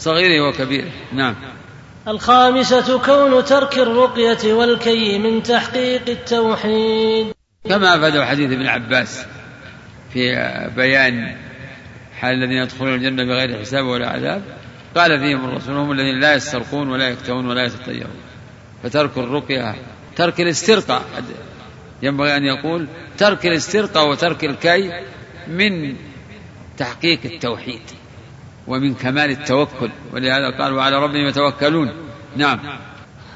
صغيره 0.00 0.48
وكبيره 0.48 0.90
نعم. 1.12 1.34
الخامسة 2.08 2.98
كون 2.98 3.44
ترك 3.44 3.78
الرقية 3.78 4.52
والكي 4.52 5.18
من 5.18 5.42
تحقيق 5.42 6.08
التوحيد. 6.08 7.26
كما 7.68 7.96
أفاد 7.96 8.20
حديث 8.20 8.52
ابن 8.52 8.66
عباس 8.66 9.26
في 10.12 10.20
بيان 10.76 11.36
حال 12.18 12.34
الذين 12.34 12.56
يدخلون 12.56 12.94
الجنة 12.94 13.24
بغير 13.24 13.58
حساب 13.60 13.84
ولا 13.84 14.08
عذاب 14.08 14.42
قال 14.94 15.20
فيهم 15.20 15.44
الرسول 15.44 15.74
هم 15.74 15.92
الذين 15.92 16.20
لا 16.20 16.34
يسترقون 16.34 16.90
ولا 16.90 17.08
يكتوون 17.08 17.46
ولا 17.46 17.64
يتطيرون. 17.64 18.20
فترك 18.82 19.18
الرقية 19.18 19.74
ترك 20.16 20.40
الاسترقاء. 20.40 21.02
ينبغي 22.02 22.36
أن 22.36 22.44
يقول 22.44 22.88
ترك 23.18 23.46
الاسترقاء 23.46 24.10
وترك 24.10 24.44
الكي 24.44 25.04
من 25.48 25.96
تحقيق 26.76 27.20
التوحيد. 27.24 27.99
ومن 28.66 28.94
كمال 28.94 29.30
التوكل. 29.30 29.90
ولهذا 30.12 30.50
قال 30.58 30.72
وعلى 30.72 30.96
ربهم 30.96 31.26
يتوكلون. 31.26 31.92
نعم. 32.36 32.58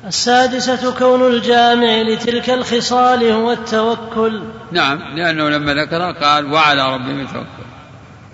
السادسة 0.06 0.98
كون 0.98 1.34
الجامع 1.34 2.02
لتلك 2.02 2.50
الخصال 2.50 3.24
هو 3.24 3.52
التوكل. 3.52 4.42
نعم. 4.72 4.98
لأنه 5.16 5.48
لما 5.48 5.74
ذكر 5.74 6.12
قال 6.12 6.52
وعلى 6.52 6.94
ربهم 6.94 7.20
يتوكل. 7.20 7.64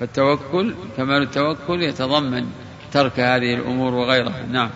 فالتوكل 0.01 0.75
كمال 0.97 1.23
التوكل 1.23 1.83
يتضمن 1.83 2.47
ترك 2.93 3.21
هذه 3.21 3.55
الأمور 3.55 3.95
وغيرها. 3.95 4.43
نعم. 4.51 4.71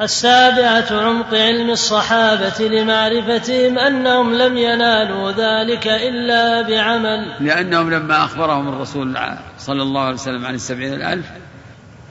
السابعة 0.00 0.86
عمق 0.90 1.34
علم 1.34 1.70
الصحابة 1.70 2.68
لمعرفتهم 2.68 3.78
أنهم 3.78 4.34
لم 4.34 4.58
ينالوا 4.58 5.32
ذلك 5.32 5.86
إلا 5.86 6.62
بعمل. 6.62 7.36
لأنهم 7.40 7.90
لما 7.90 8.24
أخبرهم 8.24 8.68
الرسول 8.68 9.18
صلى 9.58 9.82
الله 9.82 10.00
عليه 10.00 10.14
وسلم 10.14 10.46
عن 10.46 10.54
السبعين 10.54 10.92
الألف 10.92 11.26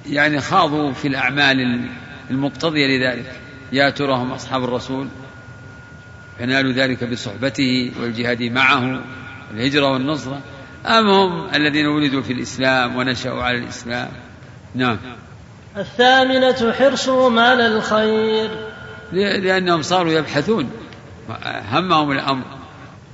يعني 0.10 0.41
خاضوا 0.41 0.91
في 0.91 1.07
الأعمال 1.07 1.90
المقتضية 2.32 2.88
لذلك. 2.88 3.32
يا 3.72 3.90
ترى 3.90 4.14
هم 4.14 4.32
أصحاب 4.32 4.64
الرسول 4.64 5.07
فنالوا 6.40 6.72
ذلك 6.72 7.03
بصحبته 7.03 7.91
والجهاد 8.02 8.44
معه 8.44 9.02
الهجرة 9.53 9.91
والنصرة. 9.91 10.41
أم 10.86 11.10
هم 11.10 11.56
الذين 11.56 11.86
ولدوا 11.88 12.22
في 12.22 12.34
الإسلام 12.34 12.95
ونشأوا 12.95 13.44
على 13.44 13.57
الإسلام؟ 13.57 14.10
نعم. 14.76 14.98
الثامنة 15.77 16.73
حرصهم 16.73 17.39
على 17.39 17.68
الخير. 17.68 18.49
لأنهم 19.11 19.81
صاروا 19.81 20.11
يبحثون. 20.11 20.72
همهم 21.72 22.11
الأمر. 22.11 22.45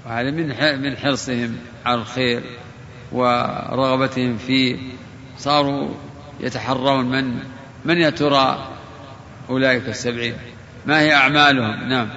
وهذا 0.06 0.32
من 0.32 0.82
من 0.82 0.98
حرصهم 0.98 1.58
على 1.86 2.02
الخير 2.02 2.42
ورغبتهم 3.12 4.38
فيه. 4.38 4.78
صاروا 5.38 5.90
يتحرون 6.40 7.06
من 7.06 7.38
من 7.86 7.98
يا 7.98 8.10
ترى 8.10 8.68
أولئك 9.50 9.90
السبعين؟ 9.90 10.36
ما 10.86 11.00
هي 11.00 11.14
أعمالهم؟ 11.14 11.90
نعم. 11.90 12.10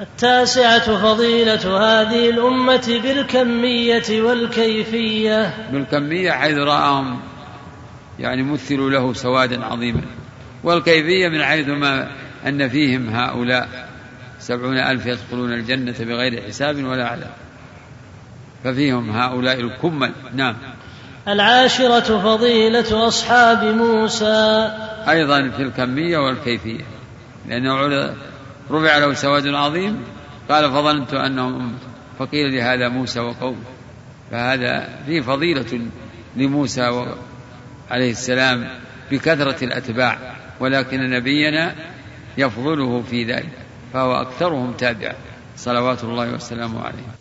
التاسعة 0.00 0.96
فضيلة 0.96 1.78
هذه 1.78 2.30
الأمة 2.30 3.00
بالكمية 3.02 4.22
والكيفية. 4.22 5.54
بالكمية 5.72 6.32
حيث 6.32 6.58
رآهم 6.58 7.20
يعني 8.20 8.42
مثلوا 8.42 8.90
له 8.90 9.12
سوادا 9.12 9.64
عظيما. 9.64 10.02
والكيفية 10.64 11.28
من 11.28 11.44
حيث 11.44 11.68
ما 11.68 12.10
أن 12.46 12.68
فيهم 12.68 13.08
هؤلاء 13.08 13.88
سبعون 14.38 14.78
ألف 14.78 15.06
يدخلون 15.06 15.52
الجنة 15.52 15.94
بغير 16.00 16.42
حساب 16.42 16.84
ولا 16.84 17.08
عذاب 17.08 17.34
ففيهم 18.64 19.10
هؤلاء 19.10 19.60
الكمل. 19.60 20.12
نعم. 20.34 20.56
العاشرة 21.28 22.18
فضيلة 22.18 23.08
أصحاب 23.08 23.64
موسى. 23.64 24.70
أيضا 25.08 25.48
في 25.48 25.62
الكمية 25.62 26.18
والكيفية. 26.18 26.84
لأنه 27.48 27.86
رفع 28.70 28.98
له 28.98 29.14
سواد 29.14 29.46
عظيم. 29.46 30.04
قال 30.48 30.70
فظننت 30.70 31.14
أنهم 31.14 31.72
فقيل 32.18 32.56
لهذا 32.56 32.88
موسى 32.88 33.20
وقومه. 33.20 33.64
فهذا 34.30 34.88
فيه 35.06 35.20
فضيلة 35.20 35.80
لموسى 36.36 36.88
عليه 37.90 38.10
السلام 38.10 38.68
بكثرة 39.10 39.64
الأتباع 39.64 40.18
ولكن 40.60 41.10
نبينا 41.10 41.74
يفضله 42.38 43.02
في 43.02 43.24
ذلك 43.24 43.52
فهو 43.92 44.22
أكثرهم 44.22 44.72
تابعا 44.72 45.14
صلوات 45.56 46.04
الله 46.04 46.34
وسلامه 46.34 46.82
عليه. 46.82 47.19